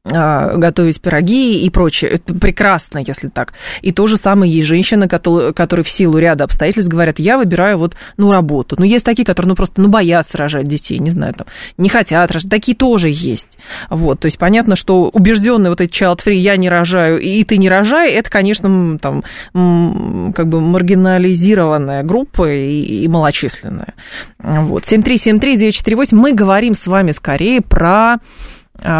А, 0.03 0.57
готовить 0.57 0.99
пироги 0.99 1.63
и 1.63 1.69
прочее. 1.69 2.11
Это 2.11 2.33
прекрасно, 2.33 3.03
если 3.05 3.27
так. 3.27 3.53
И 3.83 3.91
то 3.91 4.07
же 4.07 4.17
самое 4.17 4.51
есть 4.51 4.67
женщины, 4.67 5.07
которые, 5.07 5.83
в 5.83 5.89
силу 5.89 6.17
ряда 6.17 6.43
обстоятельств 6.43 6.89
говорят, 6.89 7.19
я 7.19 7.37
выбираю 7.37 7.77
вот, 7.77 7.95
ну, 8.17 8.31
работу. 8.31 8.75
Но 8.79 8.85
есть 8.85 9.05
такие, 9.05 9.23
которые, 9.23 9.49
ну, 9.49 9.55
просто, 9.55 9.79
ну, 9.79 9.89
боятся 9.89 10.39
рожать 10.39 10.67
детей, 10.67 10.97
не 10.97 11.11
знаю, 11.11 11.35
там, 11.35 11.45
не 11.77 11.87
хотят 11.87 12.31
рожать. 12.31 12.49
Такие 12.49 12.75
тоже 12.75 13.09
есть. 13.11 13.59
Вот, 13.91 14.19
то 14.21 14.25
есть 14.25 14.39
понятно, 14.39 14.75
что 14.75 15.07
убежденный 15.09 15.69
вот 15.69 15.81
этот 15.81 15.93
child 15.93 16.21
free, 16.25 16.33
я 16.33 16.57
не 16.57 16.67
рожаю, 16.67 17.19
и 17.19 17.43
ты 17.43 17.57
не 17.57 17.69
рожай, 17.69 18.11
это, 18.13 18.31
конечно, 18.31 18.97
там, 18.97 19.23
как 19.53 20.47
бы 20.47 20.61
маргинализированная 20.61 22.01
группа 22.01 22.51
и, 22.51 23.03
и 23.03 23.07
малочисленная. 23.07 23.93
Вот, 24.39 24.83
7373948, 24.83 26.15
мы 26.15 26.33
говорим 26.33 26.73
с 26.73 26.87
вами 26.87 27.11
скорее 27.11 27.61
про 27.61 28.17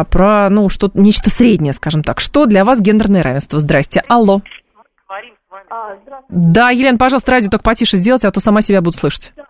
про, 0.09 0.49
ну, 0.49 0.69
что 0.69 0.91
нечто 0.93 1.29
среднее, 1.29 1.73
скажем 1.73 2.03
так. 2.03 2.19
Что 2.19 2.45
для 2.45 2.63
вас 2.63 2.81
гендерное 2.81 3.23
равенство? 3.23 3.59
Здрасте. 3.59 4.03
Алло. 4.07 4.41
А, 5.69 5.97
да, 6.29 6.69
Елена, 6.69 6.97
пожалуйста, 6.97 7.31
радио 7.31 7.49
только 7.49 7.63
потише 7.63 7.97
сделайте, 7.97 8.27
а 8.27 8.31
то 8.31 8.39
сама 8.39 8.61
себя 8.61 8.81
буду 8.81 8.97
слышать. 8.97 9.31
Да. 9.35 9.45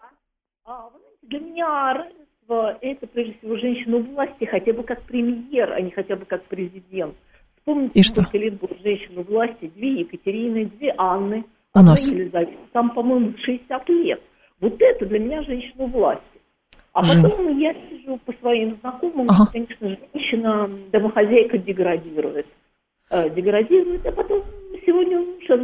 А, 0.66 0.90
для 1.24 1.40
меня 1.40 1.94
равенство– 1.94 2.78
это, 2.82 3.08
прежде 3.08 3.34
всего, 3.40 3.58
женщина 3.58 3.98
у 3.98 4.04
власти, 4.04 4.46
хотя 4.46 4.74
бы 4.74 4.84
как 4.84 5.02
премьер, 5.04 5.72
а 5.74 5.82
не 5.82 5.92
хотя 5.92 6.16
бы 6.16 6.26
как 6.26 6.44
президент. 6.46 7.16
Вспомните, 7.58 7.92
И 8.00 8.04
что? 8.04 8.26
лет 8.34 8.60
было 8.60 8.76
женщин 8.84 9.18
у 9.18 9.24
власти. 9.24 9.72
Две 9.76 10.02
Екатерины, 10.02 10.66
две 10.66 10.94
Анны. 10.98 11.46
У 11.74 11.80
нас. 11.80 12.08
Елизавета. 12.08 12.58
Там, 12.74 12.90
по-моему, 12.92 13.34
60 13.38 13.90
лет. 13.90 14.22
Вот 14.60 14.76
это 14.80 15.06
для 15.06 15.20
меня 15.20 15.44
женщина 15.44 15.84
у 15.84 15.88
власти. 15.88 16.24
А 16.94 17.02
потом 17.02 17.58
я 17.58 17.74
сижу 17.90 18.18
по 18.26 18.34
своим 18.42 18.78
знакомым, 18.82 19.30
ага. 19.30 19.50
конечно, 19.52 19.98
женщина, 20.14 20.70
домохозяйка 20.92 21.58
деградирует. 21.58 22.48
Э, 23.10 23.30
деградирует, 23.30 24.06
а 24.06 24.12
потом 24.12 24.44
сегодня 24.86 25.26
сейчас 25.42 25.60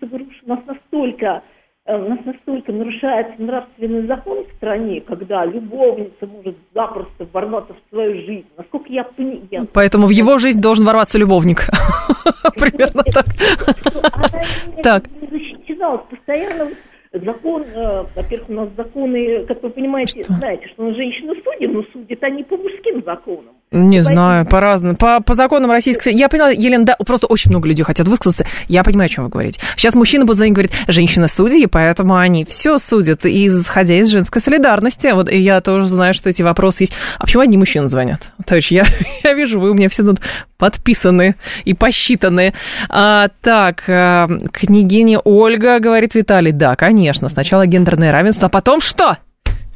говорю, 0.00 0.26
что 0.30 0.46
у 0.46 0.48
нас 0.48 0.60
настолько 0.66 1.42
э, 1.86 2.08
нас 2.08 2.18
настолько 2.24 2.72
нарушается 2.72 3.34
нравственный 3.42 4.06
закон 4.06 4.44
в 4.44 4.56
стране, 4.56 5.00
когда 5.00 5.44
любовница 5.44 6.26
может 6.26 6.56
запросто 6.72 7.26
ворваться 7.32 7.74
в 7.74 7.90
свою 7.90 8.14
жизнь. 8.24 8.46
Насколько 8.56 8.92
я 8.92 9.04
понимаю... 9.04 9.68
Поэтому 9.72 10.06
в 10.06 10.10
его 10.10 10.38
жизнь 10.38 10.60
должен 10.60 10.84
ворваться 10.84 11.18
любовник. 11.18 11.68
Примерно 12.54 13.02
так. 13.12 13.26
Так. 14.82 15.04
защищена. 15.30 15.96
Постоянно 15.98 16.70
закон, 17.22 17.62
э, 17.62 18.04
во-первых, 18.14 18.48
у 18.48 18.52
нас 18.52 18.68
законы, 18.76 19.44
как 19.46 19.62
вы 19.62 19.70
понимаете, 19.70 20.24
что? 20.24 20.32
знаете, 20.34 20.66
что 20.68 20.92
женщины 20.94 21.34
судят, 21.42 21.72
но 21.72 21.82
судят 21.92 22.22
они 22.22 22.42
по 22.44 22.56
мужским 22.56 23.02
законам. 23.04 23.54
Не 23.74 24.04
знаю, 24.04 24.46
по-разному. 24.46 24.94
По, 24.94 25.18
по 25.20 25.34
законам 25.34 25.72
Российской... 25.72 26.14
Я 26.14 26.28
поняла, 26.28 26.50
Елена, 26.50 26.84
да, 26.84 26.96
просто 27.04 27.26
очень 27.26 27.50
много 27.50 27.66
людей 27.66 27.82
хотят 27.82 28.06
высказаться. 28.06 28.46
Я 28.68 28.84
понимаю, 28.84 29.06
о 29.06 29.08
чем 29.08 29.24
вы 29.24 29.30
говорите. 29.30 29.58
Сейчас 29.76 29.96
мужчина 29.96 30.24
будет 30.24 30.36
звонить, 30.36 30.54
говорит, 30.54 30.72
женщина 30.86 31.26
судьи, 31.26 31.66
поэтому 31.66 32.14
они 32.14 32.44
все 32.44 32.78
судят, 32.78 33.26
исходя 33.26 33.94
из 33.94 34.10
женской 34.10 34.40
солидарности. 34.40 35.08
Вот 35.12 35.28
и 35.28 35.38
я 35.38 35.60
тоже 35.60 35.88
знаю, 35.88 36.14
что 36.14 36.30
эти 36.30 36.42
вопросы 36.42 36.84
есть. 36.84 36.92
А 37.18 37.24
почему 37.24 37.42
одни 37.42 37.56
мужчины 37.56 37.88
звонят? 37.88 38.20
Товарищ, 38.46 38.70
я, 38.70 38.84
я 39.24 39.32
вижу, 39.32 39.58
вы 39.58 39.72
у 39.72 39.74
меня 39.74 39.88
все 39.88 40.04
тут 40.04 40.20
подписаны 40.56 41.34
и 41.64 41.74
посчитаны. 41.74 42.54
А, 42.88 43.26
так, 43.42 43.82
а, 43.88 44.28
княгиня 44.52 45.18
Ольга, 45.18 45.80
говорит 45.80 46.14
Виталий, 46.14 46.52
да, 46.52 46.76
конечно, 46.76 47.28
сначала 47.28 47.66
гендерное 47.66 48.12
равенство, 48.12 48.46
а 48.46 48.50
потом 48.50 48.80
что? 48.80 49.16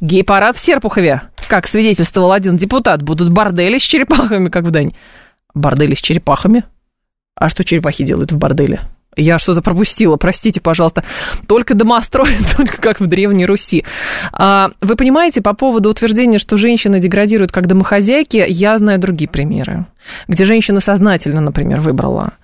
Гей-парад 0.01 0.57
в 0.57 0.65
Серпухове. 0.65 1.23
Как 1.49 1.67
свидетельствовал 1.67 2.33
один 2.33 2.57
депутат, 2.57 3.03
будут 3.03 3.31
бордели 3.33 3.79
с 3.79 3.83
черепахами, 3.83 4.49
как 4.49 4.65
в 4.65 4.71
день. 4.71 4.95
Бордели 5.55 5.95
с 5.95 5.99
черепахами? 5.99 6.65
А 7.35 7.49
что 7.49 7.65
черепахи 7.65 8.05
делают 8.05 8.33
в 8.33 8.39
борделе? 8.39 8.81
Я 9.17 9.41
что-то 9.41 9.63
пропустила, 9.63 10.17
простите, 10.17 10.61
пожалуйста. 10.61 11.03
Только 11.49 11.75
домострой, 11.75 12.31
только 12.57 12.81
как 12.81 13.01
в 13.01 13.07
Древней 13.07 13.47
Руси. 13.47 13.85
А, 14.33 14.71
вы 14.81 14.95
понимаете, 14.95 15.41
по 15.41 15.55
поводу 15.55 15.91
утверждения, 15.91 16.39
что 16.39 16.57
женщины 16.57 17.01
деградируют 17.01 17.51
как 17.51 17.67
домохозяйки, 17.67 18.45
я 18.49 18.79
знаю 18.79 19.01
другие 19.01 19.29
примеры, 19.29 19.87
где 20.29 20.45
женщина 20.45 20.81
сознательно, 20.81 21.41
например, 21.41 21.81
выбрала 21.81 22.35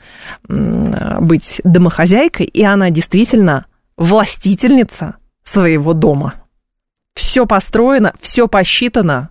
быть 0.49 1.61
домохозяйкой, 1.63 2.47
и 2.47 2.65
она 2.65 2.91
действительно 2.91 3.67
властительница 3.97 5.17
своего 5.45 5.93
дома. 5.93 6.35
Все 7.15 7.47
построено, 7.47 8.13
все 8.21 8.49
посчитано, 8.49 9.31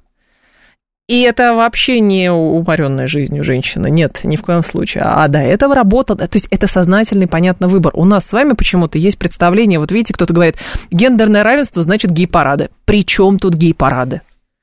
и 1.09 1.19
это 1.21 1.53
вообще 1.53 1.99
не 1.99 2.31
уморенная 2.31 3.07
жизнью 3.07 3.43
женщина. 3.43 3.87
Нет, 3.87 4.21
ни 4.23 4.37
в 4.37 4.41
коем 4.41 4.63
случае. 4.63 5.03
А 5.05 5.27
до 5.27 5.39
этого 5.39 5.75
работа, 5.75 6.15
то 6.15 6.29
есть 6.31 6.47
это 6.49 6.65
сознательный, 6.65 7.27
понятный 7.27 7.67
выбор. 7.67 7.91
У 7.93 8.05
нас 8.05 8.25
с 8.25 8.31
вами 8.31 8.53
почему-то 8.53 8.97
есть 8.97 9.17
представление, 9.17 9.79
вот 9.79 9.91
видите, 9.91 10.13
кто-то 10.13 10.33
говорит, 10.33 10.55
гендерное 10.91 11.43
равенство 11.43 11.83
значит 11.83 12.11
гей-парады. 12.11 12.69
При 12.85 13.05
чем 13.05 13.37
тут 13.37 13.55
гей-парады? 13.55 14.21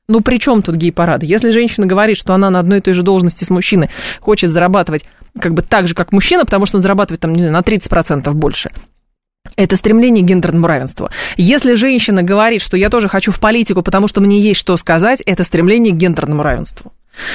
Ну, 0.09 0.23
при 0.23 0.39
чем 0.39 0.63
тут 0.63 0.77
гей-парады? 0.77 1.27
Если 1.27 1.51
женщина 1.51 1.87
говорит, 1.87 2.17
что 2.17 2.33
она 2.33 2.49
на 2.49 2.59
одной 2.59 2.79
и 2.79 2.81
той 2.81 2.95
же 2.95 3.03
должности 3.03 3.45
с 3.45 3.51
мужчиной 3.51 3.91
хочет 4.21 4.51
зарабатывать 4.51 5.05
как 5.39 5.53
бы 5.53 5.61
так 5.61 5.87
же, 5.87 5.95
как 5.95 6.11
мужчина, 6.11 6.47
потому 6.47 6.65
что 6.65 6.79
он 6.79 6.81
зарабатывает 6.81 7.21
там, 7.21 7.35
не 7.35 7.47
знаю, 7.47 7.53
на 7.53 7.61
30% 7.61 8.33
больше, 8.33 8.71
это 9.65 9.77
стремление 9.77 10.25
к 10.25 10.27
гендерному 10.27 10.67
равенству. 10.67 11.09
Если 11.37 11.75
женщина 11.75 12.23
говорит, 12.23 12.63
что 12.63 12.77
я 12.77 12.89
тоже 12.89 13.09
хочу 13.09 13.33
в 13.33 13.41
политику, 13.41 13.83
потому 13.83 14.09
что 14.09 14.21
мне 14.21 14.39
есть 14.39 14.61
что 14.61 14.77
сказать, 14.77 15.21
это 15.27 15.45
стремление 15.45 15.95
к 15.95 15.97
гендерному 15.97 16.43
равенству. 16.43 16.93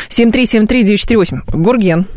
7373948. 0.10 1.42
Гурген. 1.54 2.08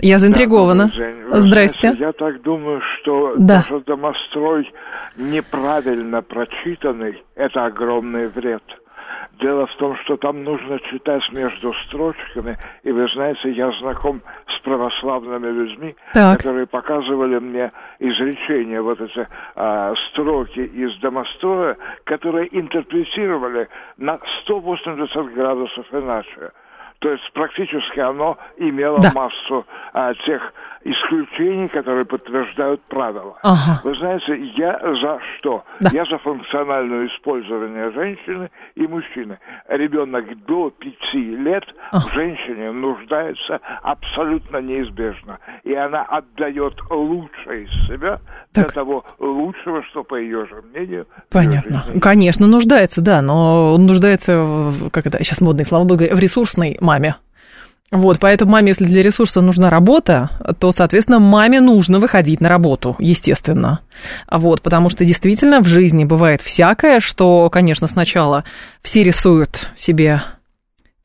Я 0.00 0.18
заинтригована. 0.18 0.92
Да, 1.30 1.40
Здрасте. 1.40 1.92
Знаете, 1.92 2.04
я 2.04 2.12
так 2.12 2.42
думаю, 2.42 2.80
что 3.00 3.34
да. 3.38 3.64
даже 3.68 3.82
домострой 3.84 4.70
неправильно 5.16 6.22
прочитанный– 6.22 7.22
это 7.34 7.64
огромный 7.64 8.28
вред. 8.28 8.62
Дело 9.40 9.66
в 9.66 9.74
том, 9.76 9.96
что 9.98 10.16
там 10.16 10.44
нужно 10.44 10.78
читать 10.90 11.22
между 11.30 11.74
строчками, 11.86 12.56
и 12.84 12.90
вы 12.90 13.06
знаете, 13.08 13.50
я 13.50 13.70
знаком 13.80 14.22
с 14.48 14.58
православными 14.60 15.48
людьми, 15.48 15.94
так. 16.14 16.38
которые 16.38 16.66
показывали 16.66 17.38
мне 17.38 17.70
изречения, 17.98 18.80
вот 18.80 18.98
эти 19.00 19.28
а, 19.54 19.94
строки 20.08 20.60
из 20.60 20.98
домостроя, 21.00 21.76
которые 22.04 22.48
интерпретировали 22.58 23.68
на 23.98 24.18
180 24.42 25.34
градусов 25.34 25.86
иначе. 25.92 26.52
То 27.00 27.10
есть 27.10 27.30
практически 27.34 28.00
оно 28.00 28.38
имело 28.56 28.98
да. 29.00 29.12
массу 29.14 29.66
а, 29.92 30.14
тех 30.14 30.52
исключений, 30.86 31.68
которые 31.68 32.04
подтверждают 32.04 32.80
правила. 32.82 33.36
Ага. 33.42 33.80
Вы 33.82 33.96
знаете, 33.96 34.36
я 34.56 34.78
за 34.80 35.18
что? 35.38 35.64
Да. 35.80 35.90
Я 35.92 36.04
за 36.04 36.18
функциональное 36.18 37.08
использование 37.08 37.90
женщины 37.92 38.50
и 38.76 38.86
мужчины. 38.86 39.38
Ребенок 39.68 40.24
до 40.46 40.70
пяти 40.70 41.36
лет 41.36 41.64
ага. 41.90 42.08
в 42.08 42.14
женщине 42.14 42.70
нуждается 42.70 43.60
абсолютно 43.82 44.58
неизбежно. 44.58 45.38
И 45.64 45.74
она 45.74 46.02
отдает 46.02 46.74
лучшее 46.88 47.64
из 47.64 47.86
себя 47.86 48.20
так. 48.52 48.66
для 48.66 48.74
того 48.74 49.04
лучшего, 49.18 49.82
что, 49.90 50.04
по 50.04 50.14
ее 50.14 50.46
же 50.46 50.62
мнению... 50.70 51.06
Понятно. 51.30 51.84
Конечно, 52.00 52.46
нуждается, 52.46 53.02
да, 53.02 53.22
но 53.22 53.74
он 53.74 53.86
нуждается, 53.86 54.42
в, 54.42 54.90
как 54.90 55.06
это, 55.06 55.18
сейчас 55.24 55.40
модные 55.40 55.64
слова 55.64 55.84
в 55.84 56.18
ресурсной 56.18 56.76
маме. 56.80 57.16
Вот, 57.92 58.18
поэтому 58.18 58.52
маме, 58.52 58.68
если 58.68 58.84
для 58.84 59.00
ресурса 59.00 59.40
нужна 59.40 59.70
работа, 59.70 60.30
то, 60.58 60.72
соответственно, 60.72 61.20
маме 61.20 61.60
нужно 61.60 62.00
выходить 62.00 62.40
на 62.40 62.48
работу, 62.48 62.96
естественно. 62.98 63.80
Вот, 64.30 64.60
потому 64.60 64.90
что 64.90 65.04
действительно 65.04 65.60
в 65.60 65.66
жизни 65.66 66.04
бывает 66.04 66.40
всякое, 66.40 66.98
что, 66.98 67.48
конечно, 67.48 67.86
сначала 67.86 68.44
все 68.82 69.04
рисуют 69.04 69.70
себе 69.76 70.22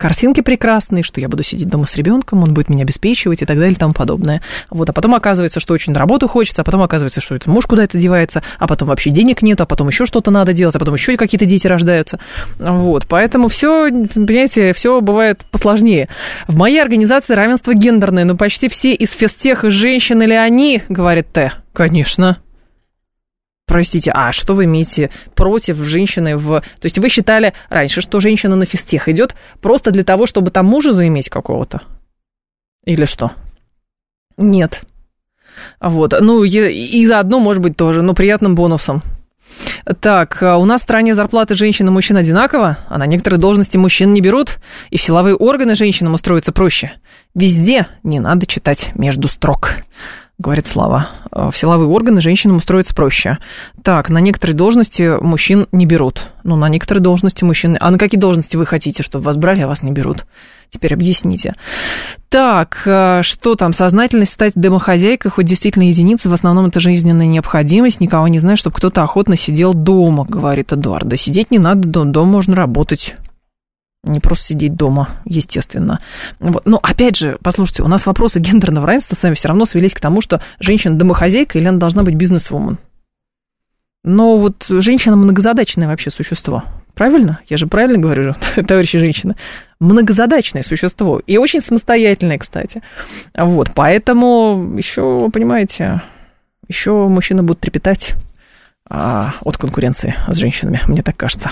картинки 0.01 0.41
прекрасные, 0.41 1.03
что 1.03 1.21
я 1.21 1.29
буду 1.29 1.43
сидеть 1.43 1.69
дома 1.69 1.85
с 1.85 1.95
ребенком, 1.95 2.41
он 2.41 2.53
будет 2.53 2.69
меня 2.69 2.83
обеспечивать 2.83 3.43
и 3.43 3.45
так 3.45 3.57
далее 3.57 3.73
и 3.73 3.77
тому 3.77 3.93
подобное. 3.93 4.41
Вот, 4.71 4.89
а 4.89 4.93
потом 4.93 5.13
оказывается, 5.13 5.59
что 5.59 5.75
очень 5.75 5.93
на 5.93 5.99
работу 5.99 6.27
хочется, 6.27 6.63
а 6.63 6.65
потом 6.65 6.81
оказывается, 6.81 7.21
что 7.21 7.35
это 7.35 7.49
муж 7.49 7.67
куда-то 7.67 7.99
девается, 7.99 8.41
а 8.57 8.67
потом 8.67 8.87
вообще 8.87 9.11
денег 9.11 9.43
нет, 9.43 9.61
а 9.61 9.67
потом 9.67 9.89
еще 9.89 10.05
что-то 10.07 10.31
надо 10.31 10.53
делать, 10.53 10.75
а 10.75 10.79
потом 10.79 10.95
еще 10.95 11.15
какие-то 11.17 11.45
дети 11.45 11.67
рождаются. 11.67 12.19
Вот, 12.57 13.05
поэтому 13.07 13.47
все, 13.47 13.89
понимаете, 13.91 14.73
все 14.73 14.99
бывает 15.01 15.45
посложнее. 15.51 16.09
В 16.47 16.57
моей 16.57 16.81
организации 16.81 17.35
равенство 17.35 17.73
гендерное, 17.75 18.25
но 18.25 18.35
почти 18.35 18.69
все 18.69 18.93
из 18.93 19.11
физтех 19.11 19.63
женщины 19.65 20.23
ли 20.23 20.35
они, 20.35 20.81
говорит 20.89 21.31
Т. 21.31 21.51
Конечно. 21.73 22.37
Простите, 23.71 24.11
а 24.13 24.33
что 24.33 24.53
вы 24.53 24.65
имеете 24.65 25.11
против 25.33 25.77
женщины 25.77 26.35
в... 26.35 26.59
То 26.59 26.83
есть 26.83 26.99
вы 26.99 27.07
считали 27.07 27.53
раньше, 27.69 28.01
что 28.01 28.19
женщина 28.19 28.57
на 28.57 28.65
физтех 28.65 29.07
идет 29.07 29.33
просто 29.61 29.91
для 29.91 30.03
того, 30.03 30.25
чтобы 30.25 30.51
там 30.51 30.65
мужа 30.65 30.91
заиметь 30.91 31.29
какого-то? 31.29 31.79
Или 32.83 33.05
что? 33.05 33.31
Нет. 34.35 34.81
Вот, 35.79 36.13
ну 36.19 36.43
и, 36.43 37.05
заодно, 37.05 37.39
может 37.39 37.63
быть, 37.63 37.77
тоже, 37.77 38.01
но 38.01 38.13
приятным 38.13 38.55
бонусом. 38.55 39.03
Так, 40.01 40.39
у 40.41 40.65
нас 40.65 40.81
в 40.81 40.83
стране 40.83 41.15
зарплаты 41.15 41.55
женщин 41.55 41.87
и 41.87 41.91
мужчин 41.91 42.17
одинаково, 42.17 42.77
а 42.89 42.97
на 42.97 43.05
некоторые 43.05 43.39
должности 43.39 43.77
мужчин 43.77 44.11
не 44.11 44.19
берут, 44.19 44.59
и 44.89 44.97
в 44.97 45.01
силовые 45.01 45.35
органы 45.35 45.75
женщинам 45.75 46.13
устроиться 46.13 46.51
проще. 46.51 46.91
Везде 47.33 47.87
не 48.03 48.19
надо 48.19 48.45
читать 48.45 48.91
между 48.95 49.29
строк 49.29 49.75
говорит 50.41 50.67
Слава. 50.67 51.07
В 51.31 51.53
силовые 51.55 51.87
органы 51.87 52.19
женщинам 52.19 52.57
устроиться 52.57 52.93
проще. 52.93 53.37
Так, 53.83 54.09
на 54.09 54.17
некоторые 54.17 54.55
должности 54.55 55.17
мужчин 55.21 55.67
не 55.71 55.85
берут. 55.85 56.27
Ну, 56.43 56.55
на 56.55 56.67
некоторые 56.67 57.01
должности 57.01 57.43
мужчин... 57.43 57.77
А 57.79 57.89
на 57.89 57.97
какие 57.97 58.19
должности 58.19 58.57
вы 58.57 58.65
хотите, 58.65 59.03
чтобы 59.03 59.23
вас 59.23 59.37
брали, 59.37 59.61
а 59.61 59.67
вас 59.67 59.81
не 59.83 59.91
берут? 59.91 60.25
Теперь 60.69 60.93
объясните. 60.93 61.53
Так, 62.29 62.79
что 63.21 63.55
там, 63.55 63.73
сознательность 63.73 64.33
стать 64.33 64.53
домохозяйкой, 64.55 65.31
хоть 65.31 65.45
действительно 65.45 65.83
единица, 65.83 66.29
в 66.29 66.33
основном 66.33 66.65
это 66.65 66.79
жизненная 66.79 67.25
необходимость, 67.27 67.99
никого 67.99 68.27
не 68.27 68.39
знаю, 68.39 68.57
чтобы 68.57 68.75
кто-то 68.75 69.03
охотно 69.03 69.37
сидел 69.37 69.73
дома, 69.73 70.25
говорит 70.27 70.73
Эдуард. 70.73 71.07
Да 71.07 71.17
сидеть 71.17 71.51
не 71.51 71.59
надо, 71.59 71.87
дома 71.87 72.31
можно 72.31 72.55
работать 72.55 73.15
не 74.03 74.19
просто 74.19 74.45
сидеть 74.45 74.75
дома, 74.75 75.09
естественно. 75.25 75.99
Вот. 76.39 76.65
Но 76.65 76.79
опять 76.81 77.17
же, 77.17 77.37
послушайте, 77.43 77.83
у 77.83 77.87
нас 77.87 78.05
вопросы 78.05 78.39
гендерного 78.39 78.87
равенства 78.87 79.15
с 79.15 79.23
вами 79.23 79.35
все 79.35 79.47
равно 79.47 79.65
свелись 79.65 79.93
к 79.93 79.99
тому, 79.99 80.21
что 80.21 80.41
женщина 80.59 80.97
домохозяйка 80.97 81.59
или 81.59 81.67
она 81.67 81.77
должна 81.77 82.03
быть 82.03 82.15
бизнес-вумен. 82.15 82.77
Но 84.03 84.37
вот 84.37 84.65
женщина 84.67 85.15
многозадачное 85.15 85.87
вообще 85.87 86.09
существо. 86.09 86.63
Правильно? 86.95 87.39
Я 87.47 87.57
же 87.57 87.67
правильно 87.67 87.99
говорю, 87.99 88.35
товарищи 88.67 88.97
женщины. 88.97 89.35
Многозадачное 89.79 90.63
существо. 90.63 91.21
И 91.27 91.37
очень 91.37 91.61
самостоятельное, 91.61 92.39
кстати. 92.39 92.81
Вот, 93.37 93.71
поэтому 93.75 94.75
еще, 94.77 95.29
понимаете, 95.29 96.01
еще 96.67 97.07
мужчины 97.07 97.43
будут 97.43 97.59
трепетать 97.59 98.13
а, 98.89 99.35
от 99.41 99.57
конкуренции 99.57 100.15
с 100.27 100.37
женщинами, 100.37 100.81
мне 100.87 101.03
так 101.03 101.15
кажется. 101.15 101.51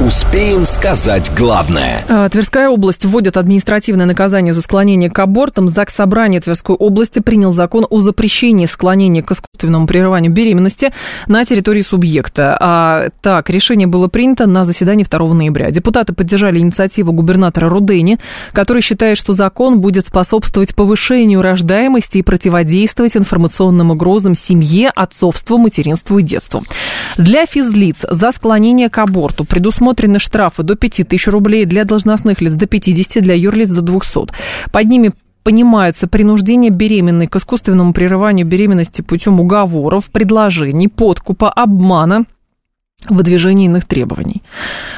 Успеем 0.00 0.66
сказать 0.66 1.30
главное. 1.36 2.04
А, 2.08 2.28
Тверская 2.28 2.68
область 2.68 3.04
вводит 3.04 3.36
административное 3.36 4.06
наказание 4.06 4.52
за 4.52 4.60
склонение 4.60 5.08
к 5.08 5.16
абортам. 5.20 5.68
ЗАГС 5.68 5.94
Собрания 5.94 6.40
Тверской 6.40 6.74
области 6.74 7.20
принял 7.20 7.52
закон 7.52 7.86
о 7.88 8.00
запрещении 8.00 8.66
склонения 8.66 9.22
к 9.22 9.30
искусственному 9.30 9.86
прерыванию 9.86 10.32
беременности 10.32 10.92
на 11.28 11.44
территории 11.44 11.82
субъекта. 11.82 12.56
А, 12.60 13.10
так, 13.22 13.48
решение 13.50 13.86
было 13.86 14.08
принято 14.08 14.46
на 14.48 14.64
заседании 14.64 15.06
2 15.08 15.32
ноября. 15.32 15.70
Депутаты 15.70 16.12
поддержали 16.12 16.58
инициативу 16.58 17.12
губернатора 17.12 17.68
Рудени, 17.68 18.18
который 18.50 18.82
считает, 18.82 19.16
что 19.16 19.32
закон 19.32 19.80
будет 19.80 20.06
способствовать 20.06 20.74
повышению 20.74 21.40
рождаемости 21.40 22.18
и 22.18 22.22
противодействовать 22.22 23.16
информационным 23.16 23.92
угрозам 23.92 24.34
семье, 24.34 24.90
отцовству, 24.92 25.56
материнству 25.56 26.18
и 26.18 26.22
детству. 26.24 26.64
Для 27.16 27.46
физлиц 27.46 27.98
за 28.10 28.32
склонение 28.32 28.90
к 28.90 28.98
аборту 28.98 29.44
предусмотрено 29.44 29.83
предусмотрены 29.84 30.18
штрафы 30.18 30.62
до 30.62 30.76
5 30.76 31.08
тысяч 31.08 31.26
рублей, 31.28 31.66
для 31.66 31.84
должностных 31.84 32.40
лиц 32.40 32.54
до 32.54 32.66
50, 32.66 33.22
для 33.22 33.34
юрлиц 33.34 33.70
до 33.70 33.82
200. 33.82 34.32
Под 34.72 34.86
ними 34.86 35.12
понимаются 35.42 36.06
принуждение 36.06 36.70
беременной 36.70 37.26
к 37.26 37.36
искусственному 37.36 37.92
прерыванию 37.92 38.46
беременности 38.46 39.02
путем 39.02 39.40
уговоров, 39.40 40.10
предложений, 40.10 40.88
подкупа, 40.88 41.50
обмана, 41.50 42.24
выдвижение 43.10 43.66
иных 43.66 43.84
требований. 43.84 44.42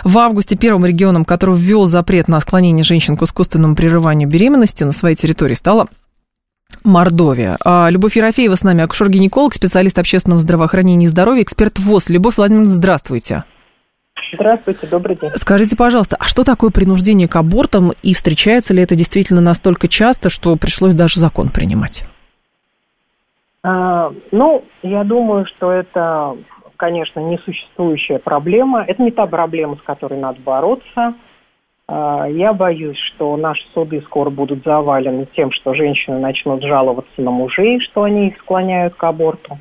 В 0.05 0.17
августе 0.19 0.57
первым 0.57 0.87
регионом, 0.87 1.25
который 1.25 1.57
ввел 1.57 1.87
запрет 1.87 2.29
на 2.29 2.39
склонение 2.41 2.85
женщин 2.85 3.17
к 3.17 3.23
искусственному 3.23 3.75
прерыванию 3.75 4.29
беременности 4.29 4.85
на 4.85 4.93
своей 4.93 5.17
территории, 5.17 5.55
стала 5.55 5.89
Мордовия. 6.85 7.57
А, 7.65 7.89
Любовь 7.91 8.17
Ерофеева 8.17 8.55
с 8.55 8.63
нами, 8.63 8.85
акушер-гинеколог, 8.85 9.53
специалист 9.55 9.99
общественного 9.99 10.41
здравоохранения 10.41 11.07
и 11.07 11.09
здоровья, 11.09 11.43
эксперт 11.43 11.81
ВОЗ. 11.81 12.11
Любовь 12.11 12.37
Владимировна, 12.37 12.71
здравствуйте. 12.71 13.45
Здравствуйте, 14.33 14.87
добрый 14.87 15.17
день. 15.17 15.31
Скажите, 15.35 15.77
пожалуйста, 15.77 16.17
а 16.19 16.25
что 16.25 16.45
такое 16.45 16.71
принуждение 16.71 17.29
к 17.29 17.37
абортам 17.37 17.93
и 18.03 18.15
встречается 18.15 18.75
ли 18.75 18.83
это 18.83 18.95
действительно 18.95 19.41
настолько 19.41 19.89
часто, 19.89 20.31
что 20.31 20.57
пришлось 20.57 20.95
даже 20.95 21.21
закон 21.21 21.49
принимать? 21.49 22.05
А, 23.63 24.13
ну, 24.31 24.65
я 24.83 25.05
думаю, 25.05 25.47
что 25.47 25.73
это, 25.73 26.37
конечно, 26.77 27.21
несуществующая 27.21 28.19
проблема. 28.19 28.85
Это 28.87 29.03
не 29.03 29.11
та 29.11 29.27
проблема, 29.27 29.77
с 29.77 29.83
которой 29.83 30.19
надо 30.19 30.41
бороться. 30.41 31.15
А, 31.89 32.27
я 32.29 32.53
боюсь, 32.53 32.99
что 33.15 33.37
наши 33.37 33.63
суды 33.75 34.03
скоро 34.03 34.31
будут 34.31 34.65
завалены 34.65 35.27
тем, 35.35 35.53
что 35.53 35.75
женщины 35.75 36.19
начнут 36.19 36.63
жаловаться 36.63 37.21
на 37.21 37.31
мужей, 37.31 37.81
что 37.81 38.05
они 38.05 38.29
их 38.29 38.39
склоняют 38.39 38.95
к 38.95 39.05
аборту. 39.05 39.59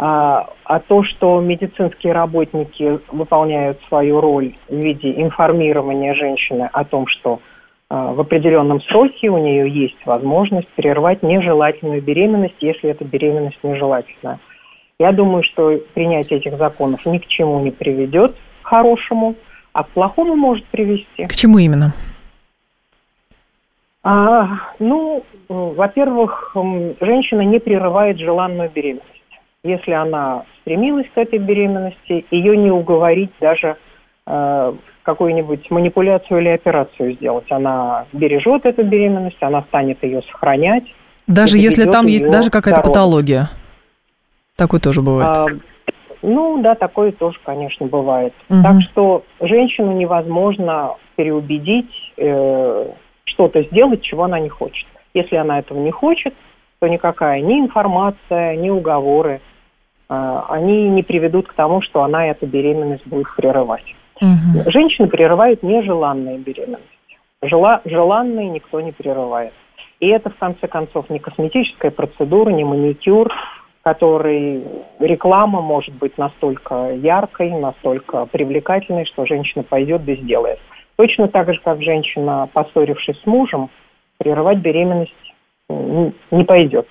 А, 0.00 0.48
а 0.62 0.78
то, 0.78 1.02
что 1.02 1.40
медицинские 1.40 2.12
работники 2.12 3.00
выполняют 3.10 3.80
свою 3.88 4.20
роль 4.20 4.54
в 4.68 4.76
виде 4.76 5.10
информирования 5.20 6.14
женщины 6.14 6.70
о 6.72 6.84
том, 6.84 7.08
что 7.08 7.40
а, 7.90 8.12
в 8.12 8.20
определенном 8.20 8.80
сроке 8.82 9.28
у 9.28 9.38
нее 9.38 9.68
есть 9.68 9.98
возможность 10.06 10.68
прервать 10.68 11.24
нежелательную 11.24 12.00
беременность, 12.00 12.54
если 12.60 12.90
эта 12.90 13.04
беременность 13.04 13.58
нежелательная. 13.64 14.38
Я 15.00 15.10
думаю, 15.10 15.42
что 15.42 15.76
принятие 15.94 16.38
этих 16.38 16.56
законов 16.58 17.04
ни 17.04 17.18
к 17.18 17.26
чему 17.26 17.58
не 17.60 17.72
приведет 17.72 18.36
к 18.62 18.66
хорошему, 18.66 19.34
а 19.72 19.82
к 19.82 19.88
плохому 19.88 20.36
может 20.36 20.64
привести. 20.66 21.24
К 21.24 21.34
чему 21.34 21.58
именно? 21.58 21.92
А, 24.04 24.60
ну, 24.78 25.24
во-первых, 25.48 26.54
женщина 27.00 27.40
не 27.40 27.58
прерывает 27.58 28.18
желанную 28.18 28.70
беременность. 28.70 29.17
Если 29.68 29.92
она 29.92 30.44
стремилась 30.62 31.06
к 31.14 31.18
этой 31.18 31.38
беременности, 31.38 32.24
ее 32.30 32.56
не 32.56 32.70
уговорить 32.70 33.30
даже 33.38 33.76
э, 34.26 34.72
какую-нибудь 35.02 35.70
манипуляцию 35.70 36.40
или 36.40 36.48
операцию 36.48 37.12
сделать. 37.14 37.50
Она 37.50 38.06
бережет 38.12 38.64
эту 38.64 38.82
беременность, 38.82 39.36
она 39.40 39.62
станет 39.62 40.02
ее 40.02 40.22
сохранять. 40.22 40.84
Даже 41.26 41.58
если 41.58 41.84
там 41.84 42.06
есть 42.06 42.28
даже 42.28 42.50
какая-то 42.50 42.80
патология. 42.80 43.50
Такое 44.56 44.80
тоже 44.80 45.02
бывает. 45.02 45.36
А, 45.36 45.46
ну 46.22 46.62
да, 46.62 46.74
такое 46.74 47.12
тоже, 47.12 47.38
конечно, 47.44 47.86
бывает. 47.86 48.32
Угу. 48.48 48.62
Так 48.62 48.82
что 48.90 49.24
женщину 49.40 49.92
невозможно 49.92 50.94
переубедить 51.16 51.92
э, 52.16 52.90
что-то 53.24 53.62
сделать, 53.64 54.02
чего 54.02 54.24
она 54.24 54.40
не 54.40 54.48
хочет. 54.48 54.86
Если 55.14 55.36
она 55.36 55.58
этого 55.58 55.78
не 55.78 55.90
хочет, 55.90 56.34
то 56.80 56.88
никакая 56.88 57.40
ни 57.40 57.60
информация, 57.60 58.56
ни 58.56 58.70
уговоры, 58.70 59.40
они 60.08 60.88
не 60.88 61.02
приведут 61.02 61.48
к 61.48 61.54
тому, 61.54 61.82
что 61.82 62.02
она 62.02 62.26
эту 62.26 62.46
беременность 62.46 63.06
будет 63.06 63.26
прерывать. 63.36 63.94
Угу. 64.20 64.70
Женщины 64.70 65.08
прерывают 65.08 65.62
нежеланные 65.62 66.38
беременности. 66.38 66.86
Жела, 67.42 67.82
желанные 67.84 68.48
никто 68.48 68.80
не 68.80 68.92
прерывает. 68.92 69.52
И 70.00 70.08
это, 70.08 70.30
в 70.30 70.36
конце 70.36 70.66
концов, 70.66 71.10
не 71.10 71.18
косметическая 71.18 71.90
процедура, 71.90 72.50
не 72.50 72.64
маникюр, 72.64 73.32
который 73.82 74.64
реклама 74.98 75.60
может 75.60 75.94
быть 75.94 76.18
настолько 76.18 76.92
яркой, 76.94 77.50
настолько 77.52 78.26
привлекательной, 78.26 79.06
что 79.06 79.26
женщина 79.26 79.64
пойдет 79.64 80.04
да 80.04 80.14
сделает. 80.14 80.58
Точно 80.96 81.28
так 81.28 81.52
же, 81.52 81.60
как 81.64 81.80
женщина, 81.80 82.48
поссорившись 82.52 83.20
с 83.22 83.26
мужем, 83.26 83.70
прерывать 84.18 84.58
беременность 84.58 85.14
не 85.68 86.44
пойдет. 86.44 86.88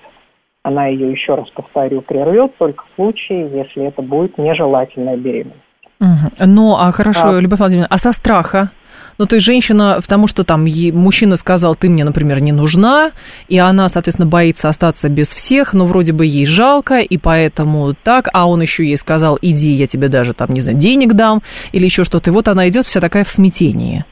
Она 0.62 0.86
ее, 0.86 1.10
еще 1.10 1.34
раз 1.34 1.48
повторю, 1.50 2.02
прервет 2.02 2.56
только 2.58 2.84
в 2.84 2.94
случае, 2.96 3.50
если 3.50 3.86
это 3.86 4.02
будет 4.02 4.36
нежелательная 4.38 5.16
беременность. 5.16 5.62
Угу. 6.00 6.46
Ну, 6.46 6.76
а 6.76 6.92
хорошо, 6.92 7.30
а. 7.30 7.40
Любовь 7.40 7.58
Владимировна, 7.58 7.88
а 7.90 7.98
со 7.98 8.12
страха? 8.12 8.70
Ну, 9.18 9.26
то 9.26 9.34
есть 9.34 9.46
женщина, 9.46 9.98
потому 10.00 10.28
что 10.28 10.44
там 10.44 10.64
ей, 10.64 10.92
мужчина 10.92 11.36
сказал, 11.36 11.74
ты 11.74 11.88
мне, 11.88 12.04
например, 12.04 12.40
не 12.40 12.52
нужна, 12.52 13.10
и 13.48 13.58
она, 13.58 13.88
соответственно, 13.88 14.28
боится 14.28 14.68
остаться 14.68 15.08
без 15.08 15.34
всех, 15.34 15.74
но 15.74 15.86
вроде 15.86 16.12
бы 16.12 16.24
ей 16.24 16.46
жалко, 16.46 17.00
и 17.00 17.18
поэтому 17.18 17.94
так, 17.94 18.28
а 18.32 18.48
он 18.48 18.62
еще 18.62 18.84
ей 18.84 18.96
сказал, 18.96 19.36
иди, 19.42 19.72
я 19.72 19.88
тебе 19.88 20.08
даже 20.08 20.34
там, 20.34 20.50
не 20.50 20.60
знаю, 20.60 20.78
денег 20.78 21.14
дам, 21.14 21.42
или 21.72 21.84
еще 21.84 22.04
что-то, 22.04 22.30
и 22.30 22.32
вот 22.32 22.46
она 22.46 22.68
идет 22.68 22.86
вся 22.86 23.00
такая 23.00 23.24
в 23.24 23.28
смятении. 23.28 24.04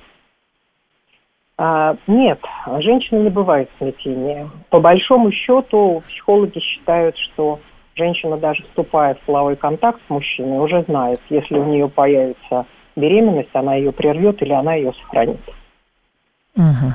А, 1.59 1.96
нет, 2.07 2.38
женщина 2.80 3.20
не 3.20 3.30
бывает 3.30 3.70
в. 3.78 4.50
По 4.68 4.78
большому 4.78 5.32
счету, 5.32 6.02
психологи 6.09 6.59
считают, 6.59 7.16
что 7.16 7.61
женщина, 7.94 8.36
даже 8.36 8.62
вступая 8.64 9.14
в 9.14 9.20
половой 9.20 9.57
контакт 9.57 10.00
с 10.07 10.11
мужчиной, 10.11 10.59
уже 10.59 10.82
знает, 10.82 11.20
если 11.30 11.59
у 11.59 11.64
нее 11.64 11.88
появится 11.88 12.66
беременность, 12.94 13.54
она 13.54 13.74
ее 13.74 13.92
прервет 13.92 14.42
или 14.42 14.52
она 14.52 14.74
ее 14.74 14.92
сохранит. 15.00 15.40
Угу. 16.57 16.92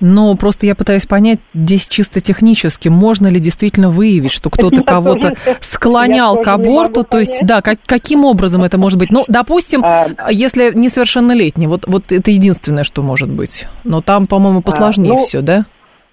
Но 0.00 0.34
просто 0.36 0.66
я 0.66 0.74
пытаюсь 0.74 1.06
понять 1.06 1.40
здесь 1.54 1.88
чисто 1.88 2.20
технически, 2.20 2.88
можно 2.88 3.26
ли 3.28 3.40
действительно 3.40 3.90
выявить, 3.90 4.32
что 4.32 4.50
кто-то 4.50 4.82
кого-то 4.84 5.34
склонял 5.60 6.42
к 6.42 6.48
аборту, 6.48 7.04
то 7.04 7.18
есть, 7.18 7.44
да, 7.46 7.62
как, 7.62 7.78
каким 7.86 8.24
образом 8.24 8.62
это 8.62 8.78
может 8.78 8.98
быть? 8.98 9.10
Ну, 9.10 9.24
допустим, 9.28 9.82
а, 9.84 10.06
если 10.30 10.72
несовершеннолетний, 10.74 11.66
вот, 11.66 11.86
вот 11.86 12.12
это 12.12 12.30
единственное, 12.30 12.84
что 12.84 13.02
может 13.02 13.30
быть. 13.30 13.66
Но 13.84 14.00
там, 14.00 14.26
по-моему, 14.26 14.62
посложнее 14.62 15.12
а, 15.12 15.14
ну, 15.16 15.22
все, 15.22 15.40
да? 15.40 15.64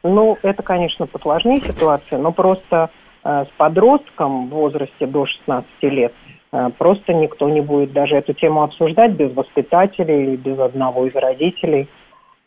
Ну, 0.04 0.38
это, 0.42 0.64
конечно, 0.64 1.06
посложнее 1.06 1.62
ситуация, 1.66 2.18
но 2.18 2.32
просто 2.32 2.90
Э, 3.24 3.46
с 3.46 3.58
подростком 3.58 4.48
в 4.48 4.50
возрасте 4.50 5.06
до 5.06 5.28
16 5.28 5.68
лет 5.84 6.12
э, 6.52 6.70
просто 6.78 7.14
никто 7.14 7.48
не 7.50 7.62
будет 7.62 7.94
даже 7.94 8.16
эту 8.16 8.34
тему 8.34 8.64
обсуждать 8.64 9.12
без 9.12 9.32
воспитателей 9.34 10.24
или 10.24 10.36
без 10.38 10.58
одного 10.58 11.06
из 11.06 11.14
родителей. 11.14 11.88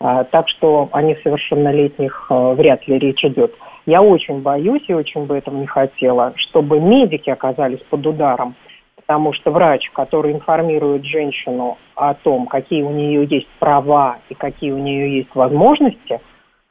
Э, 0.01 0.25
так 0.31 0.49
что 0.49 0.89
о 0.91 1.01
несовершеннолетних 1.01 2.27
вряд 2.29 2.87
ли 2.87 2.99
речь 2.99 3.23
идет. 3.23 3.53
Я 3.85 4.01
очень 4.01 4.41
боюсь 4.41 4.83
и 4.87 4.93
очень 4.93 5.25
бы 5.25 5.37
этого 5.37 5.57
не 5.57 5.67
хотела, 5.67 6.33
чтобы 6.37 6.79
медики 6.79 7.29
оказались 7.29 7.81
под 7.89 8.05
ударом, 8.05 8.55
потому 8.95 9.33
что 9.33 9.51
врач, 9.51 9.89
который 9.91 10.33
информирует 10.33 11.05
женщину 11.05 11.77
о 11.95 12.15
том, 12.15 12.47
какие 12.47 12.81
у 12.81 12.89
нее 12.89 13.25
есть 13.29 13.47
права 13.59 14.17
и 14.29 14.33
какие 14.33 14.71
у 14.71 14.79
нее 14.79 15.17
есть 15.17 15.35
возможности, 15.35 16.19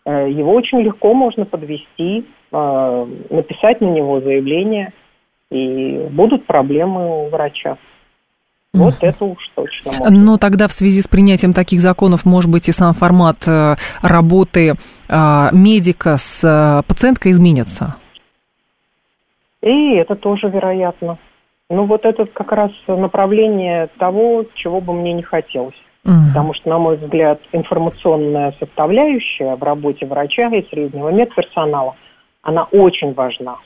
его 0.07 0.53
очень 0.53 0.81
легко 0.81 1.15
можно 1.15 1.47
подвести 1.47 2.27
Э, 2.57 3.07
написать 3.31 3.81
на 3.81 3.87
него 3.87 4.21
заявление, 4.21 4.93
и 5.51 6.07
будут 6.13 6.47
проблемы 6.47 7.25
у 7.25 7.29
врача. 7.29 7.79
Вот 8.75 8.95
это 9.01 9.25
уж 9.25 9.39
точно. 9.55 9.93
Можно. 9.99 10.19
Но 10.19 10.37
тогда 10.37 10.69
в 10.69 10.73
связи 10.73 11.01
с 11.01 11.09
принятием 11.09 11.53
таких 11.53 11.81
законов, 11.81 12.25
может 12.25 12.51
быть, 12.51 12.69
и 12.69 12.73
сам 12.73 12.93
формат 12.93 13.37
э, 13.47 13.77
работы 14.03 14.75
э, 15.09 15.49
медика 15.53 16.17
с 16.19 16.85
пациенткой 16.87 17.33
изменится? 17.33 17.97
И 19.63 19.95
это 19.95 20.17
тоже 20.17 20.49
вероятно. 20.49 21.19
Ну, 21.71 21.87
вот 21.87 22.05
это 22.05 22.27
как 22.27 22.53
раз 22.53 22.71
направление 22.87 23.89
того, 23.99 24.45
чего 24.55 24.81
бы 24.81 24.93
мне 24.93 25.13
не 25.13 25.23
хотелось. 25.23 25.75
Потому 26.03 26.53
что, 26.53 26.69
на 26.69 26.79
мой 26.79 26.99
взгляд, 26.99 27.41
информационная 27.53 28.55
составляющая 28.61 29.57
в 29.57 29.63
работе 29.63 30.05
врача 30.05 30.49
и 30.49 30.69
среднего 30.69 31.09
медперсонала 31.09 31.97
она 32.43 32.65
очень 32.65 33.15
важна. 33.15 33.57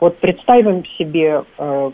Вот 0.00 0.16
представим 0.18 0.84
себе 0.96 1.42
э, 1.58 1.90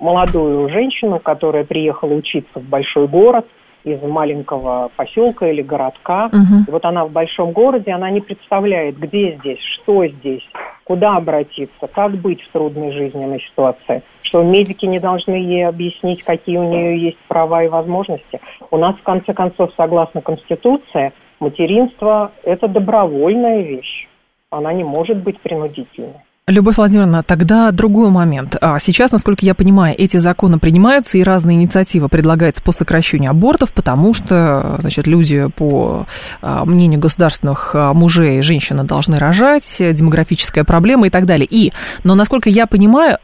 молодую 0.00 0.68
женщину, 0.68 1.18
которая 1.18 1.64
приехала 1.64 2.14
учиться 2.14 2.58
в 2.58 2.64
большой 2.64 3.08
город 3.08 3.46
из 3.84 4.00
маленького 4.00 4.90
поселка 4.94 5.48
или 5.48 5.60
городка. 5.60 6.26
Угу. 6.26 6.68
И 6.68 6.70
вот 6.70 6.84
она 6.84 7.04
в 7.04 7.10
большом 7.10 7.52
городе, 7.52 7.90
она 7.90 8.10
не 8.10 8.20
представляет, 8.20 8.96
где 8.96 9.36
здесь, 9.38 9.58
что 9.74 10.06
здесь, 10.06 10.42
куда 10.84 11.16
обратиться, 11.16 11.88
как 11.92 12.12
быть 12.12 12.40
в 12.42 12.52
трудной 12.52 12.92
жизненной 12.92 13.40
ситуации. 13.40 14.02
Что 14.22 14.42
медики 14.42 14.86
не 14.86 15.00
должны 15.00 15.34
ей 15.34 15.66
объяснить, 15.66 16.22
какие 16.22 16.58
у 16.58 16.64
нее 16.64 17.02
есть 17.02 17.18
права 17.26 17.64
и 17.64 17.68
возможности. 17.68 18.40
У 18.70 18.76
нас, 18.76 18.94
в 18.96 19.02
конце 19.02 19.34
концов, 19.34 19.70
согласно 19.76 20.20
Конституции, 20.20 21.12
материнство– 21.40 22.30
это 22.44 22.68
добровольная 22.68 23.62
вещь 23.62 24.06
она 24.52 24.72
не 24.72 24.84
может 24.84 25.16
быть 25.16 25.40
принудительной. 25.40 26.20
Любовь 26.48 26.76
Владимировна, 26.76 27.22
тогда 27.22 27.70
другой 27.70 28.10
момент. 28.10 28.56
А 28.60 28.80
сейчас, 28.80 29.12
насколько 29.12 29.46
я 29.46 29.54
понимаю, 29.54 29.94
эти 29.96 30.16
законы 30.16 30.58
принимаются 30.58 31.16
и 31.16 31.22
разные 31.22 31.56
инициативы 31.56 32.08
предлагаются 32.08 32.60
по 32.60 32.72
сокращению 32.72 33.30
абортов, 33.30 33.72
потому 33.72 34.12
что, 34.12 34.76
значит, 34.80 35.06
люди, 35.06 35.46
по 35.56 36.06
а, 36.40 36.64
мнению 36.64 36.98
государственных 36.98 37.76
а, 37.76 37.92
мужей, 37.94 38.42
женщины 38.42 38.82
должны 38.82 39.18
рожать, 39.18 39.76
демографическая 39.78 40.64
проблема 40.64 41.06
и 41.06 41.10
так 41.10 41.26
далее. 41.26 41.46
И, 41.48 41.70
но, 42.02 42.16
насколько 42.16 42.50
я 42.50 42.66
понимаю, 42.66 43.18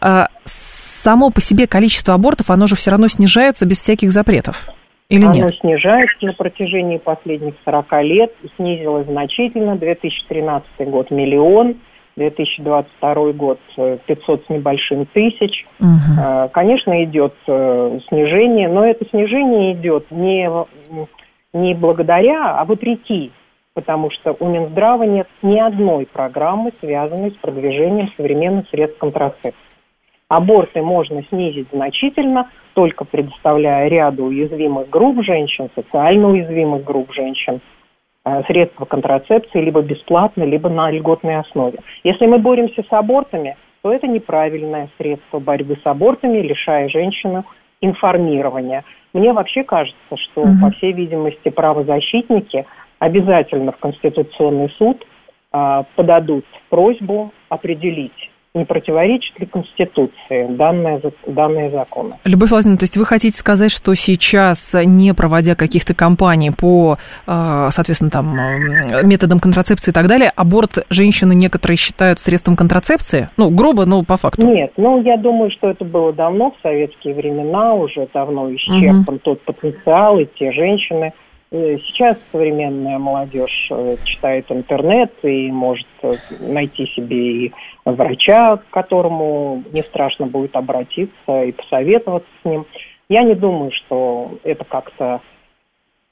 само 0.45 1.31
по 1.31 1.41
себе 1.41 1.67
количество 1.67 2.15
абортов, 2.15 2.51
оно 2.51 2.69
же 2.69 2.77
все 2.77 2.93
равно 2.93 3.09
снижается 3.09 3.67
без 3.67 3.79
всяких 3.79 4.13
запретов. 4.13 4.69
Или 5.09 5.25
Оно 5.25 5.33
нет? 5.35 5.57
снижается 5.61 6.19
на 6.21 6.35
протяжении 6.35 6.99
последних 6.99 7.55
40 7.65 7.87
лет, 8.03 8.33
снизилось 8.57 9.07
значительно. 9.07 9.77
2013 9.77 10.69
год– 10.81 11.11
миллион, 11.11 11.77
2022 12.19 13.33
год 13.33 13.59
500 13.77 14.45
с 14.45 14.49
небольшим 14.51 15.07
тысяч. 15.07 15.67
Угу. 15.81 16.51
Конечно, 16.53 17.05
идет 17.05 17.35
снижение, 17.47 18.69
но 18.69 18.85
это 18.85 19.09
снижение 19.09 19.73
идет 19.73 20.11
не, 20.11 20.51
не 21.53 21.75
благодаря, 21.75 22.59
а 22.59 22.65
вопреки 22.65 23.33
потому 23.79 24.11
что 24.11 24.35
у 24.41 24.49
Минздрава 24.49 25.05
нет 25.05 25.29
ни 25.41 25.57
одной 25.57 26.05
программы, 26.05 26.73
связанной 26.81 27.31
с 27.31 27.35
продвижением 27.35 28.11
современных 28.17 28.69
средств 28.71 28.99
контрацепции. 28.99 29.55
Аборты 30.29 30.83
можно 30.83 31.23
снизить 31.29 31.69
значительно, 31.73 32.51
только 32.75 33.05
предоставляя 33.05 33.89
ряду 33.89 34.25
уязвимых 34.25 34.91
групп 34.91 35.23
женщин, 35.23 35.71
социально 35.77 36.29
уязвимых 36.29 36.83
групп 36.83 37.13
женщин, 37.13 37.57
э, 37.57 37.61
средства 38.47 38.85
контрацепции 38.85 39.61
либо 39.61 39.83
бесплатно, 39.83 40.45
либо 40.45 40.69
на 40.69 40.91
льготной 40.91 41.37
основе. 41.39 41.79
Если 42.05 42.27
мы 42.27 42.39
боремся 42.39 42.83
с 42.83 42.93
абортами, 42.93 43.57
то 43.83 43.93
это 43.93 44.07
неправильное 44.07 44.89
средство 44.99 45.39
борьбы 45.39 45.77
с 45.83 45.87
абортами, 45.87 46.39
лишая 46.39 46.89
женщину 46.89 47.45
информирования. 47.81 48.85
Мне 49.13 49.33
вообще 49.33 49.63
кажется, 49.63 50.17
что, 50.17 50.43
угу. 50.43 50.51
по 50.61 50.71
всей 50.73 50.93
видимости, 50.93 51.49
правозащитники– 51.49 52.67
обязательно 52.99 53.73
в 53.73 53.79
Конституционный 53.79 54.71
суд 54.79 55.05
а, 55.53 55.85
подадут 55.95 56.45
просьбу 56.69 57.33
определить, 57.49 58.31
не 58.59 58.65
противоречит 58.65 59.39
ли 59.39 59.47
Конституции 59.47 60.47
данные, 60.51 61.01
данные 61.27 61.71
законы. 61.71 62.15
Любовь 62.25 62.51
Владимировна, 62.51 62.79
то 62.79 62.85
есть 62.85 62.97
вы 62.97 63.05
хотите 63.05 63.39
сказать, 63.39 63.71
что 63.71 63.95
сейчас, 63.95 64.75
не 64.85 65.15
проводя 65.15 65.55
каких-то 65.55 65.95
кампаний 65.95 66.53
по, 66.53 66.99
а, 67.27 67.71
соответственно, 67.71 68.11
там, 68.11 68.37
методам 69.05 69.39
контрацепции 69.39 69.91
и 69.91 69.95
так 69.95 70.07
далее, 70.07 70.33
аборт 70.35 70.87
женщины 70.91 71.35
некоторые 71.35 71.79
считают 71.79 72.19
средством 72.19 72.57
контрацепции? 72.57 73.31
Ну, 73.37 73.51
грубо, 73.51 73.87
но 73.87 74.03
по 74.03 74.17
факту. 74.17 74.47
Нет, 74.47 74.73
ну, 74.77 75.01
я 75.03 75.17
думаю, 75.17 75.51
что 75.51 75.71
это 75.71 75.85
было 75.85 76.13
давно, 76.13 76.51
в 76.51 76.63
советские 76.63 77.15
времена, 77.15 77.75
уже 77.75 78.09
давно 78.13 78.53
исчерпан 78.55 79.15
угу. 79.15 79.19
тот 79.23 79.43
потенциал, 79.43 80.19
и 80.19 80.27
те 80.39 80.53
женщины, 80.53 81.13
Э, 81.13 81.28
сейчас 81.51 82.19
современная 82.31 82.99
молодежь 82.99 83.69
э, 83.71 83.97
читает 84.05 84.47
интернет 84.51 85.13
и 85.23 85.51
может 85.51 85.87
э, 86.03 86.13
найти 86.41 86.87
себе 86.87 87.47
и 87.47 87.53
врача, 87.85 88.59
к 88.59 88.71
которому 88.71 89.63
не 89.73 89.83
страшно 89.83 90.27
будет 90.27 90.55
обратиться 90.57 91.43
и 91.43 91.53
посоветоваться 91.53 92.29
с 92.43 92.45
ним. 92.45 92.67
Я 93.09 93.23
не 93.23 93.35
думаю, 93.35 93.73
что 93.73 94.33
это 94.45 94.65
как-то 94.65 95.21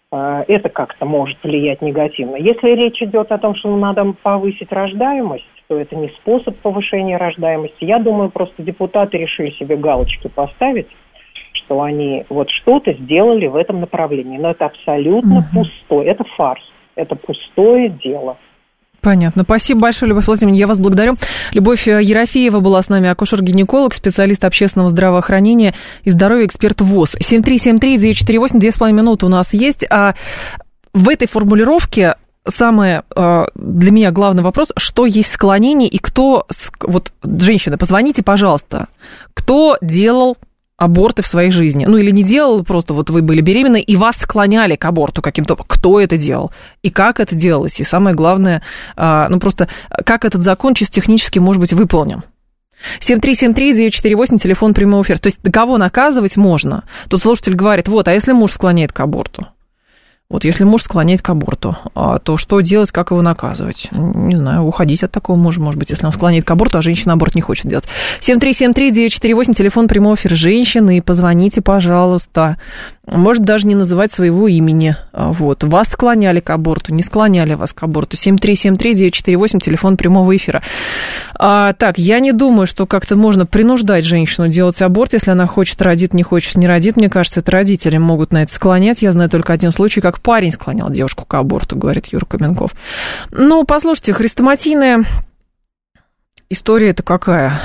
это 0.08 0.68
как-то 0.68 1.04
может 1.04 1.36
влиять 1.42 1.82
негативно. 1.82 2.36
Если 2.36 2.70
речь 2.70 3.02
идет 3.02 3.32
о 3.32 3.38
том, 3.38 3.56
что 3.56 3.76
надо 3.76 4.14
повысить 4.22 4.70
рождаемость, 4.70 5.44
то 5.66 5.76
это 5.76 5.96
не 5.96 6.08
способ 6.10 6.56
повышения 6.58 7.16
рождаемости. 7.16 7.84
Я 7.84 7.98
думаю, 7.98 8.30
просто 8.30 8.62
депутаты 8.62 9.18
решили 9.18 9.50
себе 9.50 9.76
галочки 9.76 10.28
поставить 10.28 10.86
что 11.66 11.82
они 11.82 12.24
вот 12.28 12.48
что-то 12.50 12.92
сделали 12.94 13.46
в 13.46 13.56
этом 13.56 13.80
направлении. 13.80 14.38
Но 14.38 14.52
это 14.52 14.66
абсолютно 14.66 15.38
угу. 15.38 15.46
пустое, 15.64 16.10
это 16.10 16.24
фарс, 16.36 16.62
это 16.94 17.14
пустое 17.16 17.90
дело. 17.90 18.38
Понятно. 19.02 19.44
Спасибо 19.44 19.82
большое, 19.82 20.08
Любовь 20.08 20.26
Владимировна. 20.26 20.58
Я 20.58 20.66
вас 20.66 20.80
благодарю. 20.80 21.16
Любовь 21.52 21.86
Ерофеева 21.86 22.58
была 22.58 22.82
с 22.82 22.88
нами, 22.88 23.08
акушер-гинеколог, 23.08 23.94
специалист 23.94 24.44
общественного 24.44 24.90
здравоохранения 24.90 25.74
и 26.02 26.10
здоровья, 26.10 26.46
эксперт 26.46 26.80
ВОЗ. 26.80 27.14
7373-948, 27.20 28.58
две 28.58 28.72
с 28.72 28.76
половиной 28.76 29.02
минуты 29.02 29.26
у 29.26 29.28
нас 29.28 29.52
есть. 29.52 29.86
А 29.92 30.14
в 30.92 31.08
этой 31.08 31.28
формулировке 31.28 32.16
самое 32.48 33.04
а, 33.14 33.46
для 33.54 33.92
меня 33.92 34.10
главный 34.10 34.42
вопрос, 34.42 34.72
что 34.76 35.06
есть 35.06 35.30
склонение 35.32 35.88
и 35.88 35.98
кто, 35.98 36.46
вот, 36.80 37.12
женщины, 37.22 37.76
позвоните, 37.76 38.24
пожалуйста, 38.24 38.88
кто 39.34 39.76
делал 39.80 40.36
аборты 40.76 41.22
в 41.22 41.26
своей 41.26 41.50
жизни? 41.50 41.84
Ну, 41.86 41.96
или 41.96 42.10
не 42.10 42.22
делал, 42.22 42.64
просто 42.64 42.94
вот 42.94 43.10
вы 43.10 43.22
были 43.22 43.40
беременны, 43.40 43.80
и 43.80 43.96
вас 43.96 44.16
склоняли 44.16 44.76
к 44.76 44.84
аборту 44.84 45.22
каким-то... 45.22 45.56
Кто 45.56 46.00
это 46.00 46.16
делал? 46.16 46.52
И 46.82 46.90
как 46.90 47.20
это 47.20 47.34
делалось? 47.34 47.80
И 47.80 47.84
самое 47.84 48.14
главное, 48.14 48.62
а, 48.96 49.28
ну, 49.28 49.38
просто 49.38 49.68
как 50.04 50.24
этот 50.24 50.42
закон 50.42 50.74
чисто 50.74 50.96
технически 50.96 51.38
может 51.38 51.60
быть 51.60 51.72
выполнен? 51.72 52.22
7373948, 53.00 54.38
телефон 54.38 54.74
прямого 54.74 55.02
эфира. 55.02 55.18
То 55.18 55.28
есть 55.28 55.38
кого 55.52 55.78
наказывать 55.78 56.36
можно? 56.36 56.84
Тут 57.08 57.22
слушатель 57.22 57.54
говорит, 57.54 57.88
вот, 57.88 58.06
а 58.08 58.12
если 58.12 58.32
муж 58.32 58.52
склоняет 58.52 58.92
к 58.92 59.00
аборту? 59.00 59.46
Вот 60.28 60.44
если 60.44 60.64
муж 60.64 60.82
склоняет 60.82 61.22
к 61.22 61.28
аборту, 61.30 61.76
а, 61.94 62.18
то 62.18 62.36
что 62.36 62.60
делать, 62.60 62.90
как 62.90 63.12
его 63.12 63.22
наказывать? 63.22 63.88
Не 63.92 64.34
знаю, 64.34 64.62
уходить 64.62 65.04
от 65.04 65.12
такого 65.12 65.36
мужа, 65.36 65.60
может 65.60 65.78
быть, 65.78 65.90
если 65.90 66.04
он 66.04 66.12
склоняет 66.12 66.44
к 66.44 66.50
аборту, 66.50 66.78
а 66.78 66.82
женщина 66.82 67.12
аборт 67.12 67.36
не 67.36 67.42
хочет 67.42 67.66
делать. 67.66 67.84
7373948, 68.22 69.54
телефон 69.54 69.86
прямого 69.86 70.16
эфира 70.16 70.34
женщины, 70.34 71.00
позвоните, 71.00 71.60
пожалуйста. 71.60 72.56
Может 73.06 73.44
даже 73.44 73.68
не 73.68 73.76
называть 73.76 74.10
своего 74.10 74.48
имени. 74.48 74.96
А, 75.12 75.30
вот. 75.30 75.62
Вас 75.62 75.90
склоняли 75.90 76.40
к 76.40 76.50
аборту, 76.50 76.92
не 76.92 77.04
склоняли 77.04 77.54
вас 77.54 77.72
к 77.72 77.84
аборту. 77.84 78.16
7373948, 78.16 79.60
телефон 79.60 79.96
прямого 79.96 80.36
эфира. 80.36 80.60
А, 81.36 81.72
так, 81.74 81.98
я 81.98 82.18
не 82.18 82.32
думаю, 82.32 82.66
что 82.66 82.86
как-то 82.86 83.14
можно 83.14 83.46
принуждать 83.46 84.04
женщину 84.04 84.48
делать 84.48 84.82
аборт, 84.82 85.12
если 85.12 85.30
она 85.30 85.46
хочет 85.46 85.80
родит, 85.82 86.14
не 86.14 86.24
хочет, 86.24 86.56
не 86.56 86.66
родит. 86.66 86.96
Мне 86.96 87.08
кажется, 87.08 87.40
это 87.40 87.52
родители 87.52 87.96
могут 87.96 88.32
на 88.32 88.42
это 88.42 88.52
склонять. 88.52 89.02
Я 89.02 89.12
знаю 89.12 89.30
только 89.30 89.52
один 89.52 89.70
случай, 89.70 90.00
как 90.00 90.15
парень 90.20 90.52
склонял 90.52 90.90
девушку 90.90 91.24
к 91.24 91.34
аборту, 91.34 91.76
говорит 91.76 92.06
Юра 92.06 92.24
Каменков. 92.24 92.72
Ну, 93.30 93.64
послушайте, 93.64 94.12
хрестоматийная 94.12 95.04
история 96.50 96.90
это 96.90 97.02
какая? 97.02 97.60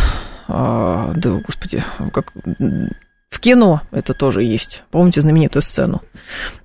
А, 0.47 1.13
да, 1.15 1.41
господи, 1.45 1.83
как... 2.13 2.33
В 3.29 3.39
кино 3.39 3.79
это 3.91 4.13
тоже 4.13 4.43
есть. 4.43 4.83
Помните 4.91 5.21
знаменитую 5.21 5.63
сцену? 5.63 6.01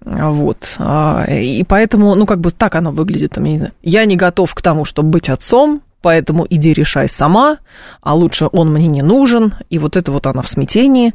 Вот. 0.00 0.74
А, 0.78 1.24
и 1.28 1.62
поэтому, 1.62 2.16
ну, 2.16 2.26
как 2.26 2.40
бы 2.40 2.50
так 2.50 2.74
оно 2.74 2.90
выглядит. 2.90 3.32
Там, 3.34 3.44
я, 3.44 3.52
не 3.52 3.58
знаю, 3.58 3.72
я 3.82 4.04
не 4.04 4.16
готов 4.16 4.52
к 4.52 4.60
тому, 4.62 4.84
чтобы 4.84 5.10
быть 5.10 5.28
отцом, 5.28 5.80
поэтому 6.02 6.44
иди 6.50 6.72
решай 6.72 7.08
сама, 7.08 7.58
а 8.00 8.16
лучше 8.16 8.48
он 8.50 8.72
мне 8.72 8.88
не 8.88 9.02
нужен. 9.02 9.54
И 9.70 9.78
вот 9.78 9.96
это 9.96 10.10
вот 10.10 10.26
она 10.26 10.42
в 10.42 10.48
смятении. 10.48 11.14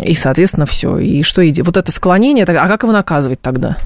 И, 0.00 0.14
соответственно, 0.14 0.66
все. 0.66 0.98
И 0.98 1.22
что 1.22 1.46
иди? 1.48 1.62
Вот 1.62 1.76
это 1.76 1.92
склонение, 1.92 2.44
а 2.44 2.68
как 2.68 2.82
его 2.82 2.92
наказывать 2.92 3.40
тогда? 3.40 3.76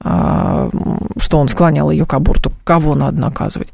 А, 0.00 0.70
что 1.18 1.38
он 1.38 1.48
склонял 1.48 1.90
ее 1.90 2.06
к 2.06 2.14
аборту. 2.14 2.52
Кого 2.62 2.94
надо 2.94 3.20
наказывать? 3.20 3.72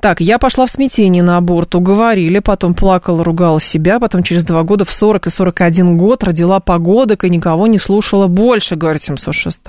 Так, 0.00 0.20
я 0.20 0.38
пошла 0.38 0.66
в 0.66 0.70
смятение 0.70 1.22
на 1.22 1.38
аборт, 1.38 1.74
уговорили, 1.74 2.40
потом 2.40 2.74
плакала, 2.74 3.24
ругала 3.24 3.58
себя, 3.58 3.98
потом 3.98 4.22
через 4.22 4.44
два 4.44 4.64
года 4.64 4.84
в 4.84 4.92
40 4.92 5.28
и 5.28 5.30
41 5.30 5.96
год 5.96 6.24
родила 6.24 6.60
погодок 6.60 7.24
и 7.24 7.30
никого 7.30 7.66
не 7.68 7.78
слушала 7.78 8.26
больше, 8.26 8.76
говорит 8.76 9.02
706 9.02 9.60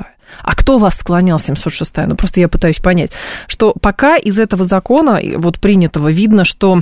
а 0.42 0.56
кто 0.56 0.80
вас 0.80 0.96
склонял 0.96 1.38
706 1.38 1.96
Ну, 2.08 2.16
просто 2.16 2.40
я 2.40 2.50
пытаюсь 2.50 2.80
понять, 2.80 3.12
что 3.48 3.74
пока 3.80 4.18
из 4.18 4.40
этого 4.40 4.64
закона, 4.64 5.20
вот 5.38 5.60
принятого, 5.60 6.10
видно, 6.10 6.44
что 6.44 6.82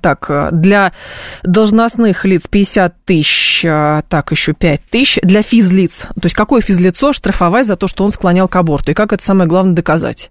так, 0.00 0.50
для 0.52 0.92
должностных 1.42 2.24
лиц 2.24 2.42
50 2.48 3.04
тысяч, 3.04 3.64
а, 3.66 4.02
так, 4.08 4.30
еще 4.30 4.52
5 4.52 4.80
тысяч. 4.90 5.18
Для 5.22 5.42
физлиц, 5.42 6.02
то 6.02 6.24
есть 6.24 6.34
какое 6.34 6.60
физлицо 6.60 7.12
штрафовать 7.12 7.66
за 7.66 7.76
то, 7.76 7.88
что 7.88 8.04
он 8.04 8.12
склонял 8.12 8.48
к 8.48 8.56
аборту, 8.56 8.90
и 8.90 8.94
как 8.94 9.12
это 9.12 9.22
самое 9.22 9.48
главное 9.48 9.74
доказать? 9.74 10.30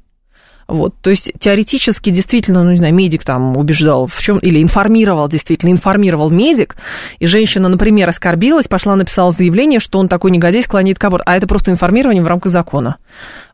Вот, 0.68 0.96
то 1.02 1.10
есть 1.10 1.32
теоретически 1.40 2.10
действительно, 2.10 2.64
ну 2.64 2.72
не 2.72 2.78
знаю, 2.78 2.94
медик 2.94 3.26
там 3.26 3.58
убеждал 3.58 4.08
в 4.08 4.18
чем, 4.22 4.40
или 4.40 4.62
информировал, 4.62 5.28
действительно 5.28 5.72
информировал 5.72 6.30
медик, 6.30 6.78
и 7.20 7.28
женщина, 7.28 7.68
например, 7.68 8.08
оскорбилась, 8.08 8.68
пошла, 8.68 8.96
написала 8.96 9.32
заявление, 9.32 9.80
что 9.80 10.00
он 10.00 10.08
такой 10.08 10.32
негодяй 10.32 10.64
склоняет 10.64 11.00
к 11.00 11.04
аборту, 11.04 11.24
а 11.28 11.36
это 11.36 11.48
просто 11.48 11.72
информирование 11.72 12.24
в 12.24 12.28
рамках 12.28 12.52
закона. 12.52 12.98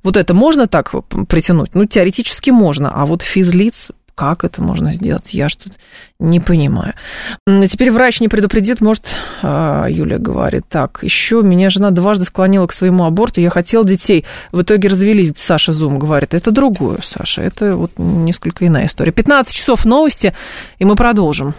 Вот 0.04 0.18
это 0.18 0.34
можно 0.34 0.68
так 0.68 0.94
притянуть? 1.28 1.74
Ну, 1.74 1.86
теоретически 1.86 2.52
можно, 2.52 2.92
а 2.94 3.06
вот 3.06 3.24
физлиц 3.24 3.90
как 4.20 4.44
это 4.44 4.62
можно 4.62 4.94
сделать? 4.94 5.34
Я 5.34 5.48
что-то 5.48 5.78
не 6.20 6.42
понимаю. 6.42 6.94
Теперь 7.48 7.90
врач 7.90 8.20
не 8.20 8.28
предупредит, 8.28 8.82
может, 8.82 9.06
а, 9.42 9.88
Юля 9.88 10.18
говорит, 10.18 10.66
так, 10.68 11.00
еще 11.04 11.42
меня 11.42 11.70
жена 11.70 11.92
дважды 11.92 12.26
склонила 12.26 12.68
к 12.68 12.74
своему 12.74 13.06
аборту, 13.06 13.40
я 13.40 13.50
хотел 13.50 13.86
детей, 13.86 14.26
в 14.52 14.62
итоге 14.62 14.90
развелись, 14.90 15.32
Саша 15.38 15.72
Зум 15.72 16.00
говорит. 16.00 16.34
Это 16.34 16.52
другое, 16.52 17.00
Саша, 17.02 17.44
это 17.44 17.78
вот 17.78 17.92
несколько 17.96 18.68
иная 18.68 18.88
история. 18.88 19.14
15 19.14 19.56
часов 19.56 19.86
новости, 19.86 20.36
и 20.80 20.84
мы 20.84 20.98
продолжим. 20.98 21.54